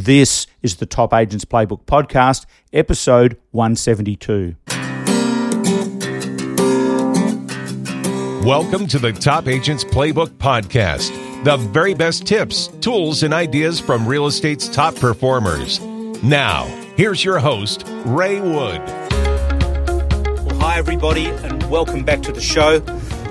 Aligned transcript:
This 0.00 0.46
is 0.62 0.76
the 0.76 0.86
Top 0.86 1.12
Agents 1.12 1.44
Playbook 1.44 1.84
Podcast, 1.84 2.46
episode 2.72 3.36
172. 3.50 4.54
Welcome 8.46 8.86
to 8.86 9.00
the 9.00 9.12
Top 9.12 9.48
Agents 9.48 9.82
Playbook 9.82 10.28
Podcast, 10.38 11.42
the 11.42 11.56
very 11.56 11.94
best 11.94 12.28
tips, 12.28 12.68
tools, 12.80 13.24
and 13.24 13.34
ideas 13.34 13.80
from 13.80 14.06
real 14.06 14.28
estate's 14.28 14.68
top 14.68 14.94
performers. 14.94 15.80
Now, 16.22 16.66
here's 16.96 17.24
your 17.24 17.40
host, 17.40 17.82
Ray 18.04 18.40
Wood. 18.40 18.80
Well, 20.46 20.58
hi, 20.60 20.78
everybody, 20.78 21.26
and 21.26 21.68
welcome 21.68 22.04
back 22.04 22.22
to 22.22 22.30
the 22.30 22.40
show. 22.40 22.80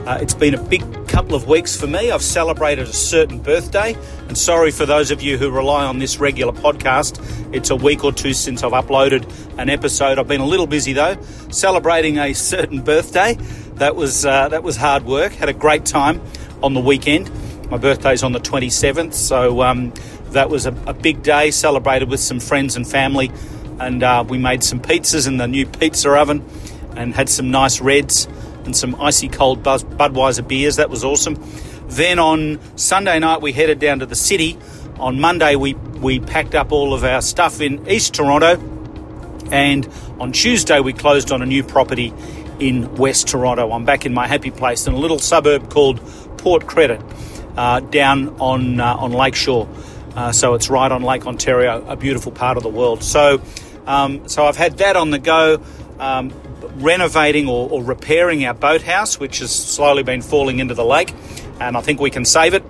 Uh, 0.05 0.17
it's 0.21 0.33
been 0.33 0.53
a 0.53 0.61
big 0.61 1.06
couple 1.17 1.33
of 1.33 1.47
weeks 1.47 1.75
for 1.75 1.87
me. 1.87 2.11
I've 2.11 2.21
celebrated 2.21 2.87
a 2.87 2.93
certain 2.93 3.39
birthday, 3.39 3.97
and 4.27 4.37
sorry 4.37 4.69
for 4.69 4.85
those 4.85 5.09
of 5.09 5.19
you 5.19 5.35
who 5.35 5.49
rely 5.49 5.83
on 5.83 5.97
this 5.97 6.19
regular 6.19 6.53
podcast. 6.53 7.19
It's 7.51 7.71
a 7.71 7.75
week 7.75 8.03
or 8.03 8.11
two 8.11 8.33
since 8.33 8.61
I've 8.61 8.73
uploaded 8.73 9.27
an 9.57 9.67
episode. 9.67 10.19
I've 10.19 10.27
been 10.27 10.41
a 10.41 10.45
little 10.45 10.67
busy 10.67 10.93
though, 10.93 11.19
celebrating 11.49 12.19
a 12.19 12.33
certain 12.33 12.83
birthday. 12.83 13.33
That 13.77 13.95
was 13.95 14.27
uh, 14.27 14.49
that 14.49 14.61
was 14.61 14.77
hard 14.77 15.05
work. 15.05 15.31
Had 15.31 15.49
a 15.49 15.53
great 15.53 15.85
time 15.85 16.21
on 16.61 16.75
the 16.75 16.81
weekend. 16.81 17.31
My 17.71 17.77
birthday's 17.77 18.21
on 18.21 18.31
the 18.31 18.39
27th, 18.39 19.15
so 19.15 19.63
um, 19.63 19.93
that 20.33 20.51
was 20.51 20.67
a, 20.67 20.71
a, 20.85 20.93
big 20.93 21.23
day. 21.23 21.49
Celebrated 21.49 22.11
with 22.11 22.19
some 22.19 22.39
friends 22.39 22.75
and 22.75 22.87
family, 22.87 23.31
and 23.79 24.03
uh, 24.03 24.23
we 24.29 24.37
made 24.37 24.63
some 24.63 24.79
pizzas 24.79 25.27
in 25.27 25.37
the 25.37 25.47
new 25.47 25.65
pizza 25.65 26.11
oven, 26.11 26.47
and 26.95 27.15
had 27.15 27.27
some 27.27 27.49
nice 27.49 27.81
reds 27.81 28.27
and 28.67 28.75
some 28.75 28.93
icy 29.01 29.29
cold 29.29 29.63
Budweiser 29.63 30.47
beers. 30.47 30.75
That 30.75 30.91
was 30.91 31.03
awesome. 31.03 31.43
Then 31.87 32.19
on 32.19 32.59
Sunday 32.77 33.17
night, 33.17 33.41
we 33.41 33.53
headed 33.53 33.79
down 33.79 33.99
to 33.99 34.05
the 34.05 34.15
city. 34.15 34.59
On 34.99 35.19
Monday, 35.19 35.55
we, 35.55 35.73
we 35.73 36.19
packed 36.19 36.53
up 36.53 36.71
all 36.71 36.93
of 36.93 37.03
our 37.03 37.21
stuff 37.21 37.61
in 37.61 37.89
East 37.89 38.13
Toronto. 38.13 38.59
And 39.51 39.87
on 40.19 40.33
Tuesday, 40.33 40.79
we 40.81 40.93
closed 40.93 41.31
on 41.31 41.41
a 41.41 41.45
new 41.45 41.63
property 41.63 42.13
in 42.59 42.93
West 42.95 43.29
Toronto. 43.29 43.71
I'm 43.71 43.85
back 43.85 44.05
in 44.05 44.13
my 44.13 44.27
happy 44.27 44.51
place 44.51 44.85
in 44.85 44.93
a 44.93 44.97
little 44.97 45.19
suburb 45.19 45.69
called 45.69 46.01
Port 46.37 46.67
Credit 46.67 47.01
uh, 47.55 47.79
down 47.79 48.35
on, 48.39 48.79
uh, 48.81 48.95
on 48.95 49.13
Lakeshore. 49.13 49.67
Uh, 50.15 50.31
so 50.33 50.55
it's 50.55 50.69
right 50.69 50.91
on 50.91 51.03
Lake 51.03 51.25
Ontario, 51.25 51.85
a 51.87 51.95
beautiful 51.95 52.33
part 52.33 52.57
of 52.57 52.63
the 52.63 52.69
world. 52.69 53.01
So, 53.01 53.41
um, 53.85 54.27
so 54.27 54.45
I've 54.45 54.57
had 54.57 54.79
that 54.79 54.97
on 54.97 55.11
the 55.11 55.19
go. 55.19 55.61
Um, 55.99 56.33
renovating 56.77 57.47
or, 57.47 57.69
or 57.69 57.83
repairing 57.83 58.45
our 58.45 58.53
boathouse, 58.53 59.19
which 59.19 59.39
has 59.39 59.53
slowly 59.53 60.03
been 60.03 60.21
falling 60.21 60.59
into 60.59 60.73
the 60.73 60.85
lake, 60.85 61.13
and 61.59 61.75
I 61.75 61.81
think 61.81 61.99
we 61.99 62.09
can 62.09 62.25
save 62.25 62.53
it. 62.53 62.63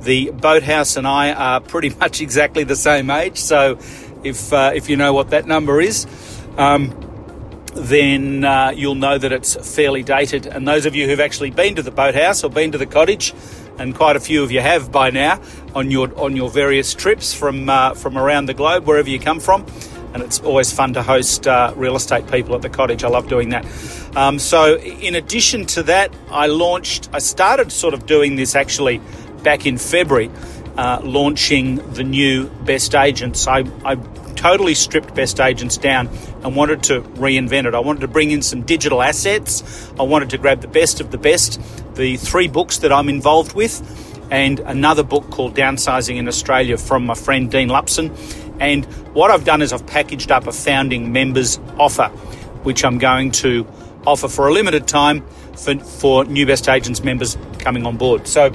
The 0.00 0.30
boathouse 0.30 0.96
and 0.96 1.06
I 1.06 1.32
are 1.32 1.60
pretty 1.72 1.90
much 1.90 2.20
exactly 2.20 2.64
the 2.64 2.76
same 2.76 3.10
age, 3.10 3.38
so 3.38 3.78
if 4.22 4.52
uh, 4.52 4.72
if 4.74 4.88
you 4.88 4.96
know 4.96 5.12
what 5.12 5.30
that 5.30 5.46
number 5.46 5.80
is, 5.80 6.06
um, 6.56 6.92
then 7.74 8.44
uh, 8.44 8.72
you'll 8.74 8.94
know 8.94 9.18
that 9.18 9.32
it's 9.32 9.74
fairly 9.74 10.02
dated. 10.02 10.46
And 10.46 10.66
those 10.66 10.86
of 10.86 10.94
you 10.94 11.06
who've 11.06 11.20
actually 11.20 11.50
been 11.50 11.74
to 11.76 11.82
the 11.82 11.90
boathouse 11.90 12.44
or 12.44 12.50
been 12.50 12.72
to 12.72 12.78
the 12.78 12.86
cottage, 12.86 13.34
and 13.78 13.94
quite 13.94 14.16
a 14.16 14.20
few 14.20 14.42
of 14.42 14.50
you 14.50 14.60
have 14.60 14.92
by 14.92 15.10
now 15.10 15.40
on 15.74 15.90
your 15.90 16.16
on 16.18 16.36
your 16.36 16.50
various 16.50 16.94
trips 16.94 17.34
from 17.34 17.68
uh, 17.68 17.94
from 17.94 18.16
around 18.18 18.46
the 18.46 18.54
globe, 18.54 18.86
wherever 18.86 19.08
you 19.08 19.18
come 19.18 19.40
from 19.40 19.66
and 20.14 20.22
it's 20.22 20.38
always 20.40 20.72
fun 20.72 20.94
to 20.94 21.02
host 21.02 21.46
uh, 21.46 21.74
real 21.76 21.96
estate 21.96 22.30
people 22.30 22.54
at 22.54 22.62
the 22.62 22.70
cottage. 22.70 23.02
I 23.02 23.08
love 23.08 23.28
doing 23.28 23.48
that. 23.50 23.66
Um, 24.16 24.38
so, 24.38 24.76
in 24.78 25.16
addition 25.16 25.66
to 25.66 25.82
that, 25.82 26.14
I 26.30 26.46
launched, 26.46 27.10
I 27.12 27.18
started 27.18 27.72
sort 27.72 27.94
of 27.94 28.06
doing 28.06 28.36
this 28.36 28.54
actually 28.54 29.00
back 29.42 29.66
in 29.66 29.76
February, 29.76 30.30
uh, 30.76 31.00
launching 31.02 31.76
the 31.94 32.04
new 32.04 32.48
Best 32.48 32.94
Agents. 32.94 33.48
I, 33.48 33.64
I 33.84 33.96
totally 34.36 34.74
stripped 34.74 35.16
Best 35.16 35.40
Agents 35.40 35.76
down 35.76 36.08
and 36.44 36.54
wanted 36.54 36.84
to 36.84 37.00
reinvent 37.00 37.66
it. 37.66 37.74
I 37.74 37.80
wanted 37.80 38.00
to 38.00 38.08
bring 38.08 38.30
in 38.30 38.40
some 38.40 38.62
digital 38.62 39.02
assets. 39.02 39.90
I 39.98 40.04
wanted 40.04 40.30
to 40.30 40.38
grab 40.38 40.60
the 40.60 40.68
best 40.68 41.00
of 41.00 41.10
the 41.10 41.18
best, 41.18 41.60
the 41.96 42.16
three 42.18 42.46
books 42.46 42.78
that 42.78 42.92
I'm 42.92 43.08
involved 43.08 43.54
with, 43.54 43.82
and 44.30 44.60
another 44.60 45.02
book 45.02 45.30
called 45.30 45.56
Downsizing 45.56 46.16
in 46.16 46.28
Australia 46.28 46.78
from 46.78 47.04
my 47.04 47.14
friend 47.14 47.50
Dean 47.50 47.68
Lupson 47.68 48.10
and 48.60 48.84
what 49.14 49.30
I've 49.30 49.44
done 49.44 49.62
is 49.62 49.72
I've 49.72 49.86
packaged 49.86 50.30
up 50.30 50.46
a 50.46 50.52
founding 50.52 51.12
members 51.12 51.58
offer, 51.78 52.08
which 52.62 52.84
I'm 52.84 52.98
going 52.98 53.30
to 53.32 53.66
offer 54.06 54.28
for 54.28 54.48
a 54.48 54.52
limited 54.52 54.86
time 54.86 55.24
for, 55.56 55.78
for 55.78 56.24
new 56.24 56.46
Best 56.46 56.68
Agents 56.68 57.02
members 57.02 57.36
coming 57.58 57.86
on 57.86 57.96
board. 57.96 58.26
So 58.28 58.52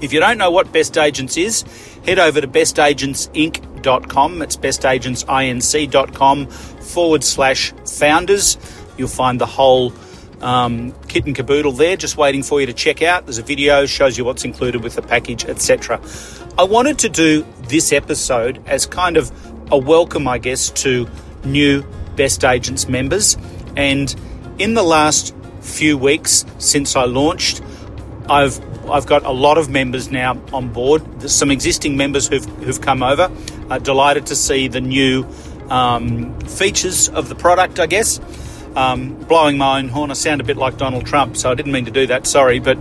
if 0.00 0.12
you 0.12 0.20
don't 0.20 0.38
know 0.38 0.50
what 0.50 0.72
Best 0.72 0.98
Agents 0.98 1.36
is, 1.36 1.62
head 2.04 2.18
over 2.18 2.40
to 2.40 2.48
bestagentsinc.com. 2.48 4.42
It's 4.42 4.56
bestagentsinc.com 4.56 6.46
forward 6.46 7.24
slash 7.24 7.72
founders. 7.72 8.58
You'll 8.96 9.08
find 9.08 9.40
the 9.40 9.46
whole 9.46 9.92
um, 10.40 10.94
kit 11.08 11.26
and 11.26 11.34
caboodle 11.34 11.72
there, 11.72 11.96
just 11.96 12.16
waiting 12.16 12.42
for 12.42 12.60
you 12.60 12.66
to 12.66 12.72
check 12.72 13.02
out. 13.02 13.26
There's 13.26 13.38
a 13.38 13.42
video, 13.42 13.86
shows 13.86 14.18
you 14.18 14.24
what's 14.24 14.44
included 14.44 14.82
with 14.82 14.94
the 14.94 15.02
package, 15.02 15.44
etc. 15.44 16.00
I 16.58 16.64
wanted 16.64 16.98
to 17.00 17.10
do 17.10 17.46
this 17.64 17.92
episode 17.92 18.62
as 18.66 18.86
kind 18.86 19.18
of 19.18 19.30
a 19.70 19.76
welcome, 19.76 20.26
I 20.26 20.38
guess, 20.38 20.70
to 20.70 21.06
new 21.44 21.84
Best 22.16 22.44
Agents 22.44 22.88
members. 22.88 23.36
And 23.76 24.14
in 24.58 24.72
the 24.72 24.82
last 24.82 25.34
few 25.60 25.98
weeks 25.98 26.46
since 26.56 26.96
I 26.96 27.04
launched, 27.04 27.62
I've 28.28 28.58
I've 28.88 29.04
got 29.04 29.24
a 29.24 29.32
lot 29.32 29.58
of 29.58 29.68
members 29.68 30.10
now 30.10 30.40
on 30.52 30.72
board. 30.72 31.02
There's 31.20 31.34
some 31.34 31.50
existing 31.50 31.96
members 31.96 32.26
who've 32.26 32.46
who've 32.64 32.80
come 32.80 33.02
over. 33.02 33.30
Uh, 33.68 33.78
delighted 33.78 34.26
to 34.26 34.36
see 34.36 34.68
the 34.68 34.80
new 34.80 35.26
um, 35.68 36.40
features 36.40 37.10
of 37.10 37.28
the 37.28 37.34
product, 37.34 37.78
I 37.78 37.86
guess 37.86 38.18
um, 38.76 39.14
blowing 39.24 39.58
my 39.58 39.78
own 39.78 39.88
horn. 39.88 40.10
I 40.10 40.14
sound 40.14 40.40
a 40.40 40.44
bit 40.44 40.56
like 40.56 40.76
Donald 40.76 41.06
Trump, 41.06 41.36
so 41.36 41.50
I 41.50 41.54
didn't 41.54 41.72
mean 41.72 41.86
to 41.86 41.90
do 41.90 42.06
that. 42.06 42.26
Sorry, 42.26 42.60
but 42.60 42.78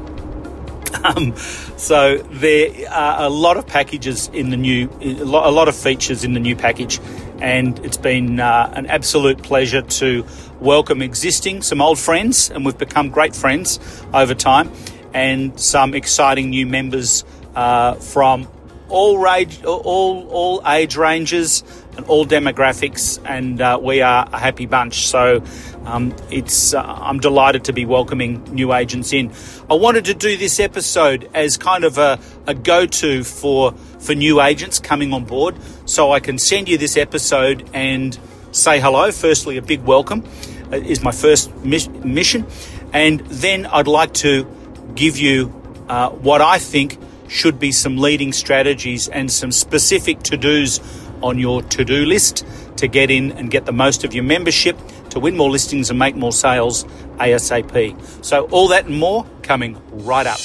um, 1.04 1.36
so 1.78 2.18
there 2.18 2.90
are 2.92 3.26
a 3.26 3.30
lot 3.30 3.58
of 3.58 3.68
packages 3.68 4.30
in 4.34 4.50
the 4.50 4.58
new, 4.58 4.90
a 5.02 5.24
lot 5.24 5.68
of 5.68 5.76
features 5.76 6.24
in 6.24 6.34
the 6.34 6.40
new 6.40 6.56
package, 6.56 7.00
and 7.40 7.78
it's 7.80 7.98
been 7.98 8.40
uh, 8.40 8.72
an 8.76 8.86
absolute 8.88 9.44
pleasure 9.44 9.82
to 9.82 10.26
welcome 10.60 11.02
existing 11.02 11.62
some 11.62 11.82
old 11.82 12.00
friends, 12.00 12.50
and 12.50 12.66
we've 12.66 12.78
become 12.78 13.10
great 13.10 13.36
friends 13.36 13.80
over 14.14 14.34
time, 14.34 14.72
and 15.14 15.60
some 15.60 15.94
exciting 15.94 16.50
new 16.50 16.66
members 16.66 17.26
uh, 17.56 17.96
from 17.96 18.48
all 18.88 19.18
range, 19.18 19.64
all 19.64 20.28
all 20.30 20.62
age 20.68 20.96
ranges 20.96 21.64
and 21.98 22.06
all 22.08 22.26
demographics, 22.26 23.20
and 23.26 23.62
uh, 23.62 23.80
we 23.82 24.02
are 24.02 24.28
a 24.32 24.38
happy 24.38 24.66
bunch. 24.66 25.08
So 25.08 25.44
um, 25.86 26.16
it's 26.30 26.74
uh, 26.74 26.82
I'm 26.82 27.20
delighted 27.20 27.66
to 27.66 27.74
be 27.74 27.86
welcoming 27.86 28.44
new 28.46 28.74
agents 28.74 29.14
in. 29.14 29.32
I 29.70 29.76
wanted 29.76 30.06
to 30.06 30.14
do 30.14 30.36
this 30.38 30.60
episode 30.60 31.30
as 31.34 31.58
kind 31.58 31.84
of 31.84 31.98
a, 31.98 32.20
a 32.48 32.54
go-to 32.54 33.24
for 33.24 33.72
for 34.00 34.16
new 34.16 34.42
agents 34.42 34.80
coming 34.80 35.14
on 35.14 35.26
board, 35.26 35.56
so 35.86 36.12
I 36.12 36.20
can 36.20 36.38
send 36.38 36.70
you 36.70 36.78
this 36.78 36.98
episode 36.98 37.70
and 37.74 38.18
say 38.52 38.80
hello. 38.80 39.12
Firstly, 39.12 39.58
a 39.58 39.62
big 39.62 39.84
welcome 39.84 40.24
uh, 40.72 40.78
is 40.78 41.04
my 41.04 41.12
first 41.12 41.54
mis- 41.64 41.88
mission, 41.88 42.46
and 42.92 43.20
then 43.22 43.66
I'd 43.66 43.88
like 43.88 44.14
to 44.16 44.48
give 44.96 45.18
you 45.18 45.54
uh, 45.88 46.10
what 46.10 46.42
I 46.42 46.58
think 46.58 46.98
should 47.28 47.60
be 47.60 47.72
some 47.72 47.98
leading 47.98 48.34
strategies 48.34 49.08
and 49.08 49.32
some 49.32 49.52
specific 49.52 50.22
to 50.24 50.38
dos 50.38 50.80
on 51.22 51.40
your 51.40 51.62
to 51.64 51.84
do 51.84 52.06
list 52.06 52.46
to 52.78 52.88
get 52.88 53.10
in 53.10 53.32
and 53.32 53.50
get 53.50 53.66
the 53.66 53.72
most 53.72 54.04
of 54.04 54.14
your 54.14 54.24
membership 54.24 54.78
to 55.16 55.20
win 55.20 55.36
more 55.36 55.50
listings 55.50 55.90
and 55.90 55.98
make 55.98 56.16
more 56.16 56.32
sales 56.32 56.84
ASAP. 57.18 58.24
So, 58.24 58.46
all 58.52 58.68
that 58.68 58.86
and 58.86 58.98
more 58.98 59.26
coming 59.42 59.82
right 59.92 60.28
up. 60.28 60.38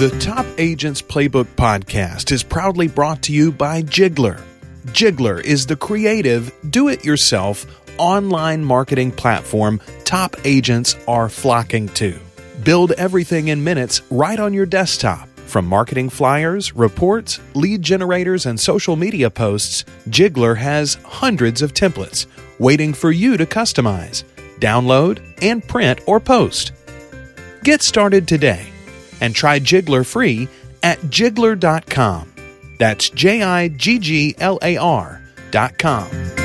The 0.00 0.16
Top 0.18 0.46
Agents 0.58 1.00
Playbook 1.00 1.46
podcast 1.54 2.32
is 2.32 2.42
proudly 2.42 2.88
brought 2.88 3.22
to 3.22 3.32
you 3.32 3.52
by 3.52 3.82
Jigglar. 3.82 4.42
Jigglar 4.86 5.40
is 5.44 5.66
the 5.66 5.76
creative, 5.76 6.52
do 6.68 6.88
it 6.88 7.04
yourself 7.04 7.64
online 7.98 8.64
marketing 8.64 9.12
platform 9.12 9.80
top 10.04 10.34
agents 10.44 10.96
are 11.06 11.28
flocking 11.28 11.88
to. 11.88 12.18
Build 12.64 12.92
everything 12.92 13.48
in 13.48 13.62
minutes 13.62 14.02
right 14.10 14.38
on 14.38 14.52
your 14.52 14.66
desktop. 14.66 15.28
From 15.46 15.66
marketing 15.66 16.08
flyers, 16.08 16.74
reports, 16.74 17.40
lead 17.54 17.82
generators, 17.82 18.46
and 18.46 18.58
social 18.58 18.96
media 18.96 19.30
posts, 19.30 19.84
Jigglar 20.08 20.56
has 20.56 20.94
hundreds 21.04 21.62
of 21.62 21.74
templates 21.74 22.26
waiting 22.58 22.94
for 22.94 23.10
you 23.10 23.36
to 23.36 23.44
customize, 23.44 24.24
download, 24.60 25.20
and 25.42 25.66
print 25.66 26.00
or 26.06 26.20
post. 26.20 26.72
Get 27.64 27.82
started 27.82 28.26
today 28.26 28.66
and 29.20 29.34
try 29.34 29.58
Jigglar 29.60 30.06
free 30.06 30.48
at 30.82 30.98
jigglar.com. 31.00 32.32
That's 32.78 33.10
J 33.10 33.42
I 33.42 33.68
G 33.68 33.98
G 33.98 34.34
L 34.38 34.58
A 34.62 34.76
R.com. 34.76 36.41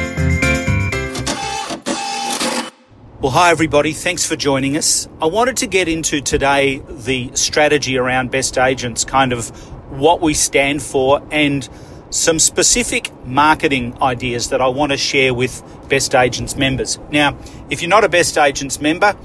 Well, 3.19 3.31
hi 3.31 3.49
everybody. 3.49 3.93
Thanks 3.93 4.27
for 4.27 4.35
joining 4.35 4.77
us. 4.77 5.09
I 5.19 5.25
wanted 5.25 5.57
to 5.57 5.65
get 5.65 5.87
into 5.87 6.21
today 6.21 6.83
the 6.87 7.31
strategy 7.33 7.97
around 7.97 8.29
best 8.29 8.59
agents, 8.59 9.05
kind 9.05 9.33
of 9.33 9.49
what 9.89 10.21
we 10.21 10.35
stand 10.35 10.83
for, 10.83 11.23
and 11.31 11.67
some 12.11 12.37
specific 12.37 13.11
marketing 13.25 13.97
ideas 14.03 14.49
that 14.49 14.61
I 14.61 14.67
want 14.67 14.91
to 14.91 14.99
share 14.99 15.33
with 15.33 15.63
Best 15.89 16.13
Agents 16.13 16.55
members. 16.55 16.99
Now, 17.09 17.35
if 17.71 17.81
you're 17.81 17.89
not 17.89 18.03
a 18.03 18.09
Best 18.09 18.37
Agents 18.37 18.79
member, 18.79 19.17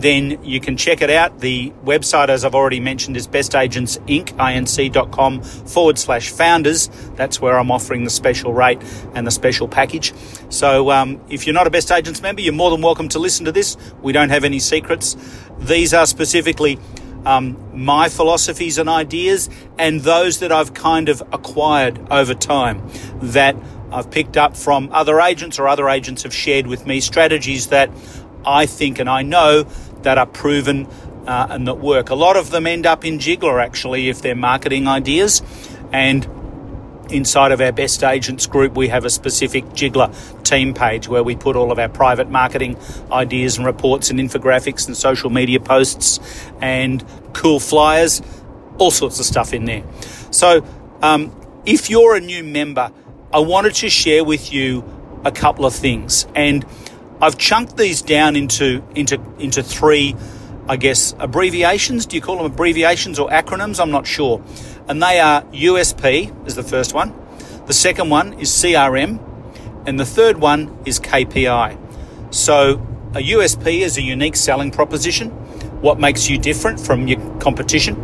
then 0.00 0.42
you 0.44 0.60
can 0.60 0.76
check 0.76 1.02
it 1.02 1.10
out. 1.10 1.40
The 1.40 1.72
website, 1.84 2.28
as 2.28 2.44
I've 2.44 2.54
already 2.54 2.78
mentioned, 2.80 3.16
is 3.16 3.26
bestagentsinc.com 3.28 5.42
forward 5.42 5.98
slash 5.98 6.30
founders. 6.30 6.88
That's 7.16 7.40
where 7.40 7.58
I'm 7.58 7.70
offering 7.70 8.04
the 8.04 8.10
special 8.10 8.54
rate 8.54 8.82
and 9.14 9.26
the 9.26 9.30
special 9.30 9.68
package. 9.68 10.12
So 10.48 10.90
um, 10.90 11.20
if 11.28 11.46
you're 11.46 11.54
not 11.54 11.66
a 11.66 11.70
Best 11.70 11.92
Agents 11.92 12.22
member, 12.22 12.40
you're 12.40 12.52
more 12.52 12.70
than 12.70 12.82
welcome 12.82 13.08
to 13.10 13.18
listen 13.18 13.44
to 13.46 13.52
this. 13.52 13.76
We 14.02 14.12
don't 14.12 14.30
have 14.30 14.44
any 14.44 14.58
secrets. 14.58 15.16
These 15.58 15.92
are 15.92 16.06
specifically 16.06 16.78
um, 17.24 17.56
my 17.74 18.08
philosophies 18.08 18.78
and 18.78 18.88
ideas 18.88 19.50
and 19.78 20.00
those 20.00 20.40
that 20.40 20.52
I've 20.52 20.74
kind 20.74 21.08
of 21.08 21.22
acquired 21.32 22.00
over 22.10 22.34
time 22.34 22.88
that 23.20 23.56
I've 23.92 24.10
picked 24.10 24.36
up 24.36 24.56
from 24.56 24.90
other 24.92 25.20
agents 25.20 25.58
or 25.58 25.68
other 25.68 25.88
agents 25.88 26.22
have 26.22 26.34
shared 26.34 26.66
with 26.66 26.86
me 26.86 27.00
strategies 27.00 27.68
that 27.68 27.90
I 28.44 28.66
think 28.66 28.98
and 28.98 29.08
I 29.08 29.22
know 29.22 29.66
that 30.02 30.18
are 30.18 30.26
proven 30.26 30.86
uh, 31.26 31.48
and 31.50 31.66
that 31.66 31.78
work. 31.78 32.10
A 32.10 32.14
lot 32.14 32.36
of 32.36 32.50
them 32.50 32.66
end 32.66 32.86
up 32.86 33.04
in 33.04 33.18
Jigglar 33.18 33.62
actually 33.62 34.08
if 34.08 34.22
they're 34.22 34.34
marketing 34.34 34.88
ideas. 34.88 35.42
And 35.92 36.26
inside 37.10 37.50
of 37.50 37.60
our 37.60 37.72
best 37.72 38.04
agents 38.04 38.46
group 38.46 38.74
we 38.74 38.86
have 38.86 39.04
a 39.04 39.10
specific 39.10 39.64
Jigglar 39.70 40.14
team 40.44 40.72
page 40.72 41.08
where 41.08 41.24
we 41.24 41.34
put 41.34 41.56
all 41.56 41.72
of 41.72 41.78
our 41.78 41.88
private 41.88 42.30
marketing 42.30 42.76
ideas 43.10 43.56
and 43.56 43.66
reports 43.66 44.10
and 44.10 44.20
infographics 44.20 44.86
and 44.86 44.96
social 44.96 45.28
media 45.28 45.58
posts 45.58 46.20
and 46.60 47.04
cool 47.32 47.58
flyers 47.58 48.22
all 48.78 48.92
sorts 48.92 49.18
of 49.18 49.26
stuff 49.26 49.52
in 49.52 49.64
there. 49.64 49.82
So 50.30 50.64
um, 51.02 51.34
if 51.66 51.90
you're 51.90 52.14
a 52.14 52.20
new 52.20 52.44
member 52.44 52.92
I 53.32 53.38
wanted 53.38 53.74
to 53.76 53.88
share 53.88 54.24
with 54.24 54.52
you 54.52 54.84
a 55.24 55.30
couple 55.30 55.64
of 55.64 55.72
things. 55.74 56.26
And 56.34 56.64
I've 57.22 57.36
chunked 57.36 57.76
these 57.76 58.00
down 58.00 58.34
into 58.34 58.82
into 58.94 59.20
into 59.38 59.62
three, 59.62 60.16
I 60.66 60.76
guess, 60.76 61.14
abbreviations. 61.18 62.06
Do 62.06 62.16
you 62.16 62.22
call 62.22 62.36
them 62.36 62.46
abbreviations 62.46 63.18
or 63.18 63.28
acronyms? 63.28 63.78
I'm 63.78 63.90
not 63.90 64.06
sure. 64.06 64.42
And 64.88 65.02
they 65.02 65.20
are 65.20 65.42
USP 65.42 66.46
is 66.46 66.54
the 66.54 66.62
first 66.62 66.94
one. 66.94 67.14
The 67.66 67.74
second 67.74 68.08
one 68.08 68.32
is 68.34 68.48
CRM, 68.48 69.20
and 69.86 70.00
the 70.00 70.06
third 70.06 70.38
one 70.38 70.76
is 70.86 70.98
KPI. 70.98 71.76
So 72.34 72.86
a 73.14 73.18
USP 73.18 73.80
is 73.80 73.98
a 73.98 74.02
unique 74.02 74.36
selling 74.36 74.70
proposition. 74.70 75.28
What 75.82 76.00
makes 76.00 76.30
you 76.30 76.38
different 76.38 76.80
from 76.80 77.06
your 77.06 77.20
competition? 77.38 77.96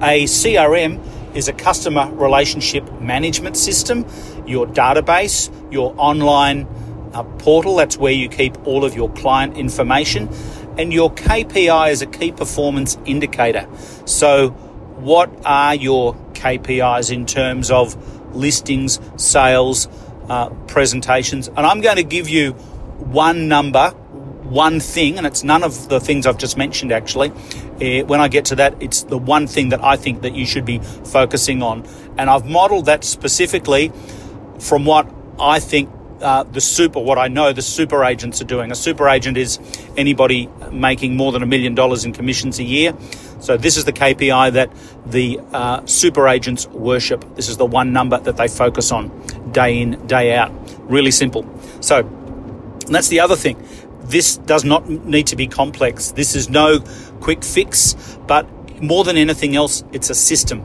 A 0.00 0.24
CRM 0.24 1.00
is 1.34 1.48
a 1.48 1.52
customer 1.52 2.08
relationship 2.12 3.00
management 3.00 3.56
system, 3.56 4.06
your 4.46 4.66
database, 4.66 5.50
your 5.72 5.92
online 5.98 6.68
uh, 7.16 7.22
portal. 7.38 7.76
That's 7.76 7.96
where 7.96 8.12
you 8.12 8.28
keep 8.28 8.66
all 8.66 8.84
of 8.84 8.94
your 8.94 9.10
client 9.12 9.56
information. 9.56 10.28
And 10.78 10.92
your 10.92 11.10
KPI 11.10 11.90
is 11.90 12.02
a 12.02 12.06
key 12.06 12.32
performance 12.32 12.98
indicator. 13.06 13.66
So, 14.04 14.50
what 14.98 15.30
are 15.44 15.74
your 15.74 16.14
KPIs 16.34 17.10
in 17.10 17.24
terms 17.24 17.70
of 17.70 17.96
listings, 18.36 19.00
sales, 19.16 19.88
uh, 20.28 20.50
presentations? 20.66 21.48
And 21.48 21.60
I'm 21.60 21.80
going 21.80 21.96
to 21.96 22.04
give 22.04 22.28
you 22.28 22.52
one 22.52 23.48
number, 23.48 23.90
one 23.90 24.80
thing, 24.80 25.16
and 25.16 25.26
it's 25.26 25.42
none 25.42 25.62
of 25.64 25.88
the 25.88 26.00
things 26.00 26.26
I've 26.26 26.38
just 26.38 26.58
mentioned 26.58 26.92
actually. 26.92 27.30
Uh, 27.30 28.04
when 28.06 28.20
I 28.20 28.28
get 28.28 28.46
to 28.46 28.56
that, 28.56 28.74
it's 28.82 29.02
the 29.04 29.18
one 29.18 29.46
thing 29.46 29.70
that 29.70 29.82
I 29.82 29.96
think 29.96 30.22
that 30.22 30.34
you 30.34 30.44
should 30.44 30.66
be 30.66 30.78
focusing 30.78 31.62
on. 31.62 31.86
And 32.18 32.28
I've 32.28 32.46
modeled 32.46 32.86
that 32.86 33.04
specifically 33.04 33.92
from 34.58 34.84
what 34.84 35.10
I 35.38 35.60
think 35.60 35.90
uh, 36.20 36.44
the 36.44 36.60
super, 36.60 37.00
what 37.00 37.18
I 37.18 37.28
know 37.28 37.52
the 37.52 37.62
super 37.62 38.04
agents 38.04 38.40
are 38.40 38.46
doing. 38.46 38.70
A 38.70 38.74
super 38.74 39.08
agent 39.08 39.36
is 39.36 39.58
anybody 39.96 40.48
making 40.70 41.16
more 41.16 41.32
than 41.32 41.42
a 41.42 41.46
million 41.46 41.74
dollars 41.74 42.04
in 42.04 42.12
commissions 42.12 42.58
a 42.58 42.62
year. 42.62 42.94
So 43.40 43.56
this 43.56 43.76
is 43.76 43.84
the 43.84 43.92
KPI 43.92 44.52
that 44.52 44.70
the 45.04 45.40
uh, 45.52 45.84
super 45.86 46.26
agents 46.28 46.66
worship. 46.68 47.24
This 47.36 47.48
is 47.48 47.56
the 47.56 47.66
one 47.66 47.92
number 47.92 48.18
that 48.18 48.36
they 48.36 48.48
focus 48.48 48.92
on 48.92 49.10
day 49.52 49.80
in, 49.80 50.06
day 50.06 50.34
out. 50.34 50.52
Really 50.90 51.10
simple. 51.10 51.44
So 51.80 52.02
that's 52.88 53.08
the 53.08 53.20
other 53.20 53.36
thing. 53.36 53.62
This 54.02 54.36
does 54.36 54.64
not 54.64 54.88
need 54.88 55.26
to 55.28 55.36
be 55.36 55.46
complex. 55.46 56.12
This 56.12 56.34
is 56.34 56.48
no 56.48 56.80
quick 57.20 57.42
fix, 57.42 58.18
but 58.26 58.46
more 58.80 59.04
than 59.04 59.16
anything 59.16 59.56
else, 59.56 59.84
it's 59.92 60.10
a 60.10 60.14
system. 60.14 60.64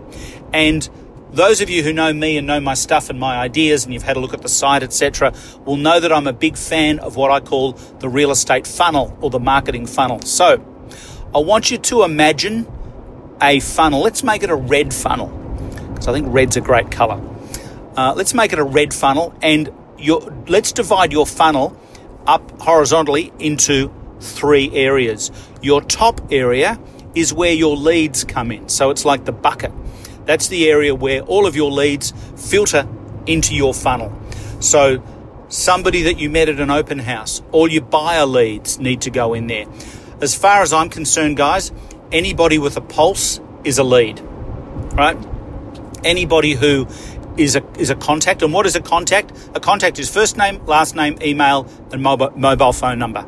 And 0.54 0.88
those 1.34 1.62
of 1.62 1.70
you 1.70 1.82
who 1.84 1.94
know 1.94 2.12
me 2.12 2.38
and 2.38 2.46
know 2.46 2.60
my 2.60 2.74
stuff 2.74 3.10
and 3.10 3.20
my 3.20 3.38
ideas, 3.38 3.86
and 3.86 3.94
you've 3.94 4.04
had 4.04 4.18
a 4.18 4.20
look 4.20 4.34
at 4.34 4.42
the 4.42 4.50
site, 4.50 4.84
etc., 4.84 5.34
will 5.66 5.78
know 5.78 6.00
that 6.00 6.12
I'm 6.12 6.28
a 6.28 6.34
big 6.34 6.58
fan 6.58 7.00
of 7.00 7.16
what 7.16 7.32
I 7.32 7.40
call 7.40 7.74
the 7.74 8.10
real 8.10 8.32
estate 8.32 8.68
funnel 8.68 9.18
or 9.22 9.30
the 9.30 9.40
marketing 9.40 9.86
funnel. 9.86 10.22
So, 10.22 10.64
I 11.34 11.40
want 11.40 11.72
you 11.72 11.78
to 11.78 12.04
imagine 12.04 12.68
a 13.42 13.60
funnel. 13.62 14.02
Let's 14.02 14.24
make 14.24 14.44
it 14.44 14.50
a 14.50 14.56
red 14.56 14.94
funnel 14.94 15.28
because 15.90 16.08
I 16.08 16.14
think 16.14 16.28
red's 16.30 16.58
a 16.58 16.62
great 16.62 16.92
color. 16.92 17.22
Uh, 17.96 18.14
let's 18.16 18.34
make 18.34 18.52
it 18.52 18.60
a 18.60 18.64
red 18.64 18.94
funnel, 18.94 19.34
and 19.42 19.70
your, 19.98 20.22
let's 20.48 20.72
divide 20.72 21.12
your 21.12 21.26
funnel 21.26 21.78
up 22.28 22.60
horizontally 22.62 23.32
into 23.40 23.94
three 24.20 24.70
areas. 24.74 25.32
Your 25.62 25.82
top 25.82 26.22
area 26.32 26.80
is 27.16 27.34
where 27.34 27.54
your 27.54 27.78
leads 27.78 28.24
come 28.24 28.52
in, 28.52 28.70
so 28.70 28.90
it's 28.90 29.06
like 29.06 29.26
the 29.26 29.32
bucket. 29.32 29.72
That's 30.26 30.48
the 30.48 30.70
area 30.70 30.94
where 30.94 31.22
all 31.22 31.46
of 31.46 31.56
your 31.56 31.72
leads 31.72 32.14
filter 32.36 32.88
into 33.26 33.56
your 33.56 33.74
funnel. 33.74 34.12
So, 34.60 35.04
somebody 35.50 36.04
that 36.04 36.20
you 36.20 36.30
met 36.30 36.50
at 36.50 36.60
an 36.60 36.72
open 36.72 37.00
house, 37.00 37.42
all 37.52 37.68
your 37.68 37.84
buyer 37.84 38.26
leads 38.26 38.80
need 38.80 39.02
to 39.02 39.10
go 39.10 39.34
in 39.34 39.48
there. 39.48 39.66
As 40.22 40.36
far 40.36 40.62
as 40.62 40.72
I'm 40.72 40.90
concerned, 40.90 41.38
guys, 41.38 41.72
anybody 42.12 42.58
with 42.58 42.78
a 42.78 42.82
pulse 42.82 43.40
is 43.64 43.78
a 43.78 43.84
lead, 43.84 44.20
right? 44.94 45.18
Anybody 46.04 46.54
who 46.54 46.88
is 47.38 47.56
a 47.56 47.64
is 47.80 47.90
a 47.90 47.96
contact, 47.96 48.42
and 48.42 48.54
what 48.54 48.66
is 48.66 48.76
a 48.76 48.82
contact? 48.82 49.32
A 49.56 49.60
contact 49.60 50.00
is 50.00 50.10
first 50.10 50.38
name, 50.38 50.64
last 50.66 50.96
name, 50.96 51.18
email, 51.22 51.68
and 51.92 52.02
mobile 52.02 52.32
mobile 52.36 52.74
phone 52.74 53.00
number, 53.00 53.24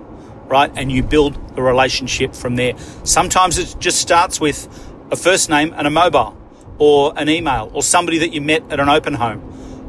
right? 0.47 0.71
And 0.75 0.91
you 0.91 1.03
build 1.03 1.55
the 1.55 1.61
relationship 1.61 2.35
from 2.35 2.55
there. 2.55 2.73
Sometimes 3.03 3.57
it 3.57 3.75
just 3.79 3.99
starts 3.99 4.39
with 4.39 4.67
a 5.11 5.15
first 5.15 5.49
name 5.49 5.73
and 5.75 5.87
a 5.87 5.91
mobile 5.91 6.37
or 6.77 7.13
an 7.17 7.29
email 7.29 7.69
or 7.73 7.83
somebody 7.83 8.19
that 8.19 8.33
you 8.33 8.41
met 8.41 8.63
at 8.71 8.79
an 8.79 8.89
open 8.89 9.13
home, 9.13 9.39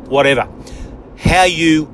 whatever. 0.08 0.48
How 1.18 1.44
you 1.44 1.86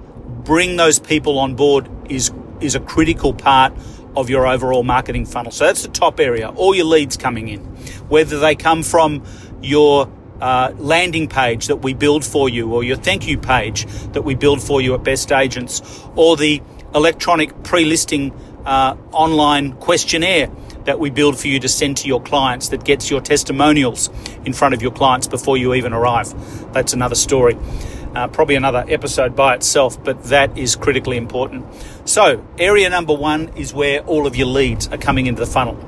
bring 0.44 0.76
those 0.76 0.98
people 0.98 1.38
on 1.38 1.54
board 1.54 1.88
is 2.10 2.32
is 2.60 2.74
a 2.74 2.80
critical 2.80 3.32
part 3.32 3.72
of 4.16 4.28
your 4.28 4.46
overall 4.46 4.82
marketing 4.82 5.24
funnel. 5.24 5.52
So 5.52 5.66
that's 5.66 5.82
the 5.82 5.88
top 5.88 6.20
area. 6.20 6.50
All 6.50 6.74
your 6.74 6.84
leads 6.84 7.16
coming 7.16 7.48
in, 7.48 7.60
whether 8.08 8.38
they 8.38 8.54
come 8.54 8.82
from 8.82 9.24
your 9.62 10.10
uh, 10.40 10.72
landing 10.76 11.28
page 11.28 11.68
that 11.68 11.76
we 11.76 11.94
build 11.94 12.24
for 12.24 12.48
you, 12.48 12.72
or 12.72 12.82
your 12.82 12.96
thank 12.96 13.26
you 13.26 13.38
page 13.38 13.86
that 14.12 14.22
we 14.22 14.34
build 14.34 14.62
for 14.62 14.80
you 14.80 14.94
at 14.94 15.04
Best 15.04 15.30
Agents, 15.32 15.82
or 16.16 16.36
the 16.36 16.62
electronic 16.94 17.62
pre-listing 17.62 18.32
uh, 18.64 18.96
online 19.12 19.72
questionnaire 19.74 20.50
that 20.84 20.98
we 20.98 21.10
build 21.10 21.38
for 21.38 21.48
you 21.48 21.60
to 21.60 21.68
send 21.68 21.96
to 21.98 22.08
your 22.08 22.20
clients 22.20 22.68
that 22.70 22.84
gets 22.84 23.10
your 23.10 23.20
testimonials 23.20 24.10
in 24.44 24.52
front 24.52 24.74
of 24.74 24.82
your 24.82 24.92
clients 24.92 25.26
before 25.26 25.56
you 25.56 25.74
even 25.74 25.92
arrive. 25.92 26.32
That's 26.72 26.92
another 26.92 27.14
story. 27.14 27.56
Uh, 28.14 28.26
probably 28.26 28.56
another 28.56 28.84
episode 28.88 29.36
by 29.36 29.54
itself, 29.54 30.02
but 30.02 30.24
that 30.24 30.58
is 30.58 30.74
critically 30.74 31.16
important. 31.16 31.64
So, 32.04 32.44
area 32.58 32.90
number 32.90 33.14
one 33.14 33.50
is 33.50 33.72
where 33.72 34.00
all 34.00 34.26
of 34.26 34.34
your 34.34 34.48
leads 34.48 34.88
are 34.88 34.98
coming 34.98 35.26
into 35.26 35.40
the 35.40 35.50
funnel. 35.50 35.78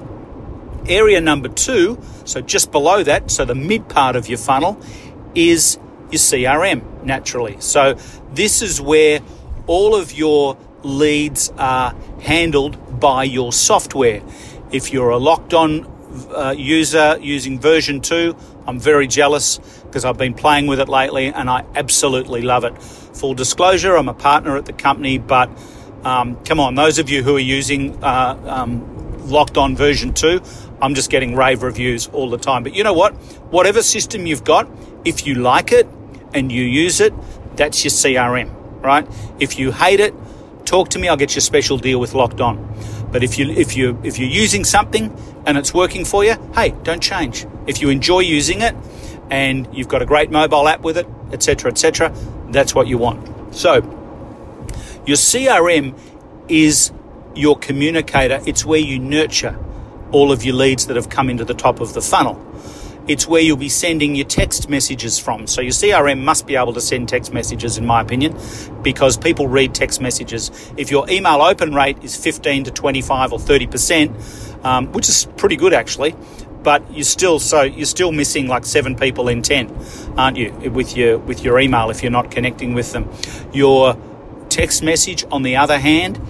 Area 0.86 1.20
number 1.20 1.48
two, 1.48 2.00
so 2.24 2.40
just 2.40 2.70
below 2.70 3.02
that, 3.02 3.30
so 3.30 3.44
the 3.44 3.56
mid 3.56 3.88
part 3.88 4.14
of 4.14 4.28
your 4.28 4.38
funnel, 4.38 4.80
is 5.34 5.78
your 6.12 6.20
CRM 6.20 7.02
naturally. 7.02 7.56
So, 7.58 7.94
this 8.32 8.62
is 8.62 8.80
where 8.80 9.20
all 9.66 9.96
of 9.96 10.12
your 10.12 10.56
leads 10.84 11.52
are 11.58 11.94
handled 12.20 13.00
by 13.00 13.24
your 13.24 13.52
software. 13.52 14.22
If 14.72 14.90
you're 14.90 15.10
a 15.10 15.18
locked 15.18 15.52
on 15.52 15.86
uh, 16.34 16.54
user 16.56 17.18
using 17.20 17.60
version 17.60 18.00
2, 18.00 18.34
I'm 18.66 18.80
very 18.80 19.06
jealous 19.06 19.58
because 19.84 20.06
I've 20.06 20.16
been 20.16 20.32
playing 20.32 20.66
with 20.66 20.80
it 20.80 20.88
lately 20.88 21.26
and 21.26 21.50
I 21.50 21.66
absolutely 21.74 22.40
love 22.40 22.64
it. 22.64 22.82
Full 22.82 23.34
disclosure, 23.34 23.96
I'm 23.96 24.08
a 24.08 24.14
partner 24.14 24.56
at 24.56 24.64
the 24.64 24.72
company, 24.72 25.18
but 25.18 25.50
um, 26.04 26.42
come 26.44 26.58
on, 26.58 26.74
those 26.74 26.98
of 26.98 27.10
you 27.10 27.22
who 27.22 27.36
are 27.36 27.40
using 27.40 28.02
uh, 28.02 28.40
um, 28.46 29.28
locked 29.28 29.58
on 29.58 29.76
version 29.76 30.14
2, 30.14 30.40
I'm 30.80 30.94
just 30.94 31.10
getting 31.10 31.36
rave 31.36 31.62
reviews 31.62 32.08
all 32.08 32.30
the 32.30 32.38
time. 32.38 32.62
But 32.62 32.74
you 32.74 32.82
know 32.82 32.94
what? 32.94 33.14
Whatever 33.52 33.82
system 33.82 34.24
you've 34.24 34.44
got, 34.44 34.70
if 35.04 35.26
you 35.26 35.34
like 35.34 35.70
it 35.70 35.86
and 36.32 36.50
you 36.50 36.62
use 36.62 37.00
it, 37.00 37.12
that's 37.56 37.84
your 37.84 37.90
CRM, 37.90 38.82
right? 38.82 39.06
If 39.38 39.58
you 39.58 39.70
hate 39.70 40.00
it, 40.00 40.14
talk 40.64 40.88
to 40.90 40.98
me, 40.98 41.08
I'll 41.08 41.16
get 41.18 41.34
you 41.34 41.40
a 41.40 41.42
special 41.42 41.76
deal 41.76 42.00
with 42.00 42.14
Locked 42.14 42.40
On. 42.40 42.56
But 43.12 43.22
if 43.22 43.38
you 43.38 43.50
if 43.50 43.76
you 43.76 44.00
if 44.02 44.18
you're 44.18 44.28
using 44.28 44.64
something 44.64 45.14
and 45.46 45.58
it's 45.58 45.72
working 45.72 46.04
for 46.04 46.24
you, 46.24 46.34
hey, 46.54 46.74
don't 46.82 47.02
change. 47.02 47.46
If 47.66 47.80
you 47.80 47.90
enjoy 47.90 48.20
using 48.20 48.62
it 48.62 48.74
and 49.30 49.68
you've 49.72 49.88
got 49.88 50.02
a 50.02 50.06
great 50.06 50.30
mobile 50.30 50.66
app 50.66 50.80
with 50.80 50.96
it, 50.96 51.06
etc., 51.30 51.70
etc., 51.70 52.12
that's 52.48 52.74
what 52.74 52.86
you 52.86 52.98
want. 52.98 53.54
So, 53.54 53.76
your 55.06 55.16
CRM 55.16 55.98
is 56.48 56.90
your 57.34 57.58
communicator, 57.58 58.40
it's 58.46 58.64
where 58.64 58.80
you 58.80 58.98
nurture 58.98 59.58
all 60.10 60.32
of 60.32 60.44
your 60.44 60.54
leads 60.54 60.86
that 60.86 60.96
have 60.96 61.08
come 61.08 61.30
into 61.30 61.44
the 61.44 61.54
top 61.54 61.80
of 61.80 61.94
the 61.94 62.02
funnel. 62.02 62.34
It's 63.08 63.26
where 63.26 63.40
you'll 63.40 63.56
be 63.56 63.68
sending 63.68 64.14
your 64.14 64.26
text 64.26 64.68
messages 64.68 65.18
from. 65.18 65.46
So 65.46 65.60
your 65.60 65.72
CRM 65.72 66.22
must 66.22 66.46
be 66.46 66.56
able 66.56 66.72
to 66.74 66.80
send 66.80 67.08
text 67.08 67.32
messages, 67.32 67.78
in 67.78 67.84
my 67.84 68.00
opinion, 68.00 68.38
because 68.82 69.16
people 69.16 69.48
read 69.48 69.74
text 69.74 70.00
messages. 70.00 70.50
If 70.76 70.90
your 70.90 71.08
email 71.10 71.42
open 71.42 71.74
rate 71.74 72.02
is 72.02 72.16
15 72.16 72.64
to 72.64 72.70
25 72.70 73.32
or 73.32 73.38
30 73.38 73.66
percent, 73.66 74.16
um, 74.64 74.92
which 74.92 75.08
is 75.08 75.26
pretty 75.36 75.56
good 75.56 75.72
actually, 75.72 76.14
but 76.62 76.92
you're 76.92 77.04
still 77.04 77.38
so 77.38 77.62
you're 77.62 77.86
still 77.86 78.12
missing 78.12 78.46
like 78.46 78.64
seven 78.64 78.94
people 78.94 79.28
in 79.28 79.42
ten, 79.42 79.76
aren't 80.16 80.36
you? 80.36 80.52
With 80.70 80.96
your 80.96 81.18
with 81.18 81.42
your 81.42 81.58
email 81.58 81.90
if 81.90 82.02
you're 82.02 82.12
not 82.12 82.30
connecting 82.30 82.74
with 82.74 82.92
them, 82.92 83.10
your 83.52 83.96
text 84.48 84.82
message, 84.82 85.24
on 85.30 85.42
the 85.42 85.56
other 85.56 85.78
hand, 85.78 86.20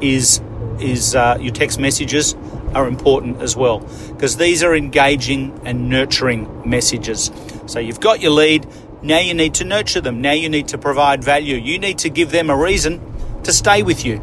is 0.00 0.40
is 0.80 1.14
uh, 1.14 1.36
your 1.40 1.52
text 1.52 1.78
messages 1.78 2.34
are 2.74 2.86
important 2.86 3.42
as 3.42 3.56
well 3.56 3.80
because 4.08 4.36
these 4.36 4.62
are 4.62 4.74
engaging 4.74 5.60
and 5.64 5.88
nurturing 5.88 6.68
messages. 6.68 7.30
So 7.66 7.78
you've 7.78 8.00
got 8.00 8.20
your 8.20 8.32
lead, 8.32 8.66
now 9.02 9.18
you 9.18 9.34
need 9.34 9.54
to 9.54 9.64
nurture 9.64 10.00
them, 10.00 10.20
now 10.20 10.32
you 10.32 10.48
need 10.48 10.68
to 10.68 10.78
provide 10.78 11.24
value, 11.24 11.56
you 11.56 11.78
need 11.78 11.98
to 11.98 12.10
give 12.10 12.30
them 12.30 12.50
a 12.50 12.56
reason 12.56 13.00
to 13.44 13.52
stay 13.52 13.82
with 13.82 14.04
you. 14.04 14.18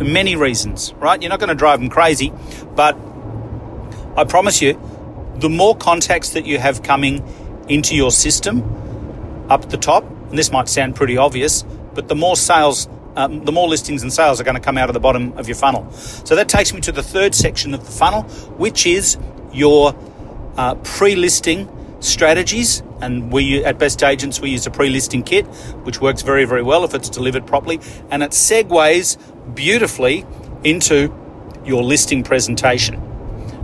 Many 0.00 0.36
reasons, 0.36 0.92
right? 0.94 1.20
You're 1.20 1.30
not 1.30 1.40
going 1.40 1.48
to 1.48 1.54
drive 1.54 1.80
them 1.80 1.88
crazy, 1.88 2.32
but 2.74 2.96
I 4.16 4.24
promise 4.24 4.62
you, 4.62 4.80
the 5.36 5.48
more 5.48 5.76
contacts 5.76 6.30
that 6.30 6.46
you 6.46 6.58
have 6.58 6.82
coming 6.82 7.24
into 7.68 7.94
your 7.94 8.10
system 8.10 8.62
up 9.48 9.68
the 9.70 9.76
top, 9.76 10.04
and 10.30 10.38
this 10.38 10.50
might 10.50 10.68
sound 10.68 10.96
pretty 10.96 11.16
obvious, 11.16 11.64
but 11.94 12.08
the 12.08 12.14
more 12.14 12.36
sales 12.36 12.88
um, 13.18 13.44
the 13.44 13.52
more 13.52 13.68
listings 13.68 14.02
and 14.02 14.12
sales 14.12 14.40
are 14.40 14.44
going 14.44 14.54
to 14.54 14.60
come 14.60 14.78
out 14.78 14.88
of 14.88 14.94
the 14.94 15.00
bottom 15.00 15.36
of 15.36 15.48
your 15.48 15.56
funnel. 15.56 15.90
So 15.92 16.36
that 16.36 16.48
takes 16.48 16.72
me 16.72 16.80
to 16.82 16.92
the 16.92 17.02
third 17.02 17.34
section 17.34 17.74
of 17.74 17.84
the 17.84 17.90
funnel, 17.90 18.22
which 18.56 18.86
is 18.86 19.18
your 19.52 19.94
uh, 20.56 20.76
pre-listing 20.76 21.68
strategies. 21.98 22.82
And 23.00 23.32
we 23.32 23.64
at 23.64 23.78
Best 23.78 24.02
Agents 24.02 24.40
we 24.40 24.50
use 24.50 24.66
a 24.66 24.70
pre-listing 24.70 25.24
kit, 25.24 25.46
which 25.84 26.00
works 26.00 26.22
very 26.22 26.44
very 26.44 26.62
well 26.62 26.84
if 26.84 26.94
it's 26.94 27.08
delivered 27.08 27.44
properly, 27.46 27.80
and 28.10 28.22
it 28.22 28.30
segues 28.30 29.18
beautifully 29.54 30.24
into 30.62 31.12
your 31.64 31.82
listing 31.82 32.22
presentation. 32.22 33.02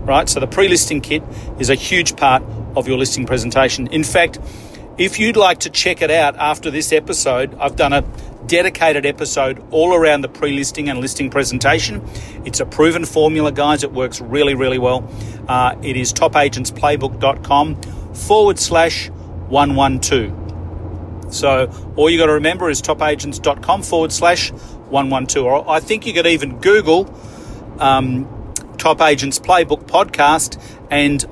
Right. 0.05 0.29
So 0.29 0.41
the 0.41 0.47
pre-listing 0.49 1.01
kit 1.01 1.23
is 1.59 1.71
a 1.71 1.75
huge 1.75 2.17
part 2.17 2.43
of 2.77 2.89
your 2.89 2.99
listing 2.99 3.25
presentation. 3.25 3.87
In 3.87 4.05
fact, 4.05 4.39
if 4.99 5.19
you'd 5.19 5.37
like 5.37 5.61
to 5.61 5.71
check 5.71 6.03
it 6.03 6.11
out 6.11 6.37
after 6.37 6.71
this 6.71 6.93
episode, 6.93 7.55
I've 7.59 7.75
done 7.75 7.93
a 7.93 8.03
dedicated 8.47 9.07
episode 9.07 9.65
all 9.71 9.95
around 9.95 10.23
the 10.23 10.29
pre 10.29 10.53
listing 10.53 10.89
and 10.89 11.01
listing 11.01 11.31
presentation. 11.31 12.03
It's 12.45 12.61
a 12.61 12.67
proven 12.67 13.05
formula, 13.05 13.53
guys. 13.53 13.83
It 13.83 13.93
works 13.93 14.21
really, 14.21 14.55
really 14.55 14.79
well. 14.79 15.09
Uh, 15.49 15.77
it 15.83 15.97
is 15.97 16.13
topagentsplaybook.com 16.13 17.83
forward 18.15 18.59
slash 18.59 19.09
112. 19.09 20.45
So 21.35 21.71
all 21.97 22.09
you 22.09 22.19
got 22.19 22.27
to 22.27 22.35
remember 22.35 22.71
is 22.71 22.81
topagents.com 22.81 23.83
forward 23.83 24.13
slash 24.13 24.53
112. 24.53 25.47
Or 25.47 25.69
I 25.69 25.81
think 25.81 26.07
you 26.07 26.13
could 26.13 26.27
even 26.27 26.61
Google 26.61 27.13
um, 27.79 28.29
Top 28.79 29.01
Agents 29.01 29.39
Playbook 29.39 29.87
podcast 29.87 30.61
and 30.91 31.25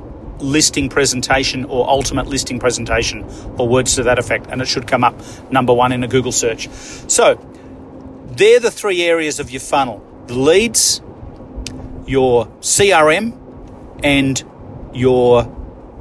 listing 0.43 0.89
presentation 0.89 1.65
or 1.65 1.89
ultimate 1.89 2.27
listing 2.27 2.59
presentation 2.59 3.25
or 3.59 3.69
words 3.69 3.95
to 3.95 4.03
that 4.03 4.19
effect, 4.19 4.47
and 4.51 4.61
it 4.61 4.69
should 4.69 4.87
come 4.87 5.05
up 5.05 5.15
number 5.51 5.73
one 5.73 5.93
in 5.93 6.03
a 6.05 6.09
Google 6.09 6.33
search. 6.33 6.69
So, 7.09 7.37
they're 8.37 8.61
the 8.61 8.71
three 8.71 9.03
areas 9.03 9.39
of 9.41 9.51
your 9.51 9.61
funnel 9.61 10.03
the 10.27 10.35
leads, 10.35 11.01
your 12.07 12.47
CRM, 12.61 13.39
and 14.03 14.43
your 14.95 15.45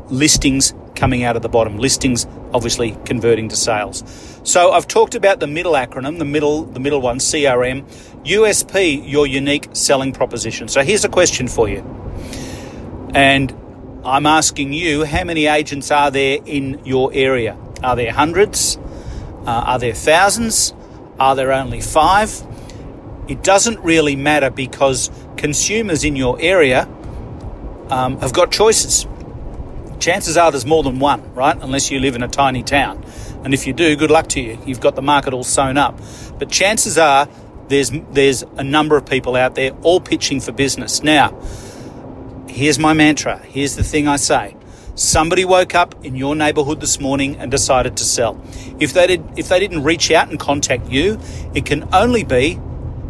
listings 0.10 0.74
coming 0.95 1.24
out 1.24 1.36
of 1.36 1.41
the 1.41 1.50
bottom. 1.50 1.77
Listings 1.77 2.27
obviously 2.53 2.98
converting 3.05 3.50
to 3.50 3.55
sales. 3.55 4.03
So 4.43 4.71
I've 4.71 4.88
talked 4.88 5.15
about 5.15 5.39
the 5.39 5.48
middle 5.48 5.74
acronym, 5.74 6.19
the 6.19 6.25
middle 6.25 6.63
the 6.63 6.79
middle 6.79 7.01
one, 7.01 7.17
CRM, 7.17 7.83
USP, 8.24 9.10
your 9.10 9.25
unique 9.25 9.69
selling 9.74 10.13
proposition. 10.13 10.67
So 10.67 10.83
here's 10.83 11.05
a 11.05 11.10
question 11.10 11.48
for 11.48 11.69
you. 11.69 11.79
And 13.13 13.55
I'm 14.03 14.25
asking 14.25 14.74
you, 14.74 15.05
how 15.05 15.24
many 15.24 15.46
agents 15.46 15.91
are 15.91 16.10
there 16.10 16.39
in 16.43 16.84
your 16.86 17.12
area? 17.13 17.55
Are 17.84 17.96
there 17.96 18.12
hundreds? 18.12 18.77
Uh, 19.46 19.63
are 19.65 19.79
there 19.79 19.93
thousands? 19.93 20.74
Are 21.20 21.36
there 21.36 21.51
only 21.51 21.81
five? 21.81 22.31
It 23.27 23.43
doesn't 23.43 23.79
really 23.81 24.15
matter 24.15 24.50
because 24.50 25.12
consumers 25.38 26.03
in 26.03 26.15
your 26.15 26.38
area 26.41 26.89
um, 27.89 28.17
have 28.20 28.34
got 28.34 28.51
choices. 28.51 29.05
Chances 30.00 30.36
are 30.36 30.50
there's 30.50 30.65
more 30.65 30.81
than 30.81 30.98
one, 30.98 31.34
right? 31.36 31.55
Unless 31.62 31.91
you 31.91 32.00
live 32.00 32.15
in 32.15 32.24
a 32.24 32.27
tiny 32.27 32.63
town. 32.63 33.05
And 33.43 33.53
if 33.53 33.67
you 33.67 33.74
do, 33.74 33.96
good 33.96 34.10
luck 34.10 34.29
to 34.29 34.41
you. 34.41 34.58
You've 34.65 34.79
got 34.79 34.96
the 34.96 35.03
market 35.03 35.31
all 35.31 35.43
sewn 35.43 35.77
up. 35.77 36.00
But 36.39 36.50
chances 36.50 36.98
are 36.98 37.29
there's 37.67 37.91
there's 38.12 38.41
a 38.58 38.63
number 38.63 38.98
of 38.98 39.05
people 39.05 39.36
out 39.36 39.53
there 39.53 39.72
all 39.84 40.01
pitching 40.01 40.41
for 40.41 40.51
business. 40.51 41.03
Now, 41.03 41.39
here's 42.48 42.79
my 42.79 42.93
mantra. 42.93 43.39
Here's 43.39 43.75
the 43.75 43.83
thing 43.83 44.07
I 44.07 44.15
say. 44.15 44.55
Somebody 44.95 45.45
woke 45.45 45.74
up 45.74 46.05
in 46.05 46.15
your 46.15 46.36
neighborhood 46.36 46.81
this 46.81 47.00
morning 47.00 47.38
and 47.38 47.50
decided 47.50 47.98
to 47.98 48.03
sell. 48.03 48.41
If 48.79 48.93
they 48.93 49.07
did 49.07 49.24
if 49.38 49.48
they 49.50 49.60
didn't 49.60 49.83
reach 49.83 50.12
out 50.12 50.29
and 50.29 50.39
contact 50.39 50.89
you, 50.89 51.19
it 51.53 51.65
can 51.65 51.88
only 51.93 52.24
be 52.24 52.60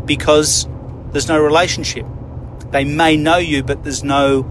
because 0.05 0.67
there's 1.11 1.27
no 1.27 1.41
relationship. 1.41 2.05
They 2.69 2.85
may 2.85 3.17
know 3.17 3.37
you 3.37 3.63
but 3.63 3.83
there's 3.83 4.03
no 4.03 4.41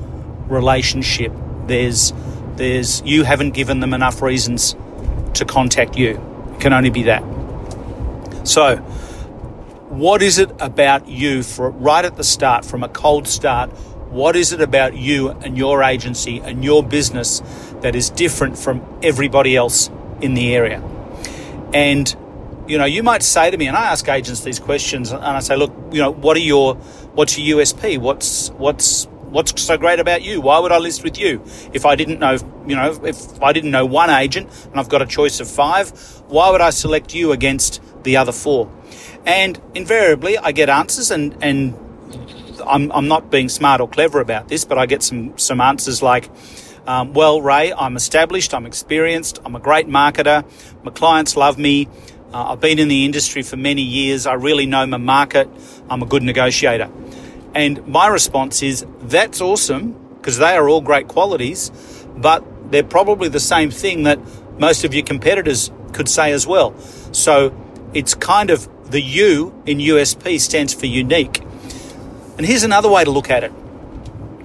relationship. 0.48 1.32
There's 1.66 2.12
there's 2.56 3.00
you 3.02 3.22
haven't 3.22 3.52
given 3.52 3.80
them 3.80 3.94
enough 3.94 4.22
reasons 4.22 4.74
to 5.34 5.44
contact 5.44 5.96
you. 5.96 6.20
It 6.54 6.60
can 6.60 6.72
only 6.72 6.90
be 6.90 7.04
that. 7.04 7.22
So, 8.44 8.76
what 9.88 10.22
is 10.22 10.38
it 10.38 10.50
about 10.60 11.08
you 11.08 11.42
for 11.42 11.70
right 11.70 12.04
at 12.04 12.16
the 12.16 12.24
start 12.24 12.64
from 12.64 12.82
a 12.82 12.88
cold 12.88 13.28
start 13.28 13.70
what 14.10 14.36
is 14.36 14.52
it 14.52 14.60
about 14.60 14.96
you 14.96 15.30
and 15.30 15.56
your 15.56 15.82
agency 15.82 16.40
and 16.40 16.64
your 16.64 16.82
business 16.82 17.40
that 17.80 17.94
is 17.94 18.10
different 18.10 18.58
from 18.58 18.84
everybody 19.02 19.56
else 19.56 19.90
in 20.20 20.34
the 20.34 20.54
area? 20.54 20.82
And 21.72 22.14
you 22.66 22.78
know, 22.78 22.84
you 22.84 23.02
might 23.02 23.24
say 23.24 23.50
to 23.50 23.56
me, 23.56 23.66
and 23.66 23.76
I 23.76 23.86
ask 23.86 24.08
agents 24.08 24.42
these 24.42 24.60
questions, 24.60 25.10
and 25.10 25.22
I 25.22 25.40
say, 25.40 25.56
look, 25.56 25.72
you 25.90 26.00
know, 26.00 26.10
what 26.10 26.36
are 26.36 26.40
your, 26.40 26.76
what's 27.14 27.36
your 27.36 27.58
USP? 27.58 27.98
What's 27.98 28.50
what's 28.50 29.06
what's 29.30 29.60
so 29.60 29.76
great 29.76 29.98
about 29.98 30.22
you? 30.22 30.40
Why 30.40 30.58
would 30.58 30.70
I 30.70 30.78
list 30.78 31.02
with 31.02 31.18
you? 31.18 31.42
If 31.72 31.84
I 31.84 31.96
didn't 31.96 32.20
know, 32.20 32.36
you 32.66 32.76
know, 32.76 32.92
if 33.04 33.42
I 33.42 33.52
didn't 33.52 33.72
know 33.72 33.86
one 33.86 34.10
agent 34.10 34.50
and 34.70 34.78
I've 34.78 34.88
got 34.88 35.02
a 35.02 35.06
choice 35.06 35.40
of 35.40 35.48
five, 35.48 35.90
why 36.28 36.50
would 36.50 36.60
I 36.60 36.70
select 36.70 37.14
you 37.14 37.32
against 37.32 37.80
the 38.04 38.16
other 38.16 38.32
four? 38.32 38.70
And 39.26 39.60
invariably, 39.74 40.38
I 40.38 40.52
get 40.52 40.68
answers, 40.68 41.10
and 41.10 41.36
and 41.42 41.74
I'm, 42.66 42.90
I'm 42.92 43.08
not 43.08 43.30
being 43.30 43.48
smart 43.48 43.80
or 43.80 43.88
clever 43.88 44.20
about 44.20 44.48
this, 44.48 44.64
but 44.64 44.78
I 44.78 44.86
get 44.86 45.02
some, 45.02 45.36
some 45.38 45.60
answers 45.60 46.02
like, 46.02 46.30
um, 46.86 47.12
well, 47.12 47.40
Ray, 47.40 47.72
I'm 47.72 47.96
established, 47.96 48.54
I'm 48.54 48.66
experienced, 48.66 49.38
I'm 49.44 49.54
a 49.54 49.60
great 49.60 49.86
marketer, 49.86 50.44
my 50.82 50.90
clients 50.90 51.36
love 51.36 51.58
me, 51.58 51.88
uh, 52.32 52.52
I've 52.52 52.60
been 52.60 52.78
in 52.78 52.88
the 52.88 53.04
industry 53.04 53.42
for 53.42 53.56
many 53.56 53.82
years, 53.82 54.26
I 54.26 54.34
really 54.34 54.66
know 54.66 54.86
my 54.86 54.96
market, 54.96 55.48
I'm 55.88 56.02
a 56.02 56.06
good 56.06 56.22
negotiator. 56.22 56.90
And 57.54 57.86
my 57.86 58.06
response 58.06 58.62
is, 58.62 58.86
that's 59.02 59.40
awesome, 59.40 59.92
because 60.16 60.38
they 60.38 60.56
are 60.56 60.68
all 60.68 60.80
great 60.80 61.08
qualities, 61.08 61.70
but 62.16 62.44
they're 62.70 62.82
probably 62.82 63.28
the 63.28 63.40
same 63.40 63.70
thing 63.70 64.04
that 64.04 64.18
most 64.58 64.84
of 64.84 64.94
your 64.94 65.04
competitors 65.04 65.70
could 65.92 66.08
say 66.08 66.32
as 66.32 66.46
well. 66.46 66.78
So 67.12 67.54
it's 67.92 68.14
kind 68.14 68.50
of 68.50 68.68
the 68.90 69.00
U 69.00 69.62
in 69.66 69.78
USP 69.78 70.40
stands 70.40 70.74
for 70.74 70.86
unique. 70.86 71.42
And 72.40 72.46
here's 72.46 72.62
another 72.62 72.88
way 72.88 73.04
to 73.04 73.10
look 73.10 73.28
at 73.28 73.44
it. 73.44 73.52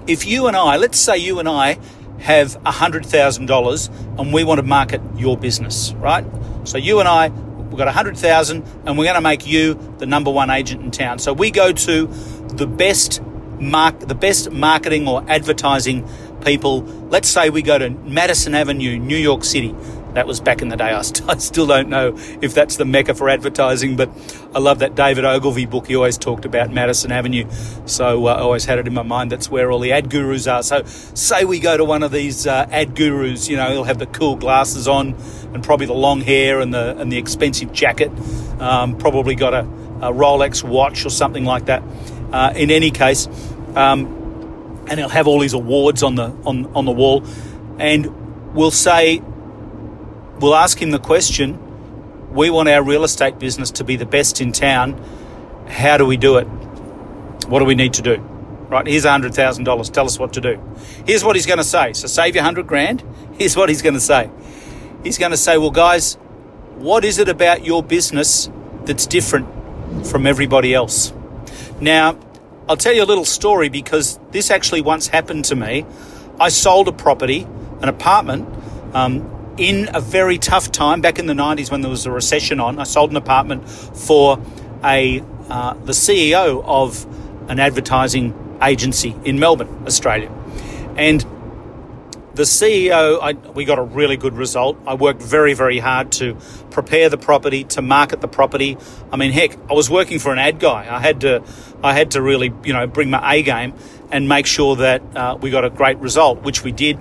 If 0.06 0.28
you 0.28 0.48
and 0.48 0.58
I, 0.58 0.76
let's 0.76 1.00
say 1.00 1.18
you 1.18 1.40
and 1.40 1.48
I 1.48 1.80
have 2.20 2.62
$100,000 2.64 4.20
and 4.20 4.34
we 4.34 4.44
want 4.44 4.60
to 4.60 4.64
market 4.68 5.00
your 5.16 5.38
business, 5.38 5.94
right? 5.94 6.26
So 6.66 6.78
you 6.78 7.00
and 7.00 7.08
I, 7.08 7.30
we've 7.30 7.78
got 7.78 7.86
100,000 7.86 8.66
and 8.86 8.98
we're 8.98 9.06
going 9.06 9.16
to 9.16 9.22
make 9.22 9.48
you 9.48 9.76
the 10.00 10.06
number 10.06 10.30
one 10.30 10.50
agent 10.50 10.84
in 10.84 10.92
town. 10.92 11.20
So 11.20 11.32
we 11.32 11.52
go 11.52 11.72
to 11.72 12.08
the 12.50 12.68
best 12.68 13.22
mark, 13.62 13.98
the 14.02 14.14
best 14.14 14.52
marketing 14.52 15.08
or 15.08 15.24
advertising 15.30 16.06
people. 16.44 16.82
Let's 16.82 17.30
say 17.30 17.50
we 17.50 17.62
go 17.62 17.78
to 17.78 17.92
Madison 17.92 18.56
Avenue, 18.56 19.00
New 19.00 19.16
York 19.16 19.46
City. 19.46 19.74
That 20.16 20.28
was 20.28 20.40
back 20.40 20.62
in 20.62 20.70
the 20.70 20.78
day. 20.78 20.92
I, 20.92 21.02
st- 21.02 21.30
I 21.30 21.36
still 21.40 21.68
don't 21.68 21.90
know 21.90 22.14
if 22.42 22.54
that's 22.54 22.78
the 22.78 22.86
mecca 22.86 23.14
for 23.14 23.28
advertising, 23.28 23.98
but 23.98 24.10
I 24.56 24.60
love 24.60 24.80
that 24.80 24.96
David 24.96 25.26
Ogilvy 25.26 25.66
book. 25.66 25.88
He 25.88 25.96
always 25.98 26.18
talked 26.18 26.46
about 26.46 26.72
Madison 26.72 27.12
Avenue. 27.12 27.46
So 27.86 28.28
uh, 28.28 28.36
I 28.36 28.40
always 28.40 28.64
had 28.64 28.80
it 28.80 28.88
in 28.88 28.94
my 28.94 29.04
mind. 29.04 29.30
That's 29.30 29.52
where 29.52 29.70
all 29.74 29.80
the 29.80 29.92
ad 29.92 30.10
gurus 30.10 30.48
are. 30.48 30.64
So 30.64 30.84
say 30.86 31.44
we 31.44 31.60
go 31.60 31.76
to 31.76 31.84
one 31.84 32.02
of 32.02 32.14
these 32.14 32.48
uh, 32.48 32.66
ad 32.72 32.96
gurus, 32.96 33.50
you 33.50 33.58
know, 33.58 33.70
he'll 33.72 33.84
have 33.84 34.00
the 34.00 34.06
cool 34.06 34.38
glasses 34.38 34.88
on 34.88 35.16
and 35.54 35.62
probably 35.62 35.86
the 35.86 35.94
long 35.94 36.22
hair 36.22 36.62
and 36.62 36.74
the, 36.74 36.98
and 36.98 37.12
the 37.12 37.18
expensive 37.18 37.74
jacket. 37.74 38.10
Um, 38.62 38.98
probably 38.98 39.36
got 39.36 39.54
a, 39.54 39.60
a, 39.60 40.14
Rolex 40.14 40.64
watch 40.64 41.06
or 41.06 41.10
something 41.10 41.44
like 41.44 41.66
that. 41.66 41.84
Uh, 42.32 42.54
in 42.56 42.72
any 42.72 42.90
case, 42.90 43.28
um, 43.76 44.86
and 44.88 44.98
he'll 44.98 45.10
have 45.10 45.28
all 45.28 45.42
his 45.42 45.52
awards 45.52 46.04
on 46.04 46.16
the 46.16 46.30
on, 46.46 46.68
on 46.74 46.86
the 46.86 46.92
wall, 46.92 47.26
and 47.80 48.54
we'll 48.56 48.72
say 48.72 49.22
we'll 50.40 50.56
ask 50.56 50.82
him 50.82 50.92
the 50.92 51.00
question 51.00 51.60
we 52.36 52.50
want 52.50 52.68
our 52.68 52.84
real 52.84 53.06
estate 53.06 53.40
business 53.40 53.72
to 53.72 53.86
be 53.86 53.96
the 53.96 54.06
best 54.06 54.42
in 54.42 54.52
town. 54.52 55.02
How 55.68 55.98
do 55.98 56.06
we 56.06 56.18
do 56.18 56.38
it? 56.38 56.46
What 57.48 57.60
do 57.60 57.66
we 57.66 57.76
need 57.76 57.94
to 57.94 58.02
do? 58.02 58.18
Right, 58.18 58.86
here's 58.86 59.06
$100,000. 59.06 59.94
Tell 59.94 60.06
us 60.06 60.20
what 60.20 60.34
to 60.34 60.42
do. 60.42 60.62
Here's 61.06 61.24
what 61.24 61.36
he's 61.36 61.46
going 61.46 61.60
to 61.60 61.64
say. 61.64 61.94
So 61.94 62.08
save 62.08 62.36
your 62.36 62.44
100 62.44 62.68
grand. 62.68 63.04
Here's 63.38 63.56
what 63.56 63.70
he's 63.70 63.82
going 63.82 63.94
to 63.94 64.00
say. 64.00 64.30
He's 65.04 65.18
going 65.18 65.32
to 65.32 65.38
say, 65.38 65.58
well, 65.58 65.72
guys, 65.72 66.16
what 66.76 67.06
is 67.06 67.20
it 67.20 67.30
about 67.30 67.64
your 67.64 67.84
business 67.84 68.50
that's 68.86 69.06
different 69.06 69.48
from 70.08 70.26
everybody 70.26 70.74
else? 70.74 71.14
Now, 71.80 72.18
I'll 72.68 72.78
tell 72.78 72.94
you 72.94 73.04
a 73.04 73.06
little 73.06 73.26
story 73.26 73.70
because 73.70 74.20
this 74.32 74.50
actually 74.50 74.82
once 74.82 75.08
happened 75.08 75.46
to 75.46 75.56
me. 75.56 75.86
I 76.40 76.50
sold 76.50 76.88
a 76.88 76.92
property, 76.92 77.48
an 77.82 77.88
apartment, 77.88 78.50
um, 78.96 79.35
in 79.58 79.90
a 79.94 80.02
very 80.02 80.38
tough 80.38 80.72
time 80.72 81.02
back 81.02 81.20
in 81.20 81.28
the 81.28 81.34
90s 81.34 81.72
when 81.72 81.82
there 81.82 81.90
was 81.90 82.06
a 82.06 82.12
recession 82.12 82.60
on. 82.60 82.80
I 82.80 82.84
sold 82.84 83.12
an 83.12 83.18
apartment 83.18 83.70
for 83.70 84.40
a 84.84 85.24
uh, 85.50 85.74
the 85.76 85.92
CEO 85.92 86.64
of 86.66 87.06
an 87.50 87.60
advertising 87.60 88.58
agency 88.62 89.16
in 89.24 89.40
Melbourne, 89.40 89.84
Australia. 89.86 90.32
And 90.98 91.24
the 92.34 92.44
CEO, 92.44 93.20
I, 93.22 93.34
we 93.52 93.64
got 93.64 93.80
a 93.80 93.84
really 93.84 94.18
good 94.18 94.34
result. 94.34 94.78
I 94.86 94.96
worked 94.96 95.22
very, 95.22 95.54
very 95.54 95.80
hard 95.80 96.12
to 96.14 96.36
prepare 96.70 97.10
the 97.10 97.18
property, 97.18 97.64
to 97.66 97.82
market 97.82 98.22
the 98.22 98.28
property. 98.28 98.78
I 99.12 99.18
mean, 99.18 99.32
heck, 99.32 99.58
I 99.70 99.74
was 99.74 99.90
working 99.90 100.20
for 100.20 100.34
an 100.34 100.40
ad 100.40 100.60
guy. 100.60 100.94
I 100.94 101.00
had 101.00 101.22
to, 101.22 101.44
I 101.82 101.94
had 101.94 102.12
to 102.12 102.22
really, 102.22 102.54
you 102.64 102.74
know, 102.74 102.88
bring 102.88 103.10
my 103.10 103.36
A 103.36 103.44
game 103.44 103.74
and 104.12 104.28
make 104.28 104.48
sure 104.48 104.76
that 104.78 105.02
uh, 105.16 105.38
we 105.40 105.50
got 105.50 105.64
a 105.64 105.70
great 105.70 105.98
result, 106.00 106.42
which 106.42 106.64
we 106.64 106.72
did. 106.72 107.00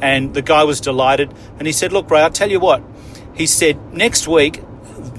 And 0.00 0.34
the 0.34 0.42
guy 0.42 0.64
was 0.64 0.80
delighted. 0.80 1.32
And 1.58 1.66
he 1.66 1.72
said, 1.72 1.92
Look, 1.92 2.10
Ray, 2.10 2.20
I'll 2.20 2.30
tell 2.30 2.50
you 2.50 2.60
what. 2.60 2.82
He 3.34 3.46
said, 3.46 3.92
Next 3.92 4.28
week, 4.28 4.60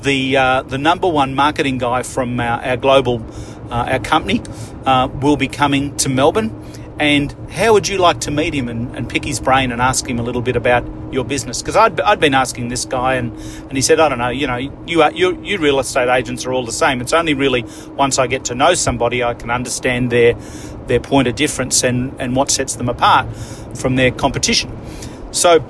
the, 0.04 0.38
uh, 0.38 0.62
the 0.64 0.78
number 0.78 1.08
one 1.08 1.36
marketing 1.36 1.78
guy 1.78 2.04
from 2.04 2.40
our, 2.40 2.62
our 2.64 2.78
global 2.78 3.26
uh, 3.70 3.94
our 3.94 4.00
company 4.00 4.42
uh, 4.86 5.08
will 5.22 5.38
be 5.38 5.48
coming 5.48 5.96
to 5.98 6.10
Melbourne. 6.10 6.52
And 6.98 7.36
how 7.52 7.74
would 7.74 7.90
you 7.90 7.98
like 7.98 8.22
to 8.22 8.32
meet 8.32 8.54
him 8.54 8.70
and, 8.70 8.96
and 8.96 9.10
pick 9.10 9.26
his 9.26 9.42
brain 9.42 9.72
and 9.72 9.82
ask 9.82 10.08
him 10.08 10.18
a 10.18 10.24
little 10.24 10.42
bit 10.42 10.56
about 10.56 10.86
your 11.12 11.26
business? 11.26 11.62
Because 11.62 11.76
I'd, 11.76 12.00
I'd 12.00 12.22
been 12.22 12.34
asking 12.34 12.70
this 12.70 12.86
guy, 12.86 13.16
and, 13.16 13.36
and 13.38 13.74
he 13.74 13.82
said, 13.82 14.00
I 14.00 14.08
don't 14.08 14.18
know, 14.18 14.30
you 14.30 14.48
know, 14.48 14.56
you, 14.56 15.02
are, 15.02 15.12
you, 15.12 15.42
you 15.44 15.58
real 15.58 15.80
estate 15.80 16.08
agents 16.08 16.46
are 16.46 16.54
all 16.54 16.66
the 16.66 16.72
same. 16.72 17.02
It's 17.02 17.12
only 17.12 17.34
really 17.34 17.66
once 17.90 18.18
I 18.18 18.28
get 18.28 18.46
to 18.46 18.56
know 18.56 18.76
somebody, 18.76 19.24
I 19.24 19.34
can 19.34 19.52
understand 19.52 20.10
their, 20.10 20.36
their 20.88 21.02
point 21.02 21.28
of 21.28 21.36
difference 21.36 21.84
and, 21.84 22.16
and 22.20 22.34
what 22.34 22.50
sets 22.50 22.76
them 22.76 22.88
apart 22.88 23.36
from 23.76 23.98
their 23.98 24.12
competition. 24.12 24.72
So 25.32 25.66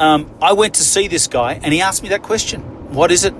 um, 0.00 0.28
I 0.42 0.54
went 0.54 0.74
to 0.74 0.82
see 0.82 1.06
this 1.06 1.28
guy 1.28 1.60
and 1.62 1.72
he 1.72 1.80
asked 1.80 2.02
me 2.02 2.08
that 2.08 2.22
question 2.22 2.62
What 2.92 3.12
is 3.12 3.24
it? 3.24 3.34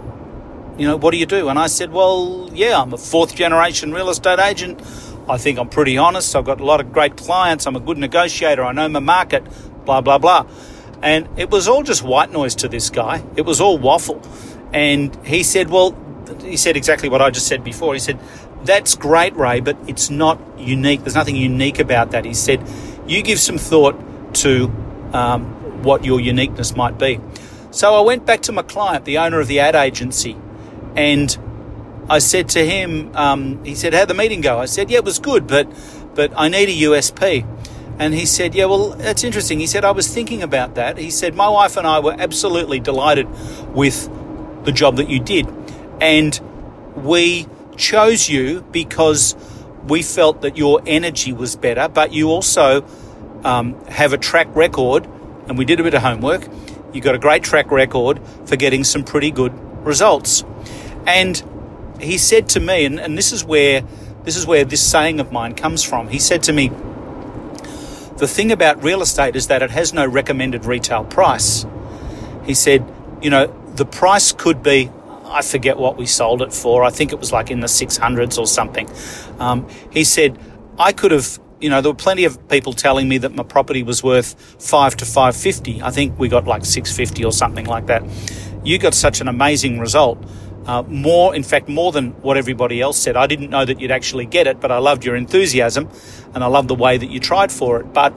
You 0.78 0.86
know, 0.86 0.96
what 0.96 1.10
do 1.10 1.18
you 1.18 1.26
do? 1.26 1.48
And 1.48 1.58
I 1.58 1.66
said, 1.66 1.90
Well, 1.92 2.50
yeah, 2.52 2.80
I'm 2.80 2.92
a 2.92 2.98
fourth 2.98 3.34
generation 3.34 3.92
real 3.92 4.10
estate 4.10 4.38
agent. 4.38 4.80
I 5.28 5.38
think 5.38 5.58
I'm 5.58 5.68
pretty 5.68 5.96
honest. 5.98 6.34
I've 6.34 6.44
got 6.44 6.60
a 6.60 6.64
lot 6.64 6.80
of 6.80 6.92
great 6.92 7.16
clients. 7.16 7.66
I'm 7.66 7.76
a 7.76 7.80
good 7.80 7.98
negotiator. 7.98 8.64
I 8.64 8.72
know 8.72 8.88
my 8.88 9.00
market, 9.00 9.44
blah, 9.84 10.00
blah, 10.00 10.18
blah. 10.18 10.46
And 11.02 11.28
it 11.36 11.50
was 11.50 11.68
all 11.68 11.82
just 11.82 12.02
white 12.02 12.30
noise 12.30 12.54
to 12.56 12.68
this 12.68 12.90
guy. 12.90 13.24
It 13.36 13.42
was 13.42 13.60
all 13.60 13.78
waffle. 13.78 14.20
And 14.72 15.14
he 15.24 15.42
said, 15.42 15.70
Well, 15.70 15.96
he 16.42 16.56
said 16.56 16.76
exactly 16.76 17.08
what 17.08 17.20
I 17.20 17.30
just 17.30 17.46
said 17.46 17.62
before. 17.64 17.94
He 17.94 18.00
said, 18.00 18.18
That's 18.64 18.94
great, 18.94 19.36
Ray, 19.36 19.60
but 19.60 19.76
it's 19.86 20.10
not 20.10 20.40
unique. 20.58 21.00
There's 21.00 21.14
nothing 21.14 21.36
unique 21.36 21.78
about 21.78 22.12
that. 22.12 22.24
He 22.24 22.34
said, 22.34 22.66
You 23.06 23.22
give 23.22 23.38
some 23.38 23.58
thought 23.58 24.34
to 24.36 24.72
um, 25.12 25.44
what 25.82 26.04
your 26.04 26.20
uniqueness 26.20 26.76
might 26.76 26.98
be. 26.98 27.20
So 27.70 27.94
I 27.94 28.00
went 28.00 28.26
back 28.26 28.42
to 28.42 28.52
my 28.52 28.62
client, 28.62 29.04
the 29.04 29.18
owner 29.18 29.40
of 29.40 29.48
the 29.48 29.60
ad 29.60 29.74
agency, 29.74 30.36
and 30.94 31.36
I 32.08 32.18
said 32.18 32.48
to 32.50 32.64
him, 32.64 33.14
um, 33.14 33.64
he 33.64 33.74
said, 33.74 33.94
How'd 33.94 34.08
the 34.08 34.14
meeting 34.14 34.40
go? 34.40 34.58
I 34.58 34.66
said, 34.66 34.90
Yeah, 34.90 34.98
it 34.98 35.04
was 35.04 35.18
good, 35.18 35.46
but, 35.46 35.68
but 36.14 36.32
I 36.36 36.48
need 36.48 36.68
a 36.68 36.86
USP. 36.88 37.46
And 37.98 38.14
he 38.14 38.26
said, 38.26 38.54
Yeah, 38.54 38.66
well, 38.66 38.90
that's 38.90 39.24
interesting. 39.24 39.60
He 39.60 39.66
said, 39.66 39.84
I 39.84 39.92
was 39.92 40.12
thinking 40.12 40.42
about 40.42 40.74
that. 40.74 40.98
He 40.98 41.10
said, 41.10 41.34
My 41.34 41.48
wife 41.48 41.76
and 41.76 41.86
I 41.86 42.00
were 42.00 42.16
absolutely 42.18 42.80
delighted 42.80 43.28
with 43.74 44.10
the 44.64 44.72
job 44.72 44.96
that 44.96 45.08
you 45.08 45.20
did. 45.20 45.46
And 46.00 46.38
we 46.96 47.46
chose 47.76 48.28
you 48.28 48.62
because 48.72 49.36
we 49.86 50.02
felt 50.02 50.42
that 50.42 50.56
your 50.56 50.82
energy 50.86 51.32
was 51.32 51.56
better, 51.56 51.88
but 51.88 52.12
you 52.12 52.28
also 52.28 52.84
um, 53.44 53.84
have 53.86 54.12
a 54.12 54.18
track 54.18 54.54
record, 54.54 55.06
and 55.48 55.58
we 55.58 55.64
did 55.64 55.80
a 55.80 55.82
bit 55.82 55.94
of 55.94 56.02
homework. 56.02 56.46
You 56.92 57.00
got 57.00 57.14
a 57.14 57.18
great 57.18 57.42
track 57.42 57.70
record 57.70 58.20
for 58.46 58.56
getting 58.56 58.84
some 58.84 59.02
pretty 59.02 59.30
good 59.30 59.52
results. 59.84 60.44
And 61.06 61.42
he 62.02 62.18
said 62.18 62.48
to 62.50 62.60
me, 62.60 62.84
and, 62.84 63.00
and 63.00 63.16
this 63.16 63.32
is 63.32 63.44
where 63.44 63.82
this 64.24 64.36
is 64.36 64.46
where 64.46 64.64
this 64.64 64.82
saying 64.82 65.20
of 65.20 65.32
mine 65.32 65.54
comes 65.54 65.82
from. 65.82 66.08
He 66.08 66.18
said 66.18 66.44
to 66.44 66.52
me, 66.52 66.68
the 68.18 68.28
thing 68.28 68.52
about 68.52 68.82
real 68.84 69.02
estate 69.02 69.34
is 69.34 69.48
that 69.48 69.62
it 69.62 69.70
has 69.70 69.92
no 69.92 70.06
recommended 70.06 70.64
retail 70.64 71.04
price. 71.04 71.66
He 72.44 72.54
said, 72.54 72.88
you 73.20 73.30
know, 73.30 73.46
the 73.74 73.84
price 73.84 74.32
could 74.32 74.62
be, 74.62 74.90
I 75.24 75.42
forget 75.42 75.76
what 75.76 75.96
we 75.96 76.06
sold 76.06 76.40
it 76.40 76.52
for. 76.52 76.84
I 76.84 76.90
think 76.90 77.12
it 77.12 77.18
was 77.18 77.32
like 77.32 77.50
in 77.50 77.60
the 77.60 77.66
600s 77.66 78.38
or 78.38 78.46
something. 78.46 78.88
Um, 79.40 79.68
he 79.90 80.04
said, 80.04 80.38
I 80.78 80.92
could 80.92 81.10
have 81.10 81.40
you 81.62 81.70
know, 81.70 81.80
there 81.80 81.92
were 81.92 81.96
plenty 81.96 82.24
of 82.24 82.48
people 82.48 82.72
telling 82.72 83.08
me 83.08 83.18
that 83.18 83.34
my 83.34 83.44
property 83.44 83.84
was 83.84 84.02
worth 84.02 84.34
five 84.60 84.96
to 84.96 85.04
five 85.04 85.36
fifty. 85.36 85.80
I 85.80 85.92
think 85.92 86.18
we 86.18 86.28
got 86.28 86.44
like 86.44 86.64
six 86.64 86.94
fifty 86.94 87.24
or 87.24 87.30
something 87.30 87.66
like 87.66 87.86
that. 87.86 88.02
You 88.64 88.78
got 88.78 88.94
such 88.94 89.20
an 89.20 89.28
amazing 89.28 89.78
result. 89.78 90.18
Uh, 90.66 90.82
more, 90.82 91.34
in 91.34 91.42
fact, 91.42 91.68
more 91.68 91.90
than 91.90 92.12
what 92.22 92.36
everybody 92.36 92.80
else 92.80 92.98
said. 92.98 93.16
I 93.16 93.26
didn't 93.26 93.50
know 93.50 93.64
that 93.64 93.80
you'd 93.80 93.90
actually 93.90 94.26
get 94.26 94.46
it, 94.46 94.60
but 94.60 94.70
I 94.70 94.78
loved 94.78 95.04
your 95.04 95.16
enthusiasm, 95.16 95.88
and 96.34 96.44
I 96.44 96.46
loved 96.46 96.68
the 96.68 96.74
way 96.74 96.96
that 96.96 97.10
you 97.10 97.18
tried 97.18 97.50
for 97.50 97.80
it. 97.80 97.92
But 97.92 98.14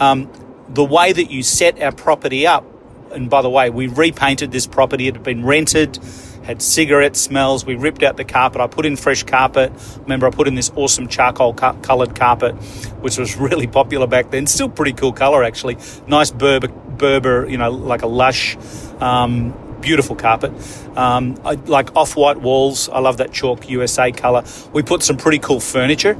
um, 0.00 0.30
the 0.68 0.84
way 0.84 1.12
that 1.12 1.30
you 1.30 1.42
set 1.42 1.80
our 1.80 1.92
property 1.92 2.46
up, 2.46 2.64
and 3.12 3.30
by 3.30 3.40
the 3.40 3.50
way, 3.50 3.70
we 3.70 3.86
repainted 3.86 4.50
this 4.50 4.66
property. 4.66 5.06
It 5.06 5.14
had 5.14 5.22
been 5.22 5.44
rented 5.44 5.98
had 6.46 6.62
cigarette 6.62 7.16
smells. 7.16 7.66
We 7.66 7.74
ripped 7.74 8.04
out 8.04 8.16
the 8.16 8.24
carpet. 8.24 8.60
I 8.60 8.68
put 8.68 8.86
in 8.86 8.96
fresh 8.96 9.24
carpet. 9.24 9.72
Remember, 10.02 10.28
I 10.28 10.30
put 10.30 10.46
in 10.46 10.54
this 10.54 10.70
awesome 10.76 11.08
charcoal 11.08 11.52
coloured 11.52 12.14
carpet, 12.14 12.54
which 13.02 13.18
was 13.18 13.36
really 13.48 13.66
popular 13.66 14.06
back 14.06 14.30
then. 14.30 14.46
Still 14.46 14.68
pretty 14.68 14.92
cool 14.92 15.12
colour, 15.12 15.42
actually. 15.42 15.76
Nice 16.06 16.30
Berber, 16.30 16.68
Berber, 16.68 17.48
you 17.48 17.58
know, 17.58 17.70
like 17.70 18.02
a 18.02 18.06
lush, 18.06 18.56
um, 19.00 19.52
beautiful 19.86 20.16
carpet. 20.16 20.52
Um, 20.96 21.40
I, 21.44 21.52
like 21.54 21.94
off-white 21.94 22.40
walls. 22.40 22.88
I 22.88 22.98
love 22.98 23.18
that 23.18 23.32
chalk 23.32 23.70
USA 23.70 24.10
colour. 24.10 24.42
We 24.72 24.82
put 24.82 25.04
some 25.04 25.16
pretty 25.16 25.38
cool 25.38 25.60
furniture 25.60 26.18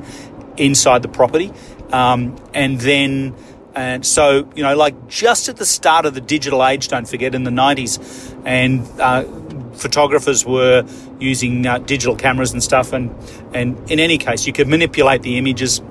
inside 0.56 1.02
the 1.02 1.08
property, 1.08 1.52
um, 1.92 2.36
and 2.54 2.80
then. 2.80 3.34
And 3.74 4.06
so, 4.06 4.50
you 4.56 4.62
know, 4.62 4.74
like 4.74 5.06
just 5.06 5.50
at 5.50 5.56
the 5.58 5.66
start 5.66 6.06
of 6.06 6.14
the 6.14 6.20
digital 6.22 6.64
age, 6.64 6.88
don't 6.88 7.06
forget, 7.06 7.34
in 7.34 7.44
the 7.44 7.50
90s, 7.50 7.92
and 8.46 8.88
uh, 8.98 9.24
photographers 9.74 10.46
were 10.46 10.86
using 11.20 11.66
uh, 11.66 11.76
digital 11.76 12.16
cameras 12.16 12.52
and 12.52 12.62
stuff. 12.62 12.94
And, 12.94 13.14
and 13.52 13.78
in 13.90 14.00
any 14.00 14.16
case, 14.16 14.46
you 14.46 14.54
could 14.54 14.66
manipulate 14.66 15.20
the 15.20 15.36
images, 15.36 15.82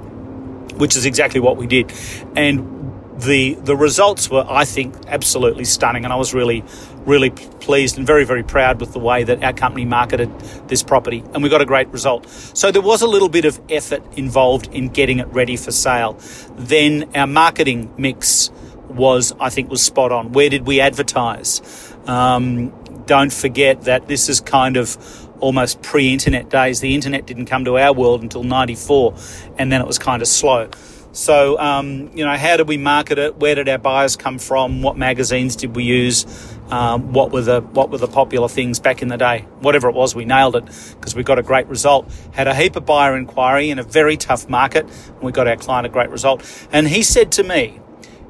which 0.77 0.95
is 0.95 1.05
exactly 1.05 1.39
what 1.39 1.57
we 1.57 1.67
did. 1.67 1.93
And 2.35 2.75
the 3.17 3.53
the 3.55 3.75
results 3.75 4.29
were, 4.29 4.45
I 4.47 4.65
think, 4.65 4.95
absolutely 5.07 5.65
stunning, 5.65 6.03
and 6.03 6.13
I 6.13 6.17
was 6.17 6.33
really, 6.33 6.63
really 7.05 7.29
pleased 7.29 7.97
and 7.97 8.05
very, 8.05 8.25
very 8.25 8.43
proud 8.43 8.79
with 8.79 8.93
the 8.93 8.99
way 8.99 9.23
that 9.23 9.43
our 9.43 9.53
company 9.53 9.85
marketed 9.85 10.29
this 10.67 10.83
property, 10.83 11.23
and 11.33 11.43
we 11.43 11.49
got 11.49 11.61
a 11.61 11.65
great 11.65 11.87
result. 11.89 12.27
So 12.29 12.71
there 12.71 12.81
was 12.81 13.01
a 13.01 13.07
little 13.07 13.29
bit 13.29 13.45
of 13.45 13.59
effort 13.69 14.03
involved 14.17 14.67
in 14.73 14.89
getting 14.89 15.19
it 15.19 15.27
ready 15.27 15.57
for 15.57 15.71
sale. 15.71 16.17
Then 16.55 17.09
our 17.15 17.27
marketing 17.27 17.93
mix 17.97 18.51
was, 18.89 19.33
I 19.39 19.49
think, 19.49 19.69
was 19.69 19.81
spot 19.81 20.11
on. 20.11 20.31
Where 20.31 20.49
did 20.49 20.65
we 20.65 20.81
advertise? 20.81 21.61
Um, 22.07 22.73
don't 23.05 23.31
forget 23.31 23.83
that 23.83 24.07
this 24.07 24.29
is 24.29 24.41
kind 24.41 24.77
of 24.77 24.97
almost 25.39 25.81
pre 25.81 26.11
internet 26.11 26.49
days. 26.49 26.79
The 26.79 26.95
internet 26.95 27.25
didn't 27.25 27.45
come 27.45 27.65
to 27.65 27.77
our 27.77 27.93
world 27.93 28.21
until 28.21 28.43
94, 28.43 29.15
and 29.57 29.71
then 29.71 29.81
it 29.81 29.87
was 29.87 29.99
kind 29.99 30.21
of 30.21 30.27
slow. 30.27 30.69
So, 31.11 31.57
um, 31.59 32.11
you 32.13 32.25
know, 32.25 32.35
how 32.35 32.57
did 32.57 32.67
we 32.67 32.77
market 32.77 33.17
it? 33.17 33.37
Where 33.37 33.55
did 33.55 33.69
our 33.69 33.77
buyers 33.77 34.17
come 34.17 34.37
from? 34.37 34.81
What 34.81 34.97
magazines 34.97 35.55
did 35.55 35.73
we 35.73 35.85
use? 35.85 36.25
Um, 36.69 37.13
what 37.13 37.31
were 37.31 37.41
the 37.41 37.61
what 37.61 37.89
were 37.89 37.97
the 37.97 38.07
popular 38.07 38.47
things 38.47 38.79
back 38.79 39.01
in 39.01 39.07
the 39.07 39.17
day. 39.17 39.45
Whatever 39.59 39.89
it 39.89 39.95
was, 39.95 40.15
we 40.15 40.25
nailed 40.25 40.55
it 40.55 40.65
because 40.65 41.15
we 41.15 41.23
got 41.23 41.37
a 41.37 41.43
great 41.43 41.67
result. 41.67 42.11
Had 42.31 42.47
a 42.47 42.55
heap 42.55 42.75
of 42.75 42.85
buyer 42.85 43.15
inquiry 43.15 43.69
in 43.69 43.79
a 43.79 43.83
very 43.83 44.17
tough 44.17 44.49
market, 44.49 44.85
and 44.85 45.21
we 45.21 45.31
got 45.31 45.47
our 45.47 45.57
client 45.57 45.85
a 45.85 45.89
great 45.89 46.09
result. 46.09 46.43
And 46.71 46.87
he 46.87 47.03
said 47.03 47.31
to 47.33 47.43
me, 47.43 47.79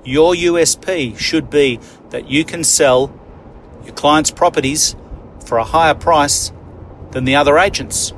"Your 0.03 0.33
USP 0.35 1.17
should 1.17 1.49
be 1.49 1.79
that 2.09 2.29
you 2.29 2.43
can 2.43 2.63
sell 2.63 3.13
your 3.83 3.93
clients' 3.93 4.31
properties 4.31 4.95
for 5.45 5.57
a 5.57 5.63
higher 5.63 5.95
price 5.95 6.51
than 7.11 7.25
the 7.25 7.35
other 7.35 7.57
agents." 7.57 8.13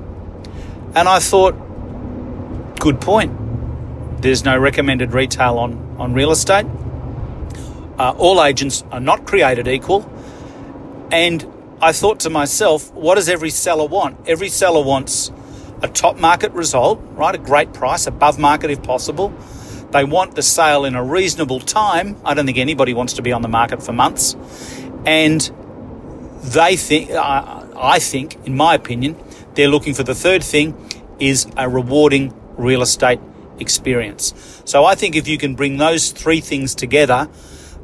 And 0.95 1.07
I 1.07 1.19
thought, 1.19 1.53
good 2.79 2.99
point. 2.99 4.21
There's 4.21 4.43
no 4.43 4.57
recommended 4.57 5.13
retail 5.13 5.59
on, 5.59 5.95
on 5.99 6.13
real 6.13 6.31
estate. 6.31 6.65
Uh, 7.97 8.13
all 8.17 8.43
agents 8.43 8.83
are 8.91 8.99
not 8.99 9.25
created 9.25 9.67
equal. 9.67 10.09
And 11.11 11.45
I 11.81 11.91
thought 11.91 12.19
to 12.21 12.29
myself, 12.29 12.93
what 12.93 13.15
does 13.15 13.29
every 13.29 13.49
seller 13.49 13.85
want? 13.85 14.27
Every 14.27 14.49
seller 14.49 14.83
wants 14.83 15.31
a 15.81 15.87
top 15.87 16.17
market 16.17 16.51
result, 16.53 16.99
right? 17.11 17.35
A 17.35 17.37
great 17.37 17.73
price, 17.73 18.07
above 18.07 18.39
market 18.39 18.71
if 18.71 18.81
possible. 18.83 19.33
They 19.91 20.03
want 20.03 20.35
the 20.35 20.41
sale 20.41 20.85
in 20.85 20.95
a 20.95 21.03
reasonable 21.03 21.59
time. 21.59 22.17
I 22.25 22.33
don't 22.33 22.45
think 22.45 22.57
anybody 22.57 22.93
wants 22.93 23.13
to 23.13 23.21
be 23.21 23.31
on 23.31 23.41
the 23.41 23.47
market 23.47 23.81
for 23.81 23.93
months. 23.93 24.35
And 25.05 25.41
they 26.41 26.75
think, 26.75 27.11
uh, 27.11 27.65
I 27.75 27.99
think, 27.99 28.45
in 28.45 28.55
my 28.55 28.73
opinion, 28.73 29.15
they're 29.53 29.69
looking 29.69 29.93
for 29.93 30.03
the 30.03 30.15
third 30.15 30.43
thing 30.43 30.75
is 31.19 31.47
a 31.57 31.69
rewarding 31.69 32.33
real 32.57 32.81
estate 32.81 33.19
experience. 33.59 34.61
So 34.65 34.83
I 34.85 34.95
think 34.95 35.15
if 35.15 35.27
you 35.27 35.37
can 35.37 35.55
bring 35.55 35.77
those 35.77 36.11
three 36.11 36.41
things 36.41 36.75
together, 36.75 37.29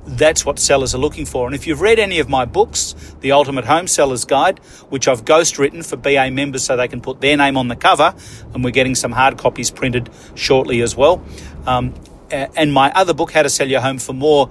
that's 0.06 0.46
what 0.46 0.60
sellers 0.60 0.94
are 0.94 1.00
looking 1.00 1.26
for. 1.26 1.46
And 1.46 1.56
if 1.56 1.66
you've 1.66 1.82
read 1.82 2.00
any 2.00 2.20
of 2.20 2.30
my 2.30 2.46
books, 2.46 2.96
The 3.22 3.32
Ultimate 3.32 3.66
Home 3.66 3.88
Seller's 3.88 4.26
Guide, 4.26 4.60
which 4.90 5.08
I've 5.08 5.26
ghost 5.26 5.58
written 5.58 5.82
for 5.84 5.96
BA 5.96 6.30
members 6.32 6.64
so 6.64 6.76
they 6.76 6.88
can 6.88 7.02
put 7.02 7.22
their 7.22 7.38
name 7.38 7.58
on 7.58 7.68
the 7.68 7.76
cover, 7.76 8.14
and 8.54 8.64
we're 8.64 8.72
getting 8.72 8.96
some 8.96 9.12
hard 9.12 9.38
copies 9.38 9.72
printed 9.72 10.10
shortly 10.36 10.82
as 10.82 10.96
well. 10.96 11.24
Um, 11.66 11.94
and 12.30 12.74
my 12.74 12.92
other 12.92 13.14
book, 13.14 13.32
How 13.32 13.44
to 13.44 13.50
Sell 13.50 13.68
Your 13.68 13.82
Home 13.82 13.98
for 13.98 14.14
More, 14.14 14.50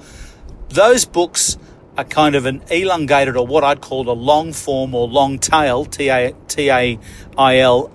those 0.68 1.04
books 1.04 1.58
are 1.98 2.04
kind 2.04 2.34
of 2.34 2.46
an 2.46 2.62
elongated 2.70 3.36
or 3.36 3.46
what 3.46 3.64
I'd 3.64 3.80
call 3.80 4.08
a 4.08 4.12
long 4.12 4.52
form 4.52 4.94
or 4.94 5.06
long 5.06 5.38
tail, 5.38 5.84
T 5.84 6.08
A 6.08 6.32
T 6.48 6.70
A 6.70 6.98
I 7.36 7.58
L, 7.58 7.90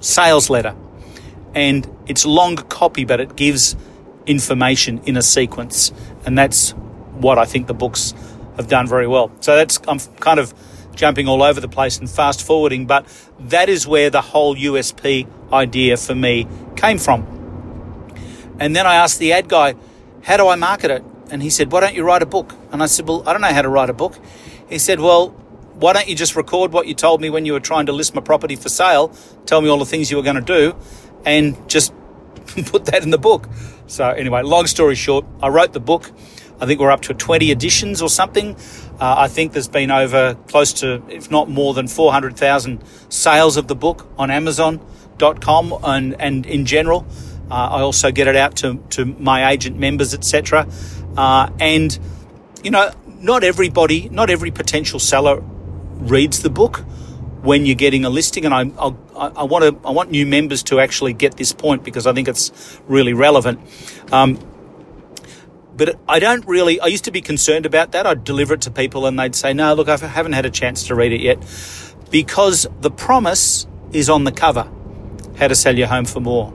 sales 0.00 0.50
letter. 0.50 0.74
And 1.54 1.88
it's 2.06 2.26
long 2.26 2.56
copy, 2.56 3.04
but 3.04 3.20
it 3.20 3.36
gives 3.36 3.76
information 4.26 5.00
in 5.04 5.16
a 5.16 5.22
sequence. 5.22 5.92
And 6.26 6.36
that's 6.36 6.74
what 7.20 7.38
I 7.38 7.44
think 7.44 7.66
the 7.66 7.74
books 7.74 8.14
have 8.56 8.68
done 8.68 8.86
very 8.86 9.06
well. 9.06 9.30
So 9.40 9.56
that's 9.56 9.80
I'm 9.88 9.98
kind 10.20 10.40
of 10.40 10.52
jumping 10.94 11.28
all 11.28 11.42
over 11.42 11.60
the 11.60 11.68
place 11.68 11.98
and 11.98 12.10
fast 12.10 12.44
forwarding, 12.44 12.86
but 12.86 13.06
that 13.38 13.68
is 13.68 13.86
where 13.86 14.10
the 14.10 14.20
whole 14.20 14.56
USP 14.56 15.26
idea 15.52 15.96
for 15.96 16.14
me 16.14 16.46
came 16.76 16.98
from. 16.98 17.24
And 18.58 18.74
then 18.74 18.86
I 18.86 18.96
asked 18.96 19.18
the 19.18 19.32
ad 19.32 19.48
guy, 19.48 19.76
"How 20.24 20.36
do 20.36 20.48
I 20.48 20.56
market 20.56 20.90
it?" 20.90 21.04
And 21.30 21.42
he 21.42 21.50
said, 21.50 21.70
"Why 21.70 21.80
don't 21.80 21.94
you 21.94 22.02
write 22.04 22.22
a 22.22 22.26
book?" 22.26 22.54
And 22.72 22.82
I 22.82 22.86
said, 22.86 23.06
"Well, 23.06 23.22
I 23.26 23.32
don't 23.32 23.40
know 23.40 23.52
how 23.52 23.62
to 23.62 23.68
write 23.68 23.90
a 23.90 23.94
book." 23.94 24.18
He 24.68 24.78
said, 24.78 25.00
"Well, 25.00 25.28
why 25.74 25.92
don't 25.92 26.08
you 26.08 26.16
just 26.16 26.34
record 26.34 26.72
what 26.72 26.88
you 26.88 26.94
told 26.94 27.20
me 27.20 27.30
when 27.30 27.46
you 27.46 27.52
were 27.52 27.60
trying 27.60 27.86
to 27.86 27.92
list 27.92 28.14
my 28.14 28.20
property 28.20 28.56
for 28.56 28.68
sale? 28.68 29.12
Tell 29.46 29.60
me 29.60 29.68
all 29.68 29.78
the 29.78 29.86
things 29.86 30.10
you 30.10 30.16
were 30.16 30.24
going 30.24 30.42
to 30.44 30.52
do, 30.58 30.74
and 31.24 31.56
just 31.68 31.92
put 32.66 32.86
that 32.86 33.02
in 33.04 33.10
the 33.10 33.18
book." 33.18 33.48
So 33.86 34.08
anyway, 34.08 34.42
long 34.42 34.66
story 34.66 34.96
short, 34.96 35.24
I 35.40 35.48
wrote 35.48 35.72
the 35.72 35.80
book. 35.80 36.10
I 36.60 36.66
think 36.66 36.80
we're 36.80 36.90
up 36.90 37.02
to 37.02 37.14
20 37.14 37.50
editions 37.50 38.02
or 38.02 38.08
something. 38.08 38.56
Uh, 39.00 39.14
I 39.18 39.28
think 39.28 39.52
there's 39.52 39.68
been 39.68 39.90
over 39.90 40.34
close 40.48 40.72
to, 40.74 41.02
if 41.08 41.30
not 41.30 41.48
more 41.48 41.72
than 41.72 41.86
400,000 41.86 42.82
sales 43.08 43.56
of 43.56 43.68
the 43.68 43.76
book 43.76 44.08
on 44.18 44.30
Amazon.com 44.30 45.74
and, 45.84 46.20
and 46.20 46.46
in 46.46 46.66
general. 46.66 47.06
Uh, 47.50 47.54
I 47.54 47.80
also 47.80 48.10
get 48.10 48.26
it 48.26 48.36
out 48.36 48.56
to, 48.56 48.76
to 48.90 49.04
my 49.04 49.50
agent 49.50 49.78
members, 49.78 50.14
etc. 50.14 50.68
Uh, 51.16 51.50
and, 51.60 51.96
you 52.62 52.70
know, 52.70 52.90
not 53.20 53.44
everybody, 53.44 54.08
not 54.08 54.28
every 54.28 54.50
potential 54.50 54.98
seller 54.98 55.40
reads 55.40 56.42
the 56.42 56.50
book 56.50 56.78
when 57.42 57.66
you're 57.66 57.76
getting 57.76 58.04
a 58.04 58.10
listing. 58.10 58.44
And 58.44 58.52
I, 58.52 58.62
I, 58.78 59.28
I 59.28 59.42
want 59.44 59.64
to, 59.64 59.88
I 59.88 59.92
want 59.92 60.10
new 60.10 60.26
members 60.26 60.62
to 60.64 60.80
actually 60.80 61.12
get 61.12 61.36
this 61.36 61.52
point 61.52 61.84
because 61.84 62.06
I 62.06 62.12
think 62.12 62.28
it's 62.28 62.80
really 62.88 63.14
relevant. 63.14 63.60
Um, 64.12 64.38
but 65.78 65.98
I 66.08 66.18
don't 66.18 66.44
really, 66.46 66.80
I 66.80 66.86
used 66.86 67.04
to 67.04 67.12
be 67.12 67.20
concerned 67.20 67.64
about 67.64 67.92
that. 67.92 68.04
I'd 68.04 68.24
deliver 68.24 68.54
it 68.54 68.62
to 68.62 68.70
people 68.70 69.06
and 69.06 69.18
they'd 69.18 69.34
say, 69.34 69.54
no, 69.54 69.74
look, 69.74 69.88
I 69.88 69.96
haven't 69.96 70.32
had 70.32 70.44
a 70.44 70.50
chance 70.50 70.88
to 70.88 70.94
read 70.96 71.12
it 71.12 71.20
yet 71.20 71.38
because 72.10 72.66
the 72.80 72.90
promise 72.90 73.66
is 73.92 74.10
on 74.10 74.24
the 74.24 74.32
cover 74.32 74.68
how 75.38 75.46
to 75.46 75.54
sell 75.54 75.78
your 75.78 75.86
home 75.86 76.04
for 76.04 76.18
more. 76.18 76.52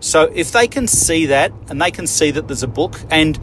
So 0.00 0.24
if 0.34 0.52
they 0.52 0.68
can 0.68 0.86
see 0.86 1.26
that 1.26 1.52
and 1.68 1.80
they 1.80 1.90
can 1.90 2.06
see 2.06 2.30
that 2.30 2.46
there's 2.46 2.62
a 2.62 2.68
book 2.68 2.94
and 3.10 3.38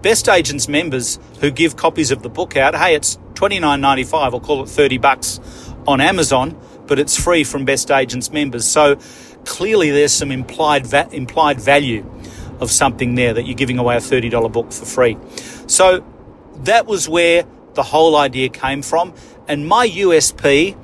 best 0.00 0.28
agents 0.30 0.66
members 0.66 1.18
who 1.40 1.50
give 1.50 1.76
copies 1.76 2.10
of 2.10 2.22
the 2.22 2.30
book 2.30 2.56
out, 2.56 2.74
hey, 2.74 2.94
it's 2.94 3.18
twenty 3.34 3.60
nine 3.60 3.82
ninety 3.82 4.04
five. 4.04 4.32
I'll 4.32 4.40
call 4.40 4.62
it 4.62 4.68
30 4.68 4.96
bucks 4.96 5.40
on 5.86 6.00
Amazon, 6.00 6.58
but 6.86 6.98
it's 6.98 7.22
free 7.22 7.44
from 7.44 7.66
best 7.66 7.90
agents 7.90 8.32
members. 8.32 8.64
So 8.64 8.96
clearly 9.44 9.90
there's 9.90 10.12
some 10.12 10.32
implied, 10.32 10.86
va- 10.86 11.08
implied 11.12 11.60
value 11.60 12.02
of 12.60 12.70
something 12.70 13.14
there 13.14 13.34
that 13.34 13.46
you're 13.46 13.56
giving 13.56 13.78
away 13.78 13.96
a 13.96 14.00
$30 14.00 14.52
book 14.52 14.72
for 14.72 14.84
free. 14.84 15.16
So 15.66 16.04
that 16.64 16.86
was 16.86 17.08
where 17.08 17.44
the 17.74 17.82
whole 17.82 18.16
idea 18.16 18.48
came 18.48 18.82
from. 18.82 19.14
And 19.48 19.66
my 19.66 19.88
USP 19.88 20.76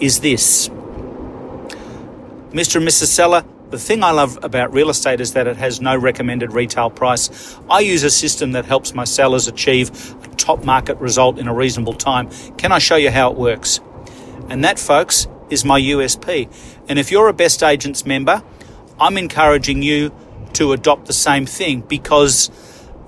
is 0.00 0.20
this 0.20 0.68
Mr. 2.54 2.76
and 2.76 2.86
Mrs. 2.86 3.06
Seller, 3.06 3.44
the 3.70 3.78
thing 3.78 4.04
I 4.04 4.12
love 4.12 4.38
about 4.44 4.72
real 4.72 4.90
estate 4.90 5.20
is 5.20 5.32
that 5.32 5.48
it 5.48 5.56
has 5.56 5.80
no 5.80 5.96
recommended 5.96 6.52
retail 6.52 6.90
price. 6.90 7.58
I 7.68 7.80
use 7.80 8.04
a 8.04 8.10
system 8.10 8.52
that 8.52 8.64
helps 8.64 8.94
my 8.94 9.02
sellers 9.02 9.48
achieve 9.48 10.14
a 10.22 10.28
top 10.36 10.64
market 10.64 10.96
result 10.98 11.38
in 11.38 11.48
a 11.48 11.54
reasonable 11.54 11.94
time. 11.94 12.30
Can 12.56 12.70
I 12.70 12.78
show 12.78 12.94
you 12.94 13.10
how 13.10 13.32
it 13.32 13.36
works? 13.36 13.80
And 14.48 14.62
that, 14.62 14.78
folks, 14.78 15.26
is 15.50 15.64
my 15.64 15.80
USP. 15.80 16.48
And 16.88 16.98
if 16.98 17.10
you're 17.10 17.28
a 17.28 17.32
Best 17.32 17.62
Agents 17.64 18.06
member, 18.06 18.44
I'm 19.00 19.16
encouraging 19.16 19.82
you 19.82 20.14
to 20.54 20.72
adopt 20.72 21.06
the 21.06 21.12
same 21.12 21.46
thing 21.46 21.80
because 21.80 22.50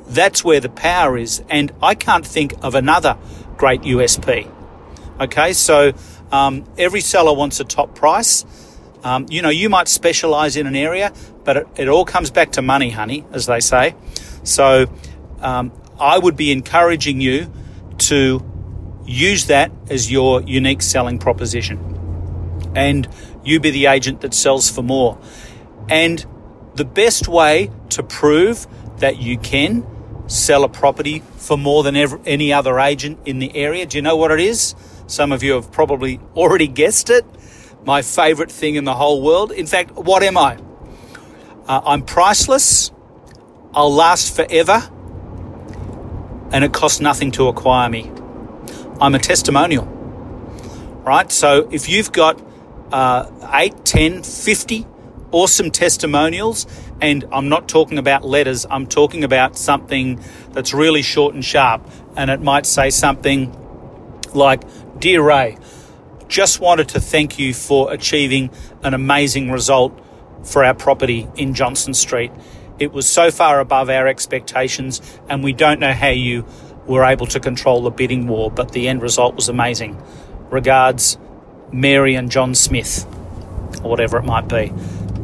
that's 0.06 0.44
where 0.44 0.61
the 0.61 0.68
power 0.68 1.16
is. 1.16 1.42
And 1.48 1.72
I 1.82 1.94
can't 1.94 2.26
think 2.26 2.54
of 2.62 2.74
another 2.74 3.16
great 3.56 3.82
USP. 3.82 4.50
Okay, 5.18 5.52
so 5.52 5.92
um, 6.30 6.64
every 6.76 7.00
seller 7.00 7.35
wants 7.35 7.61
a 7.61 7.64
top 7.64 7.94
price. 7.94 8.44
Um, 9.02 9.26
you 9.30 9.40
know, 9.40 9.48
you 9.48 9.68
might 9.68 9.88
specialize 9.88 10.56
in 10.56 10.66
an 10.66 10.76
area, 10.76 11.12
but 11.44 11.56
it, 11.56 11.66
it, 11.76 11.88
all 11.88 12.04
comes 12.04 12.30
back 12.30 12.52
to 12.52 12.62
money, 12.62 12.90
honey, 12.90 13.24
as 13.32 13.46
they 13.46 13.61
say. 13.61 13.94
So 14.42 14.87
um, 15.40 15.72
I 15.98 16.18
would 16.18 16.37
be 16.37 16.52
encouraging 16.52 17.20
you 17.20 17.52
to 17.98 18.44
use 19.06 19.46
that 19.46 19.70
as 19.88 20.11
your 20.11 20.42
unique 20.42 20.82
selling 20.82 21.18
proposition. 21.18 22.72
And 22.74 23.09
you 23.44 23.61
be 23.61 23.70
the 23.70 23.87
agent 23.87 24.20
that 24.20 24.35
sells 24.35 24.68
for 24.68 24.82
more. 24.82 25.18
And 25.88 26.24
the 26.76 26.84
best 26.84 27.26
way 27.26 27.70
to 27.90 28.02
prove 28.02 28.66
that 28.98 29.16
you 29.18 29.38
can 29.38 29.86
sell 30.26 30.64
a 30.64 30.68
property 30.68 31.22
for 31.36 31.56
more 31.56 31.82
than 31.82 31.96
ever, 31.96 32.20
any 32.26 32.52
other 32.52 32.78
agent 32.78 33.18
in 33.24 33.38
the 33.38 33.54
area, 33.56 33.86
do 33.86 33.98
you 33.98 34.02
know 34.02 34.16
what 34.16 34.30
it 34.30 34.40
is? 34.40 34.74
Some 35.06 35.32
of 35.32 35.42
you 35.42 35.52
have 35.52 35.70
probably 35.70 36.20
already 36.34 36.66
guessed 36.66 37.10
it. 37.10 37.24
My 37.84 38.02
favorite 38.02 38.50
thing 38.50 38.74
in 38.74 38.84
the 38.84 38.94
whole 38.94 39.22
world. 39.22 39.52
In 39.52 39.66
fact, 39.66 39.92
what 39.92 40.22
am 40.22 40.36
I? 40.36 40.58
Uh, 41.66 41.80
I'm 41.84 42.02
priceless. 42.02 42.90
I'll 43.72 43.92
last 43.94 44.34
forever. 44.34 44.82
And 46.52 46.64
it 46.64 46.72
costs 46.72 47.00
nothing 47.00 47.30
to 47.32 47.48
acquire 47.48 47.88
me. 47.88 48.10
I'm 49.00 49.14
a 49.14 49.18
testimonial. 49.18 49.84
Right? 51.04 51.30
So 51.30 51.68
if 51.70 51.88
you've 51.88 52.10
got 52.10 52.42
uh, 52.90 53.30
8, 53.52 53.84
10, 53.84 54.22
50 54.24 54.86
awesome 55.32 55.70
testimonials, 55.70 56.66
and 57.00 57.24
I'm 57.32 57.48
not 57.48 57.68
talking 57.68 57.98
about 57.98 58.24
letters, 58.24 58.66
I'm 58.70 58.86
talking 58.86 59.24
about 59.24 59.56
something 59.56 60.20
that's 60.52 60.72
really 60.72 61.02
short 61.02 61.34
and 61.34 61.44
sharp. 61.44 61.88
And 62.16 62.30
it 62.30 62.40
might 62.40 62.66
say 62.66 62.90
something 62.90 63.54
like, 64.34 64.62
Dear 64.98 65.22
Ray, 65.22 65.58
just 66.28 66.60
wanted 66.60 66.88
to 66.90 67.00
thank 67.00 67.38
you 67.38 67.54
for 67.54 67.92
achieving 67.92 68.50
an 68.82 68.94
amazing 68.94 69.50
result 69.50 69.98
for 70.44 70.64
our 70.64 70.74
property 70.74 71.28
in 71.36 71.54
Johnson 71.54 71.94
Street. 71.94 72.32
It 72.78 72.92
was 72.92 73.08
so 73.08 73.30
far 73.30 73.60
above 73.60 73.88
our 73.90 74.06
expectations, 74.06 75.00
and 75.28 75.42
we 75.42 75.52
don't 75.52 75.80
know 75.80 75.92
how 75.92 76.10
you 76.10 76.44
were 76.86 77.04
able 77.04 77.26
to 77.26 77.40
control 77.40 77.82
the 77.82 77.90
bidding 77.90 78.26
war, 78.26 78.50
but 78.50 78.72
the 78.72 78.88
end 78.88 79.02
result 79.02 79.34
was 79.34 79.48
amazing. 79.48 80.00
Regards, 80.50 81.18
Mary 81.72 82.14
and 82.14 82.30
John 82.30 82.54
Smith, 82.54 83.04
or 83.82 83.90
whatever 83.90 84.18
it 84.18 84.24
might 84.24 84.48
be. 84.48 84.72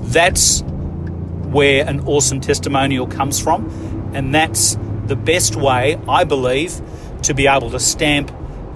That's 0.03 0.63
where 0.63 1.87
an 1.87 2.01
awesome 2.07 2.41
testimonial 2.41 3.07
comes 3.07 3.41
from, 3.41 4.11
and 4.15 4.35
that's 4.35 4.77
the 5.07 5.17
best 5.17 5.57
way, 5.57 5.99
I 6.09 6.25
believe, 6.25 6.81
to 7.23 7.35
be 7.35 7.47
able 7.47 7.71
to 7.71 7.81
stamp 7.81 8.33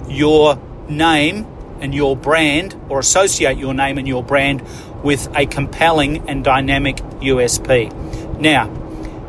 your 0.07 0.59
name 0.89 1.45
and 1.79 1.93
your 1.93 2.15
brand 2.15 2.79
or 2.89 2.99
associate 2.99 3.57
your 3.57 3.73
name 3.73 3.97
and 3.97 4.07
your 4.07 4.23
brand 4.23 4.63
with 5.03 5.29
a 5.35 5.45
compelling 5.45 6.27
and 6.29 6.43
dynamic 6.43 6.97
USP. 6.97 8.39
Now, 8.39 8.71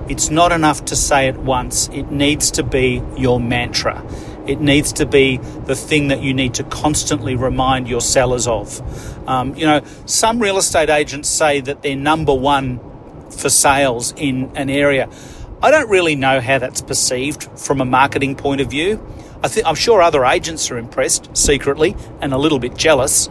it's 0.08 0.30
not 0.30 0.52
enough 0.52 0.87
to 0.87 0.96
say 0.96 1.28
it 1.28 1.37
once, 1.37 1.88
it 1.88 2.11
needs 2.11 2.50
to 2.52 2.62
be 2.62 3.02
your 3.16 3.38
mantra. 3.38 4.02
It 4.48 4.61
needs 4.61 4.92
to 4.94 5.06
be 5.06 5.37
the 5.37 5.76
thing 5.76 6.08
that 6.08 6.22
you 6.22 6.32
need 6.32 6.54
to 6.54 6.64
constantly 6.64 7.37
remind 7.37 7.87
your 7.87 8.00
sellers 8.00 8.48
of. 8.48 8.80
Um, 9.28 9.54
you 9.54 9.66
know, 9.66 9.82
some 10.06 10.40
real 10.40 10.56
estate 10.56 10.88
agents 10.88 11.28
say 11.28 11.61
that 11.61 11.82
they're 11.82 11.94
number 11.94 12.34
one 12.34 12.80
for 13.30 13.50
sales 13.50 14.14
in 14.16 14.50
an 14.56 14.70
area. 14.70 15.08
I 15.62 15.70
don't 15.70 15.90
really 15.90 16.14
know 16.14 16.40
how 16.40 16.58
that's 16.58 16.80
perceived 16.80 17.44
from 17.58 17.80
a 17.80 17.84
marketing 17.84 18.37
point 18.37 18.61
of 18.61 18.70
view. 18.70 19.04
I 19.42 19.48
think 19.48 19.66
I'm 19.66 19.74
sure 19.74 20.00
other 20.00 20.24
agents 20.24 20.70
are 20.70 20.78
impressed 20.78 21.37
secretly 21.37 21.94
and 22.20 22.32
a 22.32 22.38
little 22.38 22.58
bit 22.58 22.76
jealous. 22.76 23.28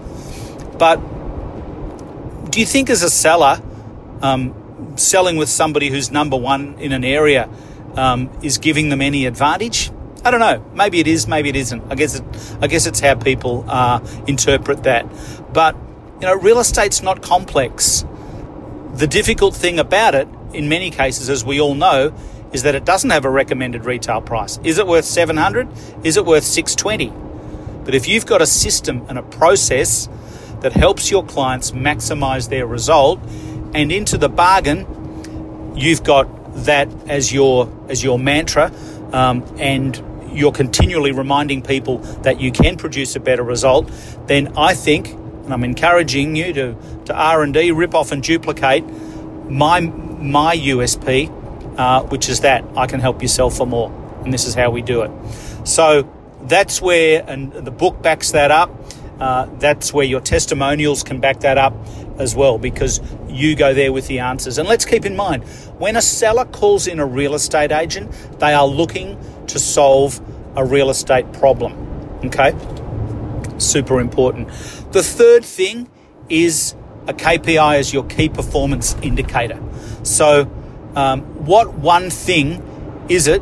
But 0.77 0.97
do 2.51 2.59
you 2.59 2.65
think, 2.65 2.89
as 2.89 3.03
a 3.03 3.09
seller, 3.09 3.61
um, 4.21 4.53
selling 4.97 5.37
with 5.37 5.49
somebody 5.49 5.89
who's 5.89 6.11
number 6.11 6.37
one 6.37 6.75
in 6.79 6.91
an 6.91 7.03
area 7.03 7.49
um, 7.95 8.29
is 8.41 8.57
giving 8.57 8.89
them 8.89 9.01
any 9.01 9.25
advantage? 9.25 9.91
I 10.23 10.31
don't 10.31 10.39
know. 10.39 10.63
Maybe 10.73 10.99
it 10.99 11.07
is. 11.07 11.27
Maybe 11.27 11.49
it 11.49 11.55
isn't. 11.55 11.83
I 11.91 11.95
guess. 11.95 12.15
It, 12.15 12.23
I 12.61 12.67
guess 12.67 12.85
it's 12.85 12.99
how 12.99 13.15
people 13.15 13.65
uh, 13.67 14.05
interpret 14.27 14.83
that. 14.83 15.05
But 15.53 15.75
you 16.19 16.27
know, 16.27 16.35
real 16.35 16.59
estate's 16.59 17.01
not 17.01 17.21
complex. 17.21 18.05
The 18.93 19.07
difficult 19.07 19.55
thing 19.55 19.79
about 19.79 20.15
it, 20.15 20.27
in 20.53 20.69
many 20.69 20.89
cases, 20.89 21.29
as 21.29 21.45
we 21.45 21.61
all 21.61 21.75
know, 21.75 22.13
is 22.51 22.63
that 22.63 22.75
it 22.75 22.85
doesn't 22.85 23.09
have 23.09 23.25
a 23.25 23.29
recommended 23.29 23.85
retail 23.85 24.21
price. 24.21 24.59
Is 24.63 24.79
it 24.79 24.87
worth 24.87 25.05
700? 25.05 25.69
Is 26.03 26.17
it 26.17 26.25
worth 26.25 26.43
620? 26.43 27.13
But 27.85 27.93
if 27.93 28.07
you've 28.07 28.25
got 28.25 28.41
a 28.41 28.47
system 28.47 29.05
and 29.07 29.17
a 29.17 29.23
process 29.23 30.09
that 30.61 30.73
helps 30.73 31.11
your 31.11 31.23
clients 31.23 31.71
maximize 31.71 32.49
their 32.49 32.65
result 32.65 33.19
and 33.73 33.91
into 33.91 34.17
the 34.17 34.29
bargain 34.29 34.87
you've 35.77 36.03
got 36.03 36.27
that 36.65 36.89
as 37.07 37.31
your 37.31 37.71
as 37.87 38.03
your 38.03 38.17
mantra 38.17 38.71
um, 39.13 39.43
and 39.57 40.03
you're 40.31 40.51
continually 40.51 41.11
reminding 41.11 41.61
people 41.61 41.97
that 42.23 42.39
you 42.39 42.51
can 42.51 42.77
produce 42.77 43.15
a 43.15 43.19
better 43.19 43.43
result 43.43 43.91
then 44.27 44.57
I 44.57 44.73
think 44.73 45.09
and 45.09 45.53
I'm 45.53 45.63
encouraging 45.63 46.35
you 46.35 46.53
to, 46.53 46.75
to 47.05 47.15
R&D 47.15 47.71
rip 47.71 47.95
off 47.95 48.11
and 48.11 48.21
duplicate 48.21 48.83
my 49.49 49.79
my 49.79 50.57
USP 50.57 51.31
uh, 51.77 52.03
which 52.03 52.27
is 52.27 52.41
that 52.41 52.65
I 52.75 52.87
can 52.87 52.99
help 52.99 53.21
you 53.21 53.27
sell 53.27 53.49
for 53.49 53.65
more. 53.67 53.91
And 54.23 54.33
this 54.33 54.45
is 54.45 54.55
how 54.55 54.71
we 54.71 54.81
do 54.81 55.03
it. 55.03 55.11
So 55.67 56.11
that's 56.41 56.81
where, 56.81 57.23
and 57.27 57.53
the 57.53 57.71
book 57.71 58.01
backs 58.01 58.31
that 58.31 58.51
up. 58.51 58.71
Uh, 59.19 59.47
that's 59.57 59.93
where 59.93 60.05
your 60.05 60.21
testimonials 60.21 61.03
can 61.03 61.19
back 61.19 61.39
that 61.39 61.57
up 61.57 61.73
as 62.19 62.35
well 62.35 62.57
because 62.57 63.01
you 63.27 63.55
go 63.55 63.73
there 63.73 63.91
with 63.91 64.07
the 64.07 64.19
answers. 64.19 64.57
And 64.57 64.67
let's 64.67 64.85
keep 64.85 65.05
in 65.05 65.15
mind 65.15 65.43
when 65.77 65.95
a 65.95 66.01
seller 66.01 66.45
calls 66.45 66.87
in 66.87 66.99
a 66.99 67.05
real 67.05 67.35
estate 67.35 67.71
agent, 67.71 68.11
they 68.39 68.53
are 68.53 68.67
looking 68.67 69.19
to 69.47 69.59
solve 69.59 70.19
a 70.55 70.65
real 70.65 70.89
estate 70.89 71.31
problem. 71.33 71.73
Okay? 72.25 72.53
Super 73.59 73.99
important. 73.99 74.47
The 74.91 75.03
third 75.03 75.45
thing 75.45 75.89
is 76.29 76.75
a 77.07 77.13
KPI 77.13 77.77
as 77.77 77.93
your 77.93 78.03
key 78.03 78.29
performance 78.29 78.95
indicator. 79.01 79.61
So 80.03 80.51
um, 80.95 81.21
what 81.45 81.75
one 81.75 82.09
thing 82.09 83.05
is 83.09 83.27
it 83.27 83.41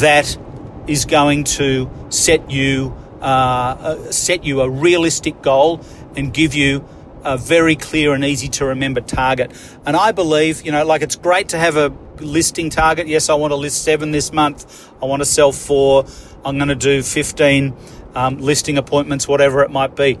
that 0.00 0.38
is 0.86 1.04
going 1.04 1.44
to 1.44 1.90
set 2.10 2.50
you 2.50 2.96
uh, 3.20 3.24
uh, 3.24 4.10
set 4.10 4.44
you 4.44 4.62
a 4.62 4.68
realistic 4.68 5.42
goal 5.42 5.80
and 6.16 6.34
give 6.34 6.54
you 6.54 6.84
a 7.24 7.36
very 7.36 7.76
clear 7.76 8.14
and 8.14 8.24
easy 8.24 8.48
to 8.48 8.66
remember 8.66 9.00
target. 9.00 9.52
And 9.86 9.96
I 9.96 10.12
believe, 10.12 10.62
you 10.64 10.72
know, 10.72 10.84
like 10.84 11.02
it's 11.02 11.16
great 11.16 11.50
to 11.50 11.58
have 11.58 11.76
a 11.76 11.92
listing 12.20 12.70
target. 12.70 13.06
Yes, 13.06 13.28
I 13.28 13.34
want 13.34 13.52
to 13.52 13.56
list 13.56 13.84
seven 13.84 14.10
this 14.10 14.32
month. 14.32 14.90
I 15.02 15.06
want 15.06 15.20
to 15.20 15.26
sell 15.26 15.52
four. 15.52 16.04
I'm 16.44 16.56
going 16.56 16.68
to 16.68 16.74
do 16.74 17.02
15 17.02 17.74
um, 18.14 18.38
listing 18.38 18.78
appointments, 18.78 19.26
whatever 19.28 19.62
it 19.62 19.70
might 19.70 19.96
be. 19.96 20.18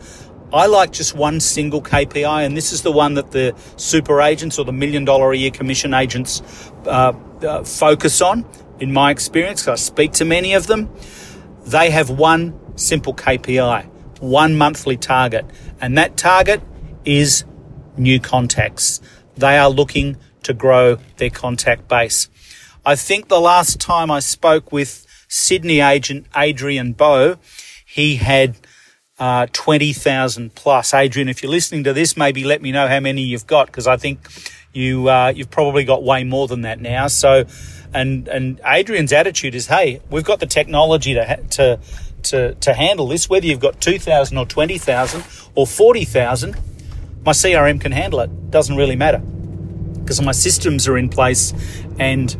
I 0.52 0.66
like 0.66 0.92
just 0.92 1.14
one 1.14 1.40
single 1.40 1.80
KPI, 1.80 2.44
and 2.44 2.54
this 2.54 2.72
is 2.72 2.82
the 2.82 2.92
one 2.92 3.14
that 3.14 3.30
the 3.30 3.54
super 3.76 4.20
agents 4.20 4.58
or 4.58 4.66
the 4.66 4.72
million 4.72 5.04
dollar 5.04 5.32
a 5.32 5.36
year 5.36 5.50
commission 5.50 5.94
agents 5.94 6.42
uh, 6.84 7.14
uh, 7.42 7.64
focus 7.64 8.20
on. 8.20 8.44
In 8.78 8.92
my 8.92 9.10
experience, 9.10 9.66
I 9.66 9.76
speak 9.76 10.12
to 10.14 10.24
many 10.26 10.52
of 10.52 10.66
them, 10.66 10.90
they 11.64 11.90
have 11.90 12.10
one 12.10 12.58
simple 12.76 13.14
KPI, 13.14 13.86
one 14.20 14.56
monthly 14.56 14.96
target, 14.96 15.46
and 15.80 15.96
that 15.96 16.16
target 16.16 16.60
is 17.04 17.44
new 17.96 18.20
contacts. 18.20 19.00
They 19.36 19.58
are 19.58 19.70
looking 19.70 20.16
to 20.42 20.54
grow 20.54 20.98
their 21.16 21.30
contact 21.30 21.88
base. 21.88 22.28
I 22.84 22.96
think 22.96 23.28
the 23.28 23.40
last 23.40 23.80
time 23.80 24.10
I 24.10 24.20
spoke 24.20 24.72
with 24.72 25.06
Sydney 25.28 25.80
agent 25.80 26.26
Adrian 26.36 26.92
Bo, 26.92 27.36
he 27.86 28.16
had 28.16 28.56
uh, 29.18 29.46
20,000 29.52 30.54
plus. 30.54 30.92
Adrian, 30.92 31.28
if 31.28 31.42
you're 31.42 31.50
listening 31.50 31.84
to 31.84 31.92
this, 31.92 32.16
maybe 32.16 32.42
let 32.44 32.60
me 32.60 32.72
know 32.72 32.88
how 32.88 32.98
many 32.98 33.22
you've 33.22 33.46
got 33.46 33.66
because 33.66 33.86
I 33.86 33.96
think 33.96 34.26
you, 34.72 35.08
uh, 35.08 35.32
you've 35.34 35.50
probably 35.50 35.84
got 35.84 36.02
way 36.02 36.24
more 36.24 36.48
than 36.48 36.62
that 36.62 36.80
now. 36.80 37.06
So, 37.06 37.44
and, 37.94 38.26
and 38.26 38.60
Adrian's 38.66 39.12
attitude 39.12 39.54
is, 39.54 39.68
hey, 39.68 40.00
we've 40.10 40.24
got 40.24 40.40
the 40.40 40.46
technology 40.46 41.14
to, 41.14 41.40
to, 41.50 41.78
to, 42.24 42.54
to 42.54 42.74
handle 42.74 43.06
this, 43.06 43.28
whether 43.30 43.46
you've 43.46 43.60
got 43.60 43.80
2,000 43.80 44.36
or 44.36 44.46
20,000 44.46 45.24
or 45.54 45.66
40,000, 45.66 46.56
my 47.24 47.32
CRM 47.32 47.80
can 47.80 47.92
handle 47.92 48.20
it. 48.20 48.50
Doesn't 48.50 48.76
really 48.76 48.96
matter 48.96 49.18
because 49.18 50.20
my 50.20 50.32
systems 50.32 50.88
are 50.88 50.98
in 50.98 51.08
place 51.08 51.54
and, 51.98 52.36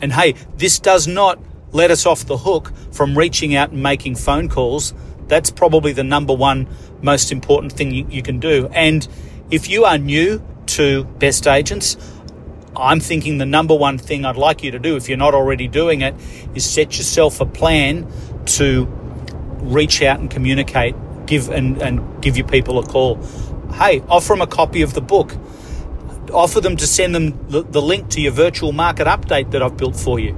and 0.00 0.12
hey, 0.12 0.34
this 0.56 0.78
does 0.78 1.06
not 1.06 1.38
let 1.72 1.90
us 1.90 2.06
off 2.06 2.26
the 2.26 2.38
hook 2.38 2.72
from 2.92 3.16
reaching 3.16 3.54
out 3.54 3.70
and 3.70 3.82
making 3.82 4.14
phone 4.14 4.48
calls 4.48 4.94
that's 5.28 5.50
probably 5.50 5.92
the 5.92 6.04
number 6.04 6.34
one 6.34 6.66
most 7.02 7.30
important 7.30 7.72
thing 7.72 7.92
you, 7.92 8.06
you 8.10 8.22
can 8.22 8.40
do. 8.40 8.68
And 8.72 9.06
if 9.50 9.68
you 9.68 9.84
are 9.84 9.98
new 9.98 10.42
to 10.66 11.04
best 11.04 11.46
agents, 11.46 11.96
I'm 12.74 13.00
thinking 13.00 13.38
the 13.38 13.46
number 13.46 13.74
one 13.74 13.98
thing 13.98 14.24
I'd 14.24 14.36
like 14.36 14.62
you 14.62 14.70
to 14.72 14.78
do, 14.78 14.96
if 14.96 15.08
you're 15.08 15.18
not 15.18 15.34
already 15.34 15.68
doing 15.68 16.00
it, 16.00 16.14
is 16.54 16.68
set 16.68 16.96
yourself 16.96 17.40
a 17.40 17.46
plan 17.46 18.10
to 18.46 18.86
reach 19.60 20.02
out 20.02 20.18
and 20.18 20.30
communicate, 20.30 20.94
give 21.26 21.48
and, 21.50 21.80
and 21.82 22.22
give 22.22 22.36
your 22.36 22.46
people 22.46 22.78
a 22.78 22.86
call. 22.86 23.16
Hey, 23.72 24.02
offer 24.08 24.32
them 24.32 24.42
a 24.42 24.46
copy 24.46 24.82
of 24.82 24.94
the 24.94 25.00
book. 25.00 25.36
Offer 26.32 26.60
them 26.60 26.76
to 26.76 26.86
send 26.86 27.14
them 27.14 27.48
the, 27.48 27.62
the 27.62 27.80
link 27.80 28.10
to 28.10 28.20
your 28.20 28.32
virtual 28.32 28.72
market 28.72 29.06
update 29.06 29.50
that 29.52 29.62
I've 29.62 29.76
built 29.76 29.96
for 29.96 30.18
you 30.18 30.36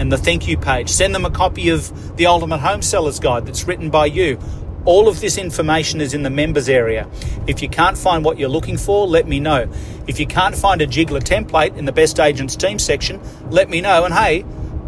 and 0.00 0.10
the 0.10 0.16
thank 0.16 0.48
you 0.48 0.56
page. 0.56 0.88
Send 0.88 1.14
them 1.14 1.26
a 1.26 1.30
copy 1.30 1.68
of 1.68 2.16
the 2.16 2.26
Ultimate 2.26 2.58
Home 2.58 2.80
Sellers 2.80 3.20
Guide 3.20 3.46
that's 3.46 3.64
written 3.64 3.90
by 3.90 4.06
you. 4.06 4.40
All 4.86 5.08
of 5.08 5.20
this 5.20 5.36
information 5.36 6.00
is 6.00 6.14
in 6.14 6.22
the 6.22 6.30
members 6.30 6.70
area. 6.70 7.06
If 7.46 7.60
you 7.60 7.68
can't 7.68 7.98
find 7.98 8.24
what 8.24 8.38
you're 8.38 8.48
looking 8.48 8.78
for, 8.78 9.06
let 9.06 9.28
me 9.28 9.40
know. 9.40 9.70
If 10.06 10.18
you 10.18 10.26
can't 10.26 10.56
find 10.56 10.80
a 10.80 10.86
Jigglar 10.86 11.20
template 11.20 11.76
in 11.76 11.84
the 11.84 11.92
Best 11.92 12.18
Agents 12.18 12.56
team 12.56 12.78
section, 12.78 13.20
let 13.50 13.68
me 13.68 13.82
know 13.82 14.06
and 14.06 14.14
hey, 14.14 14.42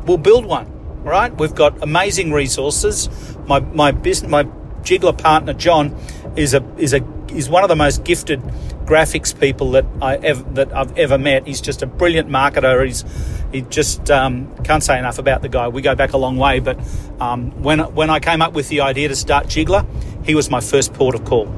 we'll 0.06 0.16
build 0.16 0.46
one. 0.46 0.66
All 1.04 1.10
right? 1.10 1.36
We've 1.36 1.54
got 1.54 1.82
amazing 1.82 2.32
resources. 2.32 3.10
My 3.46 3.60
my 3.60 3.92
business 3.92 4.30
my 4.30 4.44
Jigglar 4.82 5.18
partner 5.18 5.52
John 5.52 5.94
is 6.36 6.54
a 6.54 6.64
is 6.78 6.94
a 6.94 7.00
is 7.36 7.48
one 7.48 7.62
of 7.62 7.68
the 7.68 7.76
most 7.76 8.04
gifted 8.04 8.40
graphics 8.84 9.38
people 9.38 9.72
that 9.72 9.86
I 10.00 10.16
ever 10.16 10.42
that 10.54 10.74
I've 10.74 10.96
ever 10.96 11.18
met. 11.18 11.46
He's 11.46 11.60
just 11.60 11.82
a 11.82 11.86
brilliant 11.86 12.28
marketer. 12.28 12.84
He's 12.84 13.04
he 13.52 13.62
just 13.62 14.10
um, 14.10 14.54
can't 14.64 14.82
say 14.82 14.98
enough 14.98 15.18
about 15.18 15.42
the 15.42 15.48
guy. 15.48 15.68
We 15.68 15.82
go 15.82 15.94
back 15.94 16.12
a 16.12 16.18
long 16.18 16.36
way, 16.36 16.60
but 16.60 16.78
um, 17.20 17.62
when 17.62 17.80
when 17.94 18.10
I 18.10 18.20
came 18.20 18.42
up 18.42 18.52
with 18.52 18.68
the 18.68 18.80
idea 18.80 19.08
to 19.08 19.16
start 19.16 19.46
Jigglar, 19.46 19.86
he 20.24 20.34
was 20.34 20.50
my 20.50 20.60
first 20.60 20.94
port 20.94 21.14
of 21.14 21.24
call. 21.24 21.48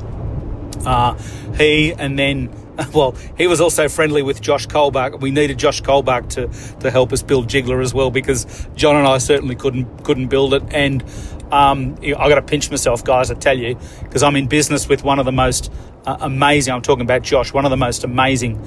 Uh, 0.84 1.16
he 1.56 1.92
and 1.92 2.18
then 2.18 2.50
well, 2.94 3.14
he 3.36 3.46
was 3.46 3.60
also 3.60 3.88
friendly 3.88 4.22
with 4.22 4.40
Josh 4.40 4.66
Colbach. 4.66 5.20
We 5.20 5.30
needed 5.30 5.58
Josh 5.58 5.82
Colbach 5.82 6.28
to, 6.30 6.48
to 6.80 6.90
help 6.90 7.12
us 7.12 7.22
build 7.22 7.48
Jigglar 7.48 7.82
as 7.82 7.94
well 7.94 8.10
because 8.10 8.66
John 8.74 8.96
and 8.96 9.06
I 9.06 9.18
certainly 9.18 9.54
couldn't 9.54 10.04
couldn't 10.04 10.28
build 10.28 10.54
it. 10.54 10.62
And 10.70 11.04
um, 11.52 11.96
I 12.02 12.28
got 12.28 12.36
to 12.36 12.42
pinch 12.42 12.70
myself, 12.70 13.04
guys. 13.04 13.30
I 13.30 13.34
tell 13.34 13.58
you, 13.58 13.76
because 14.02 14.22
I'm 14.22 14.36
in 14.36 14.46
business 14.46 14.88
with 14.88 15.04
one 15.04 15.18
of 15.18 15.24
the 15.24 15.32
most 15.32 15.72
uh, 16.06 16.16
amazing. 16.20 16.74
I'm 16.74 16.82
talking 16.82 17.02
about 17.02 17.22
Josh, 17.22 17.52
one 17.52 17.64
of 17.64 17.70
the 17.70 17.76
most 17.76 18.04
amazing, 18.04 18.64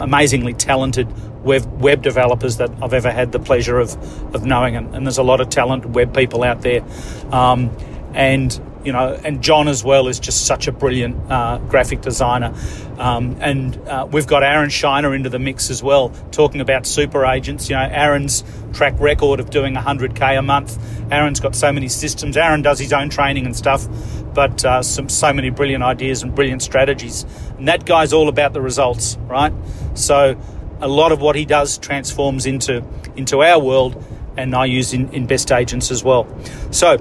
amazingly 0.00 0.54
talented 0.54 1.08
web 1.44 1.64
web 1.80 2.02
developers 2.02 2.58
that 2.58 2.70
I've 2.82 2.94
ever 2.94 3.10
had 3.10 3.32
the 3.32 3.40
pleasure 3.40 3.78
of 3.78 3.96
of 4.34 4.44
knowing, 4.44 4.76
and, 4.76 4.94
and 4.94 5.06
there's 5.06 5.18
a 5.18 5.22
lot 5.22 5.40
of 5.40 5.48
talent 5.48 5.86
web 5.86 6.14
people 6.14 6.42
out 6.42 6.62
there. 6.62 6.82
Um, 7.30 7.70
and 8.14 8.60
you 8.84 8.92
know, 8.92 9.18
and 9.24 9.42
John 9.42 9.68
as 9.68 9.84
well 9.84 10.08
is 10.08 10.18
just 10.18 10.46
such 10.46 10.66
a 10.66 10.72
brilliant 10.72 11.30
uh, 11.30 11.58
graphic 11.58 12.00
designer. 12.00 12.54
Um, 12.98 13.36
and 13.40 13.76
uh, 13.88 14.06
we've 14.10 14.26
got 14.26 14.42
Aaron 14.42 14.70
Shiner 14.70 15.14
into 15.14 15.28
the 15.28 15.38
mix 15.38 15.70
as 15.70 15.82
well, 15.82 16.10
talking 16.30 16.60
about 16.60 16.86
super 16.86 17.24
agents. 17.24 17.68
You 17.68 17.76
know, 17.76 17.88
Aaron's 17.90 18.44
track 18.72 18.98
record 18.98 19.40
of 19.40 19.50
doing 19.50 19.74
100k 19.74 20.38
a 20.38 20.42
month. 20.42 20.78
Aaron's 21.10 21.40
got 21.40 21.54
so 21.54 21.72
many 21.72 21.88
systems. 21.88 22.36
Aaron 22.36 22.62
does 22.62 22.78
his 22.78 22.92
own 22.92 23.08
training 23.08 23.46
and 23.46 23.56
stuff, 23.56 23.86
but 24.34 24.64
uh, 24.64 24.82
some 24.82 25.08
so 25.08 25.32
many 25.32 25.50
brilliant 25.50 25.84
ideas 25.84 26.22
and 26.22 26.34
brilliant 26.34 26.62
strategies. 26.62 27.24
And 27.58 27.68
that 27.68 27.84
guy's 27.84 28.12
all 28.12 28.28
about 28.28 28.52
the 28.52 28.60
results, 28.60 29.16
right? 29.26 29.52
So 29.94 30.40
a 30.80 30.88
lot 30.88 31.12
of 31.12 31.20
what 31.20 31.36
he 31.36 31.44
does 31.44 31.78
transforms 31.78 32.46
into 32.46 32.84
into 33.14 33.42
our 33.42 33.60
world, 33.60 34.02
and 34.36 34.54
I 34.54 34.64
use 34.64 34.92
in, 34.92 35.10
in 35.10 35.26
best 35.26 35.52
agents 35.52 35.90
as 35.90 36.02
well. 36.02 36.26
So 36.70 36.98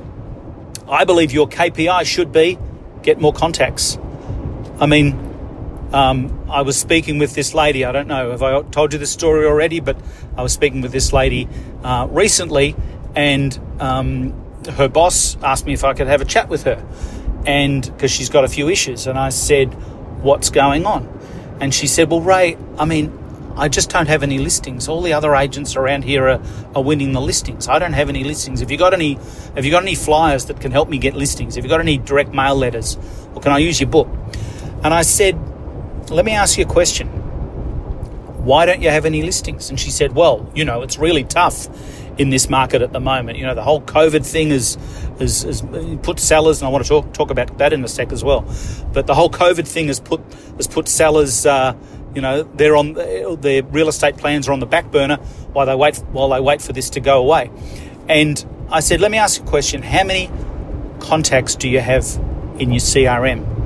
I 0.92 1.06
believe 1.06 1.32
your 1.32 1.48
KPI 1.48 2.06
should 2.06 2.34
be 2.34 2.60
get 3.02 3.20
more 3.20 3.32
contacts. 3.32 3.98
I 4.78 4.88
mean, 4.88 5.14
um, 5.94 6.48
I 6.50 6.64
was 6.64 6.78
speaking 6.78 7.18
with 7.18 7.34
this 7.34 7.54
lady. 7.54 7.86
I 7.86 7.94
don't 7.94 8.10
know 8.10 8.32
if 8.32 8.42
I 8.42 8.62
told 8.62 8.92
you 8.92 9.00
this 9.00 9.12
story 9.12 9.46
already, 9.46 9.80
but 9.80 9.98
I 10.36 10.44
was 10.44 10.52
speaking 10.52 10.82
with 10.82 10.92
this 10.92 11.14
lady 11.14 11.48
uh, 11.84 12.08
recently, 12.12 12.76
and 13.16 13.58
um, 13.80 14.34
her 14.70 14.90
boss 14.90 15.38
asked 15.42 15.66
me 15.66 15.72
if 15.72 15.86
I 15.86 15.94
could 15.94 16.08
have 16.08 16.20
a 16.20 16.26
chat 16.26 16.50
with 16.50 16.64
her, 16.64 16.86
and 17.46 17.84
because 17.84 18.12
she's 18.12 18.30
got 18.30 18.44
a 18.44 18.50
few 18.50 18.68
issues, 18.68 19.08
and 19.08 19.18
I 19.18 19.30
said, 19.30 19.74
"What's 20.22 20.50
going 20.50 20.86
on?" 20.86 21.08
And 21.62 21.74
she 21.74 21.88
said, 21.88 22.10
"Well, 22.10 22.22
Ray, 22.22 22.58
I 22.78 22.84
mean, 22.84 23.18
I 23.56 23.68
just 23.68 23.90
don't 23.90 24.08
have 24.08 24.24
any 24.24 24.38
listings. 24.38 24.88
All 24.88 25.02
the 25.02 25.14
other 25.14 25.36
agents 25.36 25.76
around 25.76 26.04
here 26.04 26.28
are, 26.28 26.42
are 26.76 26.84
winning 26.84 27.14
the 27.14 27.22
listings. 27.22 27.68
I 27.68 27.80
don't 27.80 27.94
have 27.94 28.10
any 28.10 28.24
listings. 28.24 28.60
Have 28.60 28.72
you 28.72 28.78
got 28.78 28.94
any 28.94 29.16
have 29.56 29.66
you 29.66 29.72
got 29.72 29.84
any 29.84 29.96
flyers 29.96 30.46
that 30.46 30.60
can 30.60 30.72
help 30.72 30.90
me 30.90 30.98
get 30.98 31.14
listings? 31.14 31.56
Have 31.56 31.64
you 31.64 31.70
got 31.70 31.80
any 31.80 31.98
direct 31.98 32.34
mail 32.34 32.56
letters? 32.56 32.98
Or 33.34 33.42
can 33.42 33.52
I 33.52 33.60
use 33.60 33.80
your 33.80 33.90
book? 33.90 34.08
And 34.84 34.94
I 34.94 35.02
said, 35.04 35.38
Let 36.10 36.26
me 36.26 36.34
ask 36.34 36.58
you 36.58 36.66
a 36.66 36.68
question. 36.68 37.08
Why 38.44 38.66
don't 38.66 38.82
you 38.82 38.90
have 38.90 39.06
any 39.06 39.22
listings? 39.22 39.70
And 39.70 39.80
she 39.80 39.92
said, 39.92 40.14
Well, 40.14 40.50
you 40.56 40.66
know, 40.66 40.82
it's 40.82 40.98
really 40.98 41.24
tough 41.24 41.68
in 42.18 42.30
this 42.30 42.50
market 42.50 42.82
at 42.82 42.94
the 42.94 43.00
moment. 43.00 43.38
You 43.38 43.46
know, 43.46 43.56
the 43.56 43.64
whole 43.64 43.82
COVID 43.82 44.26
thing 44.26 44.50
is 44.50 44.78
has, 45.20 45.44
has 45.44 45.62
put 46.02 46.20
sellers, 46.20 46.62
and 46.62 46.68
I 46.68 46.72
want 46.72 46.84
to 46.84 46.90
talk 46.90 47.14
talk 47.14 47.32
about 47.32 47.58
that 47.58 47.74
in 47.74 47.84
a 47.84 47.88
sec 47.88 48.12
as 48.12 48.24
well. 48.24 48.46
But 48.94 49.08
the 49.08 49.16
whole 49.16 49.30
COVID 49.30 49.68
thing 49.68 49.88
has 49.88 50.00
put 50.00 50.22
has 50.58 50.68
put 50.68 50.88
sellers 50.88 51.46
uh, 51.46 51.76
you 52.16 52.22
know, 52.22 52.44
they're 52.44 52.76
on 52.76 52.94
their 52.94 53.64
real 53.64 53.88
estate 53.88 54.18
plans 54.18 54.48
are 54.48 54.54
on 54.54 54.60
the 54.60 54.66
back 54.66 54.92
burner 54.92 55.18
while 55.54 55.66
they 55.66 55.76
wait 55.76 55.98
while 56.12 56.30
they 56.30 56.40
wait 56.40 56.62
for 56.62 56.74
this 56.74 56.90
to 56.92 57.00
go 57.00 57.20
away. 57.20 57.50
And 58.10 58.44
I 58.70 58.80
said, 58.82 59.02
let 59.02 59.12
me 59.12 59.18
ask 59.18 59.40
you 59.40 59.46
a 59.46 59.50
question: 59.50 59.82
How 59.82 60.04
many 60.04 60.30
contacts 61.00 61.56
do 61.56 61.70
you 61.70 61.80
have 61.80 62.06
in 62.60 62.72
your 62.72 62.80
CRM? 62.80 63.60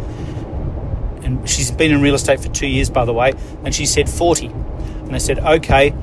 And 1.24 1.50
she's 1.50 1.72
been 1.72 1.92
in 1.92 2.02
real 2.02 2.14
estate 2.14 2.40
for 2.40 2.50
two 2.50 2.68
years, 2.68 2.90
by 2.90 3.06
the 3.06 3.14
way, 3.14 3.34
and 3.64 3.74
she 3.74 3.86
said 3.86 4.10
40. 4.10 4.46
And 4.46 5.16
I 5.16 5.18
said, 5.18 5.40
okay, 5.40 5.94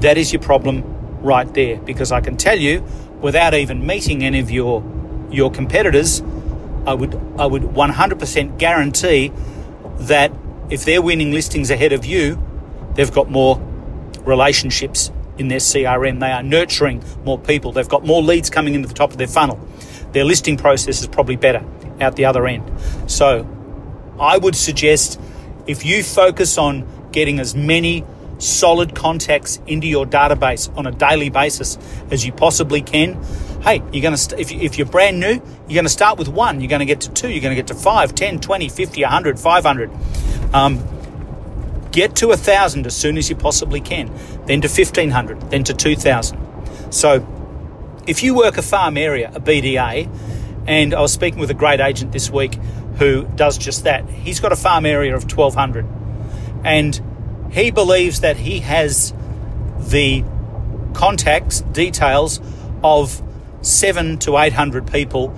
that 0.00 0.16
is 0.16 0.32
your 0.32 0.42
problem 0.42 0.84
right 1.20 1.52
there, 1.54 1.78
because 1.78 2.12
I 2.12 2.20
can 2.20 2.36
tell 2.36 2.58
you, 2.58 2.84
without 3.20 3.54
even 3.54 3.86
meeting 3.86 4.24
any 4.24 4.40
of 4.40 4.50
your 4.50 4.82
your 5.30 5.50
competitors, 5.50 6.20
I 6.86 6.94
would 6.94 7.14
I 7.38 7.46
would 7.46 7.62
100% 7.62 8.58
guarantee 8.58 9.32
that 10.00 10.32
if 10.72 10.86
they're 10.86 11.02
winning 11.02 11.32
listings 11.32 11.70
ahead 11.70 11.92
of 11.92 12.06
you, 12.06 12.42
they've 12.94 13.12
got 13.12 13.30
more 13.30 13.60
relationships 14.20 15.12
in 15.36 15.48
their 15.48 15.58
CRM. 15.58 16.18
They 16.18 16.32
are 16.32 16.42
nurturing 16.42 17.04
more 17.24 17.38
people. 17.38 17.72
They've 17.72 17.88
got 17.88 18.06
more 18.06 18.22
leads 18.22 18.48
coming 18.48 18.74
into 18.74 18.88
the 18.88 18.94
top 18.94 19.10
of 19.10 19.18
their 19.18 19.26
funnel. 19.26 19.60
Their 20.12 20.24
listing 20.24 20.56
process 20.56 21.02
is 21.02 21.06
probably 21.08 21.36
better 21.36 21.62
out 22.00 22.16
the 22.16 22.24
other 22.24 22.46
end. 22.46 22.70
So 23.06 23.46
I 24.18 24.38
would 24.38 24.56
suggest 24.56 25.20
if 25.66 25.84
you 25.84 26.02
focus 26.02 26.56
on 26.56 26.88
getting 27.12 27.38
as 27.38 27.54
many 27.54 28.06
solid 28.38 28.94
contacts 28.94 29.60
into 29.66 29.86
your 29.86 30.06
database 30.06 30.74
on 30.74 30.86
a 30.86 30.90
daily 30.90 31.28
basis 31.28 31.76
as 32.10 32.24
you 32.24 32.32
possibly 32.32 32.80
can, 32.80 33.22
hey, 33.62 33.82
you're 33.92 34.02
going 34.02 34.12
to, 34.12 34.16
st- 34.16 34.40
if, 34.40 34.50
you, 34.50 34.60
if 34.60 34.78
you're 34.78 34.86
brand 34.86 35.20
new, 35.20 35.34
you're 35.34 35.74
going 35.74 35.84
to 35.84 35.90
start 35.90 36.18
with 36.18 36.28
one, 36.28 36.60
you're 36.60 36.68
going 36.68 36.80
to 36.80 36.86
get 36.86 37.02
to 37.02 37.10
two, 37.12 37.28
you're 37.28 37.42
going 37.42 37.54
to 37.54 37.60
get 37.60 37.68
to 37.68 37.74
five, 37.74 38.14
10, 38.14 38.40
20, 38.40 38.68
50, 38.68 39.02
100, 39.02 39.38
500. 39.38 39.90
Um, 40.52 40.82
get 41.92 42.16
to 42.16 42.30
a 42.30 42.36
thousand 42.36 42.86
as 42.86 42.96
soon 42.96 43.18
as 43.18 43.28
you 43.28 43.36
possibly 43.36 43.80
can, 43.80 44.10
then 44.46 44.60
to 44.62 44.68
1500, 44.68 45.50
then 45.50 45.64
to 45.64 45.74
2000. 45.74 46.38
So 46.92 47.26
if 48.06 48.22
you 48.22 48.34
work 48.34 48.58
a 48.58 48.62
farm 48.62 48.96
area, 48.96 49.30
a 49.34 49.40
BDA, 49.40 50.08
and 50.66 50.94
I 50.94 51.00
was 51.00 51.12
speaking 51.12 51.40
with 51.40 51.50
a 51.50 51.54
great 51.54 51.80
agent 51.80 52.12
this 52.12 52.30
week 52.30 52.54
who 52.98 53.24
does 53.34 53.58
just 53.58 53.84
that. 53.84 54.08
He's 54.08 54.40
got 54.40 54.52
a 54.52 54.56
farm 54.56 54.86
area 54.86 55.14
of 55.14 55.24
1200 55.24 55.86
and 56.64 57.00
he 57.52 57.70
believes 57.70 58.20
that 58.20 58.36
he 58.36 58.60
has 58.60 59.12
the 59.78 60.24
contacts, 60.94 61.60
details 61.60 62.40
of 62.82 63.22
seven 63.62 64.18
to 64.18 64.38
800 64.38 64.90
people 64.90 65.28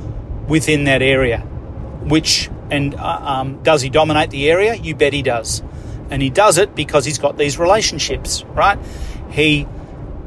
within 0.49 0.85
that 0.85 1.03
area, 1.03 1.39
which, 1.39 2.51
and 2.71 2.95
uh, 2.95 3.21
um, 3.23 3.63
does 3.63 3.83
he 3.83 3.91
dominate 3.91 4.31
the 4.31 4.51
area? 4.51 4.75
You 4.75 4.95
bet 4.95 5.13
he 5.13 5.23
does. 5.23 5.63
And 6.11 6.23
he 6.23 6.31
does 6.31 6.59
it 6.59 6.75
because 6.75 7.05
he's 7.05 7.19
got 7.19 7.39
these 7.39 7.59
relationships, 7.59 8.45
right? 8.45 8.79
He 9.31 9.67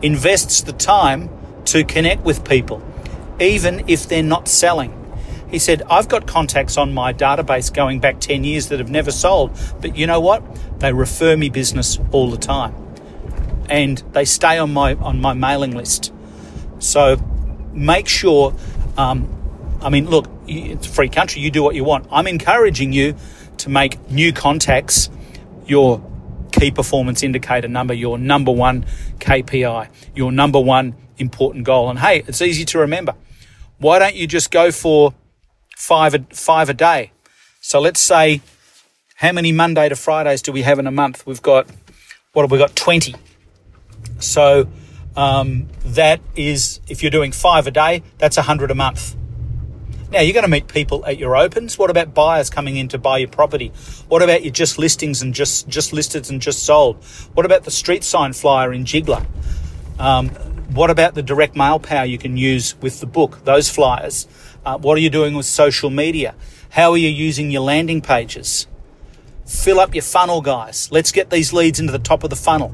invests 0.02 0.62
the 0.62 0.74
time 0.74 1.30
to 1.66 1.84
connect 1.84 2.24
with 2.24 2.48
people, 2.48 2.82
even 3.40 3.88
if 3.88 4.08
they're 4.08 4.24
not 4.24 4.48
selling. 4.48 4.94
He 5.50 5.60
said, 5.60 5.84
I've 5.90 6.10
got 6.10 6.28
contacts 6.28 6.78
on 6.78 6.94
my 6.94 7.14
database 7.14 7.74
going 7.74 8.00
back 8.00 8.20
10 8.20 8.44
years 8.44 8.68
that 8.70 8.80
have 8.80 8.90
never 8.90 9.12
sold, 9.12 9.58
but 9.80 9.96
you 9.96 10.06
know 10.06 10.20
what? 10.20 10.44
They 10.80 10.92
refer 10.92 11.38
me 11.38 11.50
business 11.50 12.00
all 12.12 12.30
the 12.30 12.38
time. 12.38 12.76
And 13.70 13.98
they 14.14 14.26
stay 14.26 14.58
on 14.58 14.74
my 14.74 14.94
on 14.96 15.20
my 15.20 15.34
mailing 15.34 15.72
list. 15.72 16.14
So 16.80 17.18
make 17.74 18.08
sure. 18.08 18.54
Um, 18.98 19.37
I 19.82 19.90
mean, 19.90 20.10
look, 20.10 20.28
it's 20.48 20.88
a 20.88 20.90
free 20.90 21.10
country. 21.10 21.42
You 21.42 21.52
do 21.52 21.64
what 21.64 21.76
you 21.76 21.84
want. 21.84 22.08
I'm 22.12 22.28
encouraging 22.28 22.94
you 22.94 23.16
to 23.58 23.70
make 23.70 24.10
new 24.10 24.34
contacts 24.34 25.10
your 25.66 26.02
key 26.52 26.72
performance 26.72 27.24
indicator 27.24 27.68
number, 27.68 27.94
your 27.94 28.18
number 28.18 28.52
one 28.52 28.86
KPI, 29.20 29.90
your 30.16 30.32
number 30.32 30.60
one 30.60 30.96
important 31.18 31.66
goal. 31.66 31.90
And 31.90 32.00
hey, 32.00 32.24
it's 32.28 32.42
easy 32.42 32.66
to 32.66 32.80
remember. 32.80 33.16
Why 33.80 34.00
don't 34.00 34.16
you 34.16 34.28
just 34.28 34.50
go 34.50 34.72
for 34.72 35.14
five 35.76 36.14
a, 36.16 36.20
five 36.32 36.70
a 36.70 36.74
day? 36.74 37.12
So 37.62 37.80
let's 37.80 38.00
say, 38.00 38.42
how 39.16 39.32
many 39.32 39.52
Monday 39.52 39.90
to 39.90 39.96
Fridays 39.96 40.42
do 40.42 40.52
we 40.52 40.62
have 40.62 40.80
in 40.80 40.88
a 40.88 40.92
month? 40.92 41.26
We've 41.26 41.42
got, 41.42 41.68
what 42.34 42.44
have 42.44 42.52
we 42.52 42.58
got? 42.58 42.76
20. 42.76 43.16
So 44.20 44.68
um, 45.16 45.68
that 45.84 46.22
is, 46.36 46.80
if 46.88 47.02
you're 47.02 47.12
doing 47.12 47.32
five 47.32 47.68
a 47.68 47.72
day, 47.72 48.04
that's 48.20 48.38
100 48.38 48.72
a 48.72 48.76
month. 48.76 49.16
Now, 50.10 50.22
you're 50.22 50.34
going 50.34 50.44
to 50.44 50.50
meet 50.50 50.70
people 50.70 51.06
at 51.06 51.18
your 51.18 51.36
opens. 51.36 51.78
What 51.78 51.90
about 51.90 52.14
buyers 52.14 52.50
coming 52.50 52.78
in 52.78 52.88
to 52.90 52.98
buy 52.98 53.18
your 53.18 53.28
property? 53.28 53.74
What 54.08 54.22
about 54.22 54.44
your 54.44 54.54
just 54.54 54.80
listings 54.80 55.22
and 55.22 55.34
just, 55.34 55.68
just 55.68 55.92
listed 55.92 56.30
and 56.30 56.42
just 56.42 56.64
sold? 56.64 57.04
What 57.34 57.46
about 57.46 57.66
the 57.66 57.72
street 57.72 58.06
sign 58.06 58.32
flyer 58.32 58.72
in 58.72 58.86
Jiggler? 58.86 59.26
Um, 60.00 60.30
what 60.70 60.90
about 60.90 61.14
the 61.14 61.24
direct 61.24 61.58
mail 61.58 61.80
power 61.80 62.06
you 62.06 62.18
can 62.18 62.38
use 62.38 62.80
with 62.82 63.02
the 63.02 63.06
book, 63.06 63.44
those 63.44 63.70
flyers? 63.70 64.28
Uh, 64.66 64.78
what 64.78 64.98
are 64.98 65.02
you 65.02 65.10
doing 65.10 65.36
with 65.36 65.46
social 65.46 65.90
media? 65.90 66.36
How 66.70 66.92
are 66.92 66.98
you 66.98 67.10
using 67.10 67.52
your 67.52 67.62
landing 67.62 68.02
pages? 68.02 68.68
Fill 69.46 69.80
up 69.80 69.94
your 69.94 70.04
funnel, 70.04 70.42
guys. 70.42 70.90
Let's 70.90 71.12
get 71.12 71.30
these 71.30 71.52
leads 71.52 71.80
into 71.80 71.92
the 71.92 72.00
top 72.00 72.24
of 72.24 72.30
the 72.30 72.36
funnel. 72.38 72.74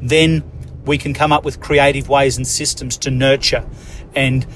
Then 0.00 0.42
we 0.84 0.98
can 0.98 1.14
come 1.14 1.32
up 1.32 1.44
with 1.44 1.60
creative 1.60 2.08
ways 2.08 2.36
and 2.36 2.46
systems 2.46 2.96
to 2.98 3.10
nurture 3.10 3.66
and 4.14 4.46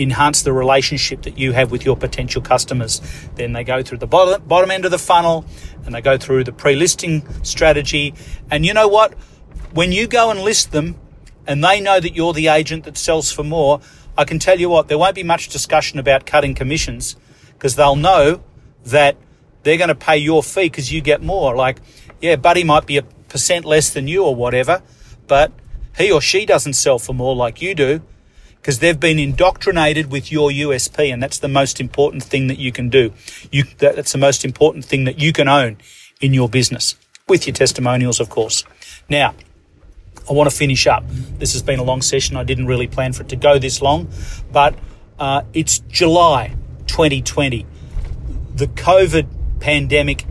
enhance 0.00 0.42
the 0.42 0.52
relationship 0.52 1.22
that 1.22 1.38
you 1.38 1.52
have 1.52 1.70
with 1.70 1.84
your 1.84 1.96
potential 1.96 2.40
customers. 2.40 3.00
Then 3.34 3.52
they 3.52 3.64
go 3.64 3.82
through 3.82 3.98
the 3.98 4.06
bottom, 4.06 4.42
bottom 4.46 4.70
end 4.70 4.84
of 4.84 4.90
the 4.90 4.98
funnel 4.98 5.44
and 5.84 5.94
they 5.94 6.00
go 6.00 6.16
through 6.16 6.44
the 6.44 6.52
pre 6.52 6.74
listing 6.74 7.22
strategy. 7.44 8.14
And 8.50 8.64
you 8.64 8.74
know 8.74 8.88
what? 8.88 9.14
When 9.72 9.92
you 9.92 10.06
go 10.06 10.30
and 10.30 10.40
list 10.40 10.72
them 10.72 10.96
and 11.46 11.62
they 11.62 11.80
know 11.80 12.00
that 12.00 12.14
you're 12.14 12.32
the 12.32 12.48
agent 12.48 12.84
that 12.84 12.96
sells 12.96 13.30
for 13.30 13.44
more, 13.44 13.80
I 14.16 14.24
can 14.24 14.38
tell 14.38 14.58
you 14.58 14.68
what, 14.68 14.88
there 14.88 14.98
won't 14.98 15.14
be 15.14 15.22
much 15.22 15.48
discussion 15.48 15.98
about 15.98 16.26
cutting 16.26 16.54
commissions 16.54 17.16
because 17.52 17.76
they'll 17.76 17.96
know 17.96 18.42
that 18.84 19.16
they're 19.62 19.78
going 19.78 19.88
to 19.88 19.94
pay 19.94 20.16
your 20.16 20.42
fee 20.42 20.64
because 20.64 20.92
you 20.92 21.00
get 21.00 21.22
more. 21.22 21.54
Like, 21.54 21.78
yeah, 22.20 22.36
Buddy 22.36 22.64
might 22.64 22.86
be 22.86 22.96
a 22.96 23.02
percent 23.02 23.64
less 23.64 23.90
than 23.90 24.08
you 24.08 24.24
or 24.24 24.34
whatever, 24.34 24.82
but 25.26 25.52
he 25.96 26.10
or 26.10 26.20
she 26.20 26.46
doesn't 26.46 26.72
sell 26.72 26.98
for 26.98 27.14
more 27.14 27.36
like 27.36 27.60
you 27.62 27.74
do 27.74 28.02
because 28.60 28.78
they've 28.80 29.00
been 29.00 29.18
indoctrinated 29.18 30.10
with 30.10 30.30
your 30.30 30.50
USP, 30.50 31.12
and 31.12 31.22
that's 31.22 31.38
the 31.38 31.48
most 31.48 31.80
important 31.80 32.22
thing 32.22 32.46
that 32.48 32.58
you 32.58 32.72
can 32.72 32.90
do. 32.90 33.12
You, 33.50 33.64
that's 33.78 34.12
the 34.12 34.18
most 34.18 34.44
important 34.44 34.84
thing 34.84 35.04
that 35.04 35.18
you 35.18 35.32
can 35.32 35.48
own 35.48 35.78
in 36.20 36.34
your 36.34 36.48
business, 36.48 36.96
with 37.26 37.46
your 37.46 37.54
testimonials, 37.54 38.20
of 38.20 38.28
course. 38.28 38.64
Now, 39.08 39.34
I 40.28 40.32
want 40.32 40.50
to 40.50 40.54
finish 40.54 40.86
up. 40.86 41.04
This 41.08 41.54
has 41.54 41.62
been 41.62 41.78
a 41.78 41.82
long 41.82 42.02
session. 42.02 42.36
I 42.36 42.44
didn't 42.44 42.66
really 42.66 42.86
plan 42.86 43.12
for 43.12 43.22
it 43.22 43.30
to 43.30 43.36
go 43.36 43.58
this 43.58 43.80
long, 43.80 44.08
but 44.52 44.74
uh, 45.18 45.42
it's 45.54 45.78
July 45.78 46.54
2020. 46.86 47.66
The 48.54 48.66
COVID 48.66 49.26
pandemic 49.60 50.24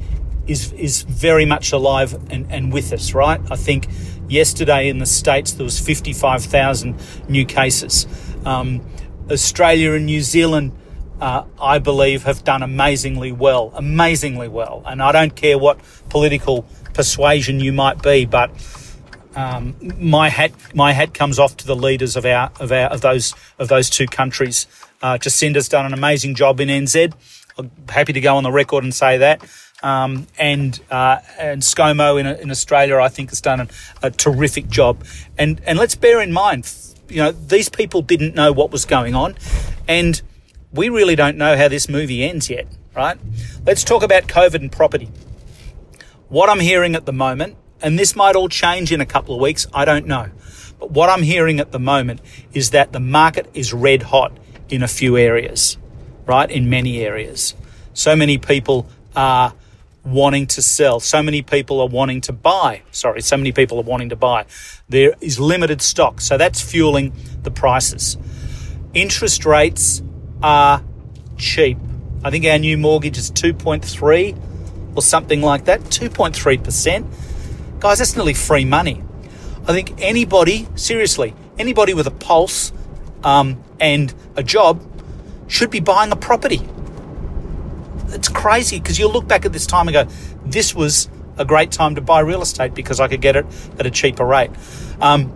is 0.48 0.72
is 0.74 1.04
very 1.04 1.46
much 1.46 1.72
alive 1.72 2.14
and, 2.32 2.52
and 2.52 2.74
with 2.74 2.92
us, 2.94 3.14
right? 3.14 3.40
I 3.52 3.56
think 3.56 3.88
yesterday 4.30 4.90
in 4.90 5.00
the 5.00 5.06
States 5.06 5.54
there 5.54 5.64
was 5.64 5.80
55,000 5.80 6.96
new 7.28 7.46
cases. 7.46 8.08
Um, 8.46 8.82
Australia 9.30 9.94
and 9.94 10.06
New 10.06 10.22
Zealand, 10.22 10.72
uh, 11.22 11.44
I 11.62 11.80
believe, 11.80 12.24
have 12.24 12.44
done 12.44 12.64
amazingly 12.64 13.32
well, 13.32 13.72
amazingly 13.76 14.48
well. 14.48 14.84
And 14.86 15.02
I 15.02 15.12
don't 15.12 15.36
care 15.36 15.58
what 15.58 15.80
political 16.10 16.66
persuasion 16.94 17.60
you 17.60 17.72
might 17.72 18.02
be, 18.02 18.26
but 18.26 18.52
um, 19.36 19.76
my 20.00 20.30
hat 20.30 20.52
my 20.74 20.92
hat 20.92 21.14
comes 21.14 21.38
off 21.38 21.56
to 21.58 21.68
the 21.68 21.76
leaders 21.76 22.16
of 22.16 22.26
our 22.26 22.52
of 22.60 22.72
our 22.72 22.88
of 22.90 23.02
those 23.02 23.34
of 23.60 23.68
those 23.68 23.90
two 23.90 24.08
countries. 24.08 24.66
Uh, 25.02 25.18
Jacinda's 25.18 25.70
done 25.70 25.86
an 25.86 25.94
amazing 25.94 26.36
job 26.36 26.60
in 26.60 26.68
NZ. 26.68 27.14
I'm 27.58 27.72
happy 27.88 28.14
to 28.14 28.22
go 28.22 28.36
on 28.38 28.44
the 28.44 28.52
record 28.52 28.84
and 28.84 28.94
say 28.94 29.18
that. 29.18 29.42
Um, 29.82 30.28
and 30.38 30.80
uh, 30.92 31.20
and 31.38 31.62
ScoMo 31.62 32.20
in, 32.20 32.26
in 32.26 32.52
Australia, 32.52 32.98
I 32.98 33.08
think, 33.08 33.30
has 33.30 33.40
done 33.40 33.62
a, 33.62 33.68
a 34.04 34.12
terrific 34.12 34.68
job. 34.68 35.06
And 35.38 35.62
and 35.66 35.80
let's 35.80 35.96
bear 35.96 36.22
in 36.22 36.34
mind, 36.34 36.70
you 37.08 37.18
know, 37.18 37.32
these 37.32 37.70
people 37.70 38.02
didn't 38.02 38.36
know 38.36 38.52
what 38.52 38.72
was 38.72 38.86
going 38.86 39.16
on, 39.16 39.36
and 39.88 40.22
we 40.72 40.90
really 40.90 41.16
don't 41.16 41.38
know 41.38 41.58
how 41.58 41.68
this 41.68 41.90
movie 41.90 42.24
ends 42.24 42.50
yet, 42.50 42.68
right? 42.96 43.18
Let's 43.66 43.84
talk 43.84 44.04
about 44.04 44.24
COVID 44.24 44.56
and 44.56 44.72
property. 44.72 45.10
What 46.28 46.50
I'm 46.50 46.60
hearing 46.60 46.96
at 46.96 47.06
the 47.06 47.14
moment, 47.14 47.56
and 47.82 47.98
this 47.98 48.16
might 48.16 48.36
all 48.36 48.50
change 48.50 48.92
in 48.92 49.02
a 49.02 49.06
couple 49.06 49.34
of 49.34 49.42
weeks, 49.42 49.66
I 49.74 49.86
don't 49.86 50.06
know. 50.06 50.30
But 50.80 50.92
what 50.92 51.10
I'm 51.10 51.24
hearing 51.24 51.60
at 51.60 51.72
the 51.72 51.80
moment 51.80 52.22
is 52.54 52.72
that 52.72 52.92
the 52.92 53.00
market 53.00 53.50
is 53.54 53.74
red 53.74 54.04
hot 54.04 54.38
in 54.70 54.84
a 54.84 54.88
few 54.88 55.18
areas, 55.18 55.78
right? 56.26 56.50
In 56.50 56.70
many 56.70 57.00
areas. 57.00 57.56
So 57.94 58.16
many 58.16 58.38
people 58.38 58.88
are 59.16 59.54
wanting 60.04 60.48
to 60.48 60.62
sell. 60.62 61.00
So 61.00 61.22
many 61.22 61.42
people 61.42 61.80
are 61.82 61.88
wanting 61.88 62.22
to 62.22 62.34
buy. 62.34 62.84
Sorry, 62.92 63.22
so 63.22 63.38
many 63.38 63.52
people 63.52 63.80
are 63.80 63.84
wanting 63.84 64.10
to 64.10 64.16
buy. 64.16 64.46
There 64.88 65.14
is 65.22 65.40
limited 65.40 65.82
stock. 65.82 66.22
So 66.22 66.38
that's 66.38 66.62
fueling 66.62 67.14
the 67.44 67.52
prices. 67.52 68.18
Interest 68.94 69.46
rates 69.46 70.02
are 70.42 70.84
cheap. 71.38 71.78
I 72.24 72.32
think 72.32 72.46
our 72.46 72.58
new 72.58 72.78
mortgage 72.78 73.18
is 73.18 73.32
2.3 73.32 74.96
or 74.96 75.02
something 75.02 75.42
like 75.42 75.66
that. 75.66 75.82
2.3%. 75.82 77.80
Guys, 77.80 78.00
that's 78.00 78.16
nearly 78.16 78.34
free 78.34 78.66
money. 78.66 79.04
I 79.68 79.74
think 79.74 79.94
anybody, 80.00 80.68
seriously, 80.76 81.34
anybody 81.58 81.94
with 81.94 82.08
a 82.08 82.12
pulse 82.12 82.74
um, 83.24 83.64
and 83.80 84.14
a 84.36 84.44
job 84.44 84.82
should 85.48 85.70
be 85.70 85.80
buying 85.80 86.12
a 86.12 86.16
property 86.16 86.62
it's 88.14 88.30
crazy 88.30 88.80
because 88.80 89.00
you 89.00 89.08
look 89.08 89.28
back 89.28 89.46
at 89.46 89.54
this 89.54 89.66
time 89.66 89.88
and 89.88 89.94
go, 89.94 90.14
this 90.46 90.74
was 90.76 91.10
a 91.38 91.46
great 91.46 91.72
time 91.72 91.96
to 91.96 92.02
buy 92.02 92.20
real 92.20 92.42
estate 92.42 92.74
because 92.74 93.00
I 93.00 93.08
could 93.08 93.22
get 93.22 93.36
it 93.36 93.46
at 93.80 93.86
a 93.86 93.92
cheaper 93.92 94.26
rate. 94.26 94.52
Um, 95.00 95.34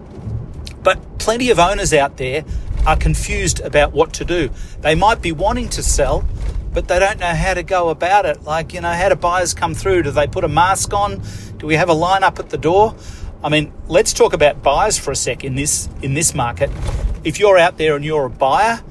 but 0.83 1.17
plenty 1.17 1.49
of 1.49 1.59
owners 1.59 1.93
out 1.93 2.17
there 2.17 2.43
are 2.85 2.97
confused 2.97 3.61
about 3.61 3.93
what 3.93 4.13
to 4.13 4.25
do. 4.25 4.49
They 4.81 4.95
might 4.95 5.21
be 5.21 5.31
wanting 5.31 5.69
to 5.69 5.83
sell, 5.83 6.27
but 6.73 6.89
they 6.89 6.99
don't 6.99 7.19
know 7.19 7.33
how 7.33 7.53
to 7.53 7.63
go 7.63 7.89
about 7.89 8.25
it. 8.25 8.43
Like, 8.43 8.73
you 8.73 8.81
know, 8.81 8.91
how 8.91 9.09
do 9.09 9.15
buyers 9.15 9.53
come 9.53 9.73
through? 9.73 10.03
Do 10.03 10.11
they 10.11 10.27
put 10.27 10.43
a 10.43 10.49
mask 10.49 10.93
on? 10.93 11.21
Do 11.57 11.67
we 11.67 11.75
have 11.75 11.87
a 11.87 11.93
line 11.93 12.23
up 12.23 12.39
at 12.39 12.49
the 12.49 12.57
door? 12.57 12.95
I 13.41 13.49
mean, 13.49 13.71
let's 13.87 14.13
talk 14.13 14.33
about 14.33 14.61
buyers 14.63 14.97
for 14.97 15.11
a 15.11 15.15
sec 15.15 15.43
in 15.43 15.55
this 15.55 15.89
in 16.01 16.13
this 16.13 16.33
market. 16.33 16.69
If 17.23 17.39
you're 17.39 17.57
out 17.57 17.77
there 17.77 17.95
and 17.95 18.03
you're 18.03 18.25
a 18.25 18.29
buyer, 18.29 18.81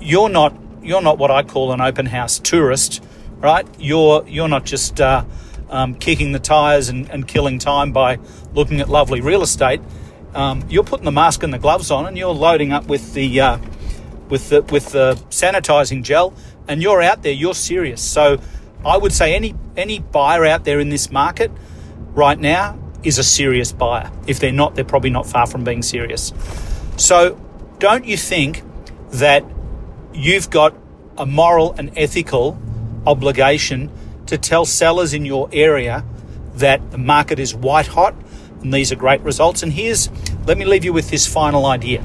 you're 0.00 0.28
not 0.28 0.54
you're 0.82 1.02
not 1.02 1.18
what 1.18 1.30
I 1.30 1.42
call 1.42 1.72
an 1.72 1.80
open 1.80 2.06
house 2.06 2.38
tourist 2.38 3.02
right? 3.42 3.66
You're 3.78 4.26
you're 4.26 4.48
not 4.48 4.64
just 4.64 5.00
uh, 5.00 5.24
um, 5.68 5.94
kicking 5.94 6.32
the 6.32 6.38
tires 6.38 6.88
and, 6.88 7.10
and, 7.10 7.26
killing 7.26 7.58
time 7.58 7.92
by 7.92 8.18
looking 8.54 8.80
at 8.80 8.88
lovely 8.88 9.20
real 9.20 9.42
estate. 9.42 9.80
Um, 10.34 10.64
you're 10.68 10.84
putting 10.84 11.04
the 11.04 11.12
mask 11.12 11.42
and 11.42 11.52
the 11.52 11.58
gloves 11.58 11.90
on, 11.90 12.06
and 12.06 12.16
you're 12.16 12.32
loading 12.32 12.72
up 12.72 12.86
with 12.86 13.14
the 13.14 13.40
uh, 13.40 13.58
with 14.28 14.48
the 14.48 14.62
with 14.62 14.92
the 14.92 15.16
sanitizing 15.30 16.02
gel, 16.02 16.34
and 16.68 16.82
you're 16.82 17.02
out 17.02 17.22
there. 17.22 17.32
You're 17.32 17.54
serious. 17.54 18.00
So 18.00 18.38
I 18.84 18.96
would 18.96 19.12
say 19.12 19.34
any 19.34 19.54
any 19.76 19.98
buyer 19.98 20.46
out 20.46 20.64
there 20.64 20.80
in 20.80 20.88
this 20.88 21.10
market 21.10 21.50
right 22.14 22.38
now 22.38 22.78
is 23.02 23.18
a 23.18 23.24
serious 23.24 23.72
buyer. 23.72 24.10
If 24.26 24.38
they're 24.38 24.52
not, 24.52 24.74
they're 24.74 24.84
probably 24.84 25.10
not 25.10 25.26
far 25.26 25.46
from 25.46 25.64
being 25.64 25.82
serious. 25.82 26.32
So 26.96 27.40
don't 27.78 28.04
you 28.04 28.16
think 28.16 28.62
that 29.10 29.44
you've 30.14 30.50
got 30.50 30.76
a 31.18 31.26
moral 31.26 31.72
and 31.72 31.90
ethical 31.96 32.58
obligation 33.06 33.90
to 34.26 34.38
tell 34.38 34.64
sellers 34.64 35.14
in 35.14 35.24
your 35.24 35.48
area 35.52 36.04
that 36.54 36.90
the 36.90 36.98
market 36.98 37.38
is 37.38 37.54
white 37.54 37.86
hot 37.86 38.14
and 38.62 38.72
these 38.72 38.92
are 38.92 38.96
great 38.96 39.20
results. 39.22 39.62
And 39.62 39.72
here's, 39.72 40.08
let 40.46 40.56
me 40.56 40.64
leave 40.64 40.84
you 40.84 40.92
with 40.92 41.10
this 41.10 41.26
final 41.26 41.66
idea. 41.66 42.04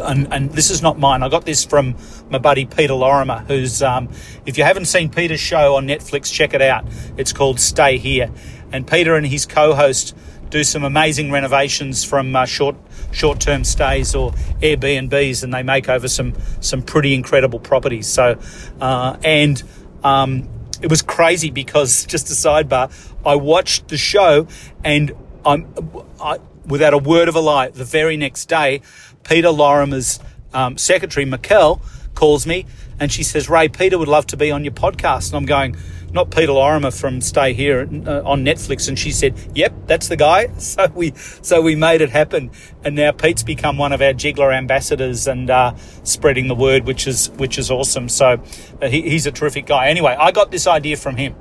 And, 0.00 0.32
and 0.32 0.50
this 0.52 0.70
is 0.70 0.80
not 0.80 0.98
mine. 0.98 1.24
I 1.24 1.28
got 1.28 1.44
this 1.44 1.64
from 1.64 1.96
my 2.30 2.38
buddy 2.38 2.66
Peter 2.66 2.94
Lorimer, 2.94 3.44
who's, 3.48 3.82
um, 3.82 4.08
if 4.46 4.56
you 4.56 4.62
haven't 4.62 4.84
seen 4.84 5.10
Peter's 5.10 5.40
show 5.40 5.74
on 5.74 5.88
Netflix, 5.88 6.32
check 6.32 6.54
it 6.54 6.62
out. 6.62 6.84
It's 7.16 7.32
called 7.32 7.58
Stay 7.58 7.98
Here. 7.98 8.30
And 8.70 8.86
Peter 8.86 9.16
and 9.16 9.26
his 9.26 9.44
co 9.44 9.74
host 9.74 10.14
do 10.50 10.64
some 10.64 10.84
amazing 10.84 11.30
renovations 11.30 12.04
from 12.04 12.34
uh, 12.34 12.46
short 12.46 12.76
short 13.10 13.40
term 13.40 13.64
stays 13.64 14.14
or 14.14 14.32
Airbnbs, 14.62 15.42
and 15.42 15.52
they 15.52 15.62
make 15.62 15.88
over 15.88 16.08
some 16.08 16.34
some 16.60 16.82
pretty 16.82 17.14
incredible 17.14 17.58
properties. 17.58 18.06
So, 18.06 18.38
uh, 18.80 19.16
and 19.24 19.62
um, 20.04 20.48
it 20.80 20.90
was 20.90 21.02
crazy 21.02 21.50
because 21.50 22.06
just 22.06 22.30
a 22.30 22.34
sidebar, 22.34 22.92
I 23.24 23.36
watched 23.36 23.88
the 23.88 23.96
show 23.96 24.46
and 24.84 25.12
I'm 25.44 25.72
I, 26.20 26.38
without 26.66 26.94
a 26.94 26.98
word 26.98 27.28
of 27.28 27.34
a 27.34 27.40
lie. 27.40 27.68
The 27.68 27.84
very 27.84 28.16
next 28.16 28.46
day, 28.46 28.82
Peter 29.24 29.48
Lorimer's 29.48 30.20
um, 30.52 30.78
secretary, 30.78 31.26
Mikkel, 31.26 31.80
calls 32.14 32.46
me 32.46 32.66
and 33.00 33.12
she 33.12 33.22
says, 33.22 33.48
"Ray, 33.48 33.68
Peter 33.68 33.98
would 33.98 34.08
love 34.08 34.26
to 34.28 34.36
be 34.36 34.50
on 34.50 34.64
your 34.64 34.72
podcast." 34.72 35.28
And 35.28 35.36
I'm 35.36 35.46
going 35.46 35.76
not 36.18 36.32
Peter 36.32 36.50
Lorimer 36.50 36.90
from 36.90 37.20
Stay 37.20 37.52
Here 37.52 37.82
uh, 37.82 38.22
on 38.24 38.44
Netflix, 38.44 38.88
and 38.88 38.98
she 38.98 39.12
said, 39.12 39.38
"Yep, 39.54 39.86
that's 39.86 40.08
the 40.08 40.16
guy." 40.16 40.48
So 40.58 40.86
we 40.94 41.12
so 41.42 41.62
we 41.62 41.76
made 41.76 42.00
it 42.00 42.10
happen, 42.10 42.50
and 42.82 42.96
now 42.96 43.12
Pete's 43.12 43.44
become 43.44 43.78
one 43.78 43.92
of 43.92 44.02
our 44.02 44.12
Jiggler 44.12 44.52
ambassadors 44.52 45.28
and 45.28 45.48
uh, 45.48 45.76
spreading 46.02 46.48
the 46.48 46.56
word, 46.56 46.86
which 46.86 47.06
is 47.06 47.30
which 47.36 47.56
is 47.56 47.70
awesome. 47.70 48.08
So 48.08 48.42
uh, 48.82 48.88
he, 48.88 49.02
he's 49.02 49.26
a 49.26 49.30
terrific 49.30 49.66
guy. 49.66 49.86
Anyway, 49.86 50.16
I 50.18 50.32
got 50.32 50.50
this 50.50 50.66
idea 50.66 50.96
from 50.96 51.16
him, 51.16 51.36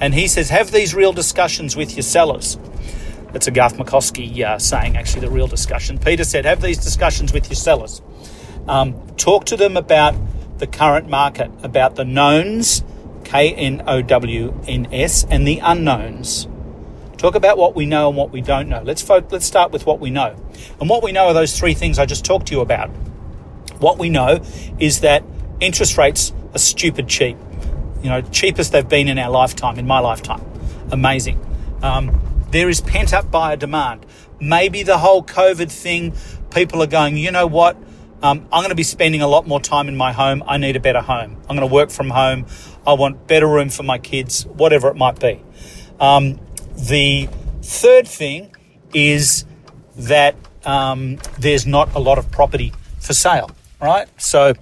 and 0.00 0.14
he 0.14 0.26
says, 0.26 0.50
"Have 0.50 0.72
these 0.72 0.94
real 0.94 1.12
discussions 1.12 1.76
with 1.76 1.96
your 1.96 2.02
sellers." 2.02 2.58
That's 3.32 3.46
a 3.46 3.52
Garth 3.52 3.76
McCoskey 3.76 4.44
uh, 4.44 4.58
saying, 4.58 4.96
actually, 4.96 5.20
the 5.20 5.30
real 5.30 5.46
discussion. 5.46 5.98
Peter 5.98 6.24
said, 6.24 6.44
"Have 6.44 6.60
these 6.60 6.78
discussions 6.78 7.32
with 7.32 7.48
your 7.48 7.56
sellers. 7.56 8.02
Um, 8.66 8.94
talk 9.16 9.44
to 9.46 9.56
them 9.56 9.76
about." 9.76 10.16
the 10.58 10.66
current 10.68 11.08
market, 11.08 11.50
about 11.64 11.96
the 11.96 12.04
knowns 12.04 12.84
K 13.32 13.54
N 13.54 13.82
O 13.86 14.02
W 14.02 14.60
N 14.68 14.88
S, 14.92 15.24
and 15.24 15.48
the 15.48 15.58
unknowns. 15.60 16.46
Talk 17.16 17.34
about 17.34 17.56
what 17.56 17.74
we 17.74 17.86
know 17.86 18.08
and 18.08 18.16
what 18.16 18.30
we 18.30 18.42
don't 18.42 18.68
know. 18.68 18.82
Let's 18.84 19.00
fo- 19.00 19.26
let's 19.30 19.46
start 19.46 19.72
with 19.72 19.86
what 19.86 20.00
we 20.00 20.10
know. 20.10 20.36
And 20.78 20.90
what 20.90 21.02
we 21.02 21.12
know 21.12 21.28
are 21.28 21.32
those 21.32 21.58
three 21.58 21.72
things 21.72 21.98
I 21.98 22.04
just 22.04 22.26
talked 22.26 22.48
to 22.48 22.54
you 22.54 22.60
about. 22.60 22.90
What 23.78 23.98
we 23.98 24.10
know 24.10 24.42
is 24.78 25.00
that 25.00 25.24
interest 25.60 25.96
rates 25.96 26.32
are 26.52 26.58
stupid 26.58 27.08
cheap. 27.08 27.38
You 28.02 28.10
know, 28.10 28.20
cheapest 28.20 28.72
they've 28.72 28.86
been 28.86 29.08
in 29.08 29.18
our 29.18 29.30
lifetime, 29.30 29.78
in 29.78 29.86
my 29.86 30.00
lifetime. 30.00 30.44
Amazing. 30.90 31.40
Um, 31.82 32.20
there 32.50 32.68
is 32.68 32.82
pent 32.82 33.14
up 33.14 33.30
buyer 33.30 33.56
demand. 33.56 34.04
Maybe 34.40 34.82
the 34.82 34.98
whole 34.98 35.24
COVID 35.24 35.72
thing, 35.72 36.12
people 36.50 36.82
are 36.82 36.86
going, 36.86 37.16
you 37.16 37.30
know 37.30 37.46
what? 37.46 37.76
Um, 38.22 38.46
I'm 38.52 38.60
going 38.60 38.68
to 38.68 38.76
be 38.76 38.84
spending 38.84 39.20
a 39.20 39.26
lot 39.26 39.48
more 39.48 39.60
time 39.60 39.88
in 39.88 39.96
my 39.96 40.12
home. 40.12 40.44
I 40.46 40.56
need 40.56 40.76
a 40.76 40.80
better 40.80 41.00
home. 41.00 41.38
I'm 41.48 41.56
going 41.56 41.68
to 41.68 41.74
work 41.74 41.90
from 41.90 42.10
home. 42.10 42.46
I 42.86 42.94
want 42.94 43.26
better 43.26 43.46
room 43.46 43.68
for 43.68 43.82
my 43.82 43.98
kids, 43.98 44.44
whatever 44.46 44.88
it 44.88 44.96
might 44.96 45.20
be. 45.20 45.42
Um, 46.00 46.40
the 46.74 47.28
third 47.62 48.08
thing 48.08 48.54
is 48.92 49.44
that 49.96 50.34
um, 50.64 51.18
there's 51.38 51.66
not 51.66 51.94
a 51.94 51.98
lot 51.98 52.18
of 52.18 52.30
property 52.30 52.72
for 52.98 53.14
sale, 53.14 53.50
right? 53.80 54.08
So 54.20 54.54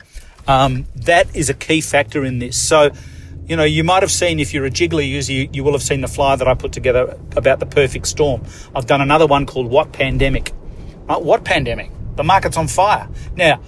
um, 0.46 0.86
that 0.96 1.34
is 1.34 1.50
a 1.50 1.54
key 1.54 1.80
factor 1.80 2.24
in 2.24 2.38
this. 2.38 2.60
So, 2.60 2.90
you 3.46 3.56
know, 3.56 3.64
you 3.64 3.84
might 3.84 4.02
have 4.02 4.10
seen 4.10 4.38
if 4.38 4.52
you're 4.52 4.66
a 4.66 4.70
Jiggler 4.70 5.06
user, 5.06 5.32
you, 5.32 5.48
you 5.52 5.64
will 5.64 5.72
have 5.72 5.82
seen 5.82 6.00
the 6.00 6.08
flyer 6.08 6.36
that 6.36 6.46
I 6.48 6.54
put 6.54 6.72
together 6.72 7.18
about 7.36 7.60
the 7.60 7.66
perfect 7.66 8.06
storm. 8.06 8.44
I've 8.74 8.86
done 8.86 9.00
another 9.00 9.26
one 9.26 9.46
called 9.46 9.66
What 9.66 9.92
Pandemic? 9.92 10.52
Right? 11.08 11.22
What 11.22 11.44
pandemic? 11.44 11.90
The 12.16 12.24
market's 12.24 12.56
on 12.56 12.68
fire. 12.68 13.08
Now, 13.34 13.60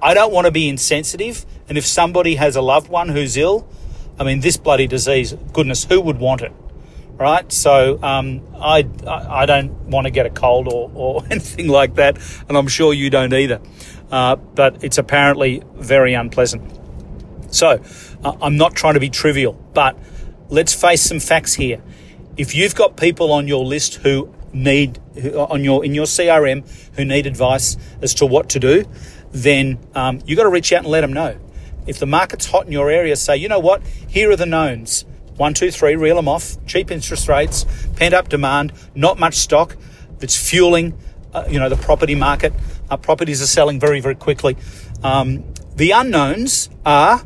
I 0.00 0.14
don't 0.14 0.32
want 0.32 0.46
to 0.46 0.50
be 0.50 0.68
insensitive, 0.68 1.46
and 1.68 1.78
if 1.78 1.86
somebody 1.86 2.34
has 2.34 2.56
a 2.56 2.60
loved 2.60 2.88
one 2.88 3.08
who's 3.08 3.36
ill, 3.36 3.68
I 4.18 4.24
mean, 4.24 4.40
this 4.40 4.56
bloody 4.56 4.86
disease, 4.86 5.34
goodness, 5.52 5.84
who 5.84 6.00
would 6.00 6.18
want 6.18 6.42
it? 6.42 6.52
Right? 7.12 7.50
So 7.52 8.02
um, 8.02 8.42
I, 8.56 8.86
I 9.06 9.46
don't 9.46 9.70
want 9.84 10.06
to 10.06 10.10
get 10.10 10.26
a 10.26 10.30
cold 10.30 10.68
or, 10.68 10.90
or 10.94 11.24
anything 11.30 11.68
like 11.68 11.94
that, 11.96 12.18
and 12.48 12.56
I'm 12.56 12.68
sure 12.68 12.92
you 12.92 13.10
don't 13.10 13.32
either. 13.32 13.60
Uh, 14.10 14.36
but 14.36 14.84
it's 14.84 14.98
apparently 14.98 15.62
very 15.74 16.14
unpleasant. 16.14 16.70
So 17.54 17.82
uh, 18.24 18.36
I'm 18.40 18.56
not 18.56 18.74
trying 18.74 18.94
to 18.94 19.00
be 19.00 19.10
trivial, 19.10 19.52
but 19.74 19.96
let's 20.48 20.74
face 20.74 21.02
some 21.02 21.20
facts 21.20 21.54
here. 21.54 21.82
If 22.36 22.54
you've 22.54 22.74
got 22.74 22.96
people 22.96 23.32
on 23.32 23.46
your 23.46 23.64
list 23.64 23.96
who 23.96 24.32
need 24.52 24.98
on 25.34 25.64
your 25.64 25.84
in 25.84 25.94
your 25.94 26.06
CRM 26.06 26.64
who 26.94 27.04
need 27.04 27.26
advice 27.26 27.76
as 28.00 28.14
to 28.14 28.26
what 28.26 28.50
to 28.50 28.60
do, 28.60 28.84
then 29.30 29.78
um, 29.94 30.20
you've 30.26 30.36
got 30.36 30.44
to 30.44 30.50
reach 30.50 30.72
out 30.72 30.80
and 30.80 30.88
let 30.88 31.02
them 31.02 31.12
know. 31.12 31.38
If 31.86 31.98
the 31.98 32.06
market's 32.06 32.46
hot 32.46 32.66
in 32.66 32.72
your 32.72 32.90
area, 32.90 33.16
say, 33.16 33.36
you 33.36 33.48
know 33.48 33.58
what, 33.58 33.82
here 33.86 34.30
are 34.30 34.36
the 34.36 34.46
knowns. 34.46 35.04
One, 35.36 35.54
two, 35.54 35.70
three, 35.70 35.96
reel 35.96 36.16
them 36.16 36.28
off. 36.28 36.56
Cheap 36.66 36.90
interest 36.90 37.28
rates, 37.28 37.64
pent 37.96 38.14
up 38.14 38.28
demand, 38.28 38.72
not 38.94 39.18
much 39.18 39.34
stock 39.34 39.76
that's 40.18 40.36
fueling, 40.36 40.96
uh, 41.32 41.44
you 41.48 41.58
know, 41.58 41.68
the 41.68 41.76
property 41.76 42.14
market. 42.14 42.52
Uh, 42.90 42.96
properties 42.96 43.42
are 43.42 43.46
selling 43.46 43.80
very, 43.80 44.00
very 44.00 44.14
quickly. 44.14 44.56
Um, 45.02 45.44
the 45.74 45.90
unknowns 45.92 46.68
are, 46.84 47.24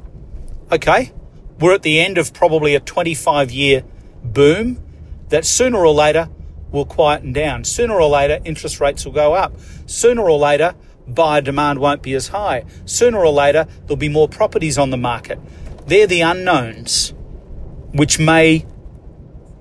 okay, 0.71 1.13
we're 1.59 1.75
at 1.75 1.83
the 1.83 2.01
end 2.01 2.17
of 2.17 2.33
probably 2.33 2.75
a 2.75 2.81
25 2.81 3.51
year 3.51 3.83
boom 4.23 4.83
that 5.29 5.45
sooner 5.45 5.79
or 5.79 5.93
later 5.93 6.29
will 6.71 6.85
quieten 6.85 7.33
down. 7.33 7.65
Sooner 7.65 7.95
or 7.95 8.09
later, 8.09 8.39
interest 8.45 8.81
rates 8.81 9.05
will 9.05 9.13
go 9.13 9.35
up. 9.35 9.55
Sooner 9.87 10.23
or 10.23 10.39
later, 10.39 10.75
buyer 11.07 11.41
demand 11.41 11.79
won't 11.79 12.03
be 12.03 12.15
as 12.15 12.29
high. 12.29 12.65
Sooner 12.85 13.19
or 13.19 13.33
later, 13.33 13.67
there'll 13.83 13.97
be 13.97 14.09
more 14.09 14.29
properties 14.29 14.79
on 14.79 14.91
the 14.91 14.97
market. 14.97 15.39
They're 15.87 16.07
the 16.07 16.23
unknowns, 16.23 17.15
which 17.93 18.19
may 18.19 18.67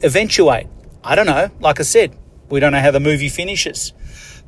eventuate. 0.01 0.67
I 1.03 1.15
don't 1.15 1.27
know. 1.27 1.51
Like 1.59 1.79
I 1.79 1.83
said, 1.83 2.17
we 2.49 2.59
don't 2.59 2.71
know 2.71 2.79
how 2.79 2.91
the 2.91 2.99
movie 2.99 3.29
finishes. 3.29 3.93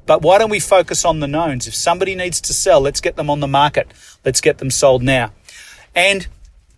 But 0.06 0.22
why 0.22 0.38
don't 0.38 0.50
we 0.50 0.60
focus 0.60 1.04
on 1.04 1.20
the 1.20 1.28
knowns? 1.28 1.68
If 1.68 1.76
somebody 1.76 2.16
needs 2.16 2.40
to 2.42 2.54
sell, 2.54 2.80
let's 2.80 3.02
get 3.02 3.16
them 3.18 3.30
on 3.30 3.42
the 3.42 3.48
market. 3.48 3.92
Let's 4.24 4.42
get 4.42 4.58
them 4.58 4.72
sold 4.72 5.04
now. 5.04 5.34
And 5.94 6.28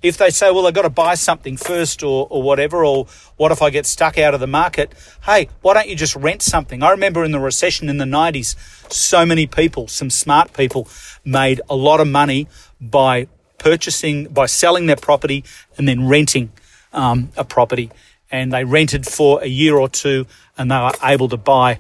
if 0.02 0.18
they 0.18 0.30
say, 0.30 0.52
well, 0.52 0.66
I've 0.68 0.74
got 0.74 0.84
to 0.84 0.90
buy 0.90 1.16
something 1.16 1.58
first 1.58 2.04
or, 2.04 2.28
or 2.30 2.42
whatever, 2.42 2.86
or 2.86 3.08
what 3.38 3.52
if 3.52 3.62
I 3.62 3.70
get 3.70 3.86
stuck 3.86 4.18
out 4.18 4.34
of 4.34 4.40
the 4.40 4.48
market? 4.48 4.94
Hey, 5.26 5.50
why 5.62 5.74
don't 5.74 5.90
you 5.90 5.96
just 5.96 6.16
rent 6.16 6.42
something? 6.42 6.82
I 6.84 6.92
remember 6.92 7.24
in 7.24 7.32
the 7.32 7.40
recession 7.40 7.90
in 7.90 7.98
the 7.98 8.06
90s, 8.06 8.56
so 8.92 9.26
many 9.26 9.46
people, 9.46 9.88
some 9.88 10.10
smart 10.10 10.54
people, 10.54 10.88
made 11.26 11.62
a 11.70 11.76
lot 11.76 12.00
of 12.00 12.08
money 12.08 12.48
by 12.80 13.28
purchasing, 13.58 14.26
by 14.26 14.46
selling 14.46 14.86
their 14.86 14.96
property 14.96 15.44
and 15.78 15.88
then 15.88 16.08
renting 16.08 16.52
um, 16.94 17.32
a 17.36 17.44
property. 17.44 17.92
And 18.32 18.54
they 18.54 18.64
rented 18.64 19.06
for 19.06 19.42
a 19.42 19.48
year 19.48 19.78
or 19.78 19.90
two 19.90 20.28
and 20.58 20.70
they 20.70 20.78
were 20.78 20.92
able 21.04 21.30
to 21.30 21.38
buy 21.38 21.80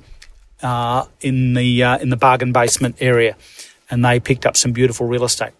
uh, 0.61 1.05
in 1.22 1.53
the 1.53 1.84
uh, 1.84 1.97
in 1.99 2.09
the 2.09 2.17
bargain 2.17 2.51
basement 2.51 2.95
area, 2.99 3.36
and 3.89 4.03
they 4.03 4.20
picked 4.20 4.45
up 4.45 4.57
some 4.57 4.72
beautiful 4.72 5.07
real 5.07 5.24
estate. 5.24 5.53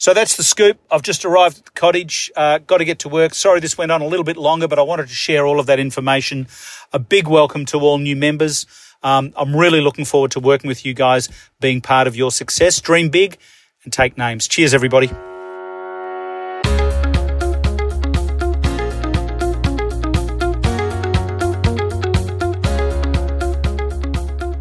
So 0.00 0.14
that's 0.14 0.36
the 0.36 0.42
scoop. 0.42 0.78
I've 0.90 1.02
just 1.02 1.26
arrived 1.26 1.58
at 1.58 1.64
the 1.66 1.70
cottage. 1.72 2.32
Uh, 2.34 2.56
got 2.56 2.78
to 2.78 2.86
get 2.86 3.00
to 3.00 3.10
work. 3.10 3.34
Sorry 3.34 3.60
this 3.60 3.76
went 3.76 3.92
on 3.92 4.00
a 4.00 4.06
little 4.06 4.24
bit 4.24 4.38
longer, 4.38 4.66
but 4.66 4.78
I 4.78 4.82
wanted 4.82 5.08
to 5.08 5.14
share 5.14 5.46
all 5.46 5.60
of 5.60 5.66
that 5.66 5.78
information. 5.78 6.48
A 6.94 6.98
big 6.98 7.28
welcome 7.28 7.66
to 7.66 7.80
all 7.80 7.98
new 7.98 8.16
members. 8.16 8.64
Um, 9.02 9.34
I'm 9.36 9.54
really 9.54 9.82
looking 9.82 10.06
forward 10.06 10.30
to 10.30 10.40
working 10.40 10.68
with 10.68 10.86
you 10.86 10.94
guys, 10.94 11.28
being 11.60 11.82
part 11.82 12.06
of 12.06 12.16
your 12.16 12.30
success. 12.30 12.80
Dream 12.80 13.10
big 13.10 13.36
and 13.84 13.92
take 13.92 14.16
names. 14.16 14.48
Cheers, 14.48 14.72
everybody. 14.72 15.10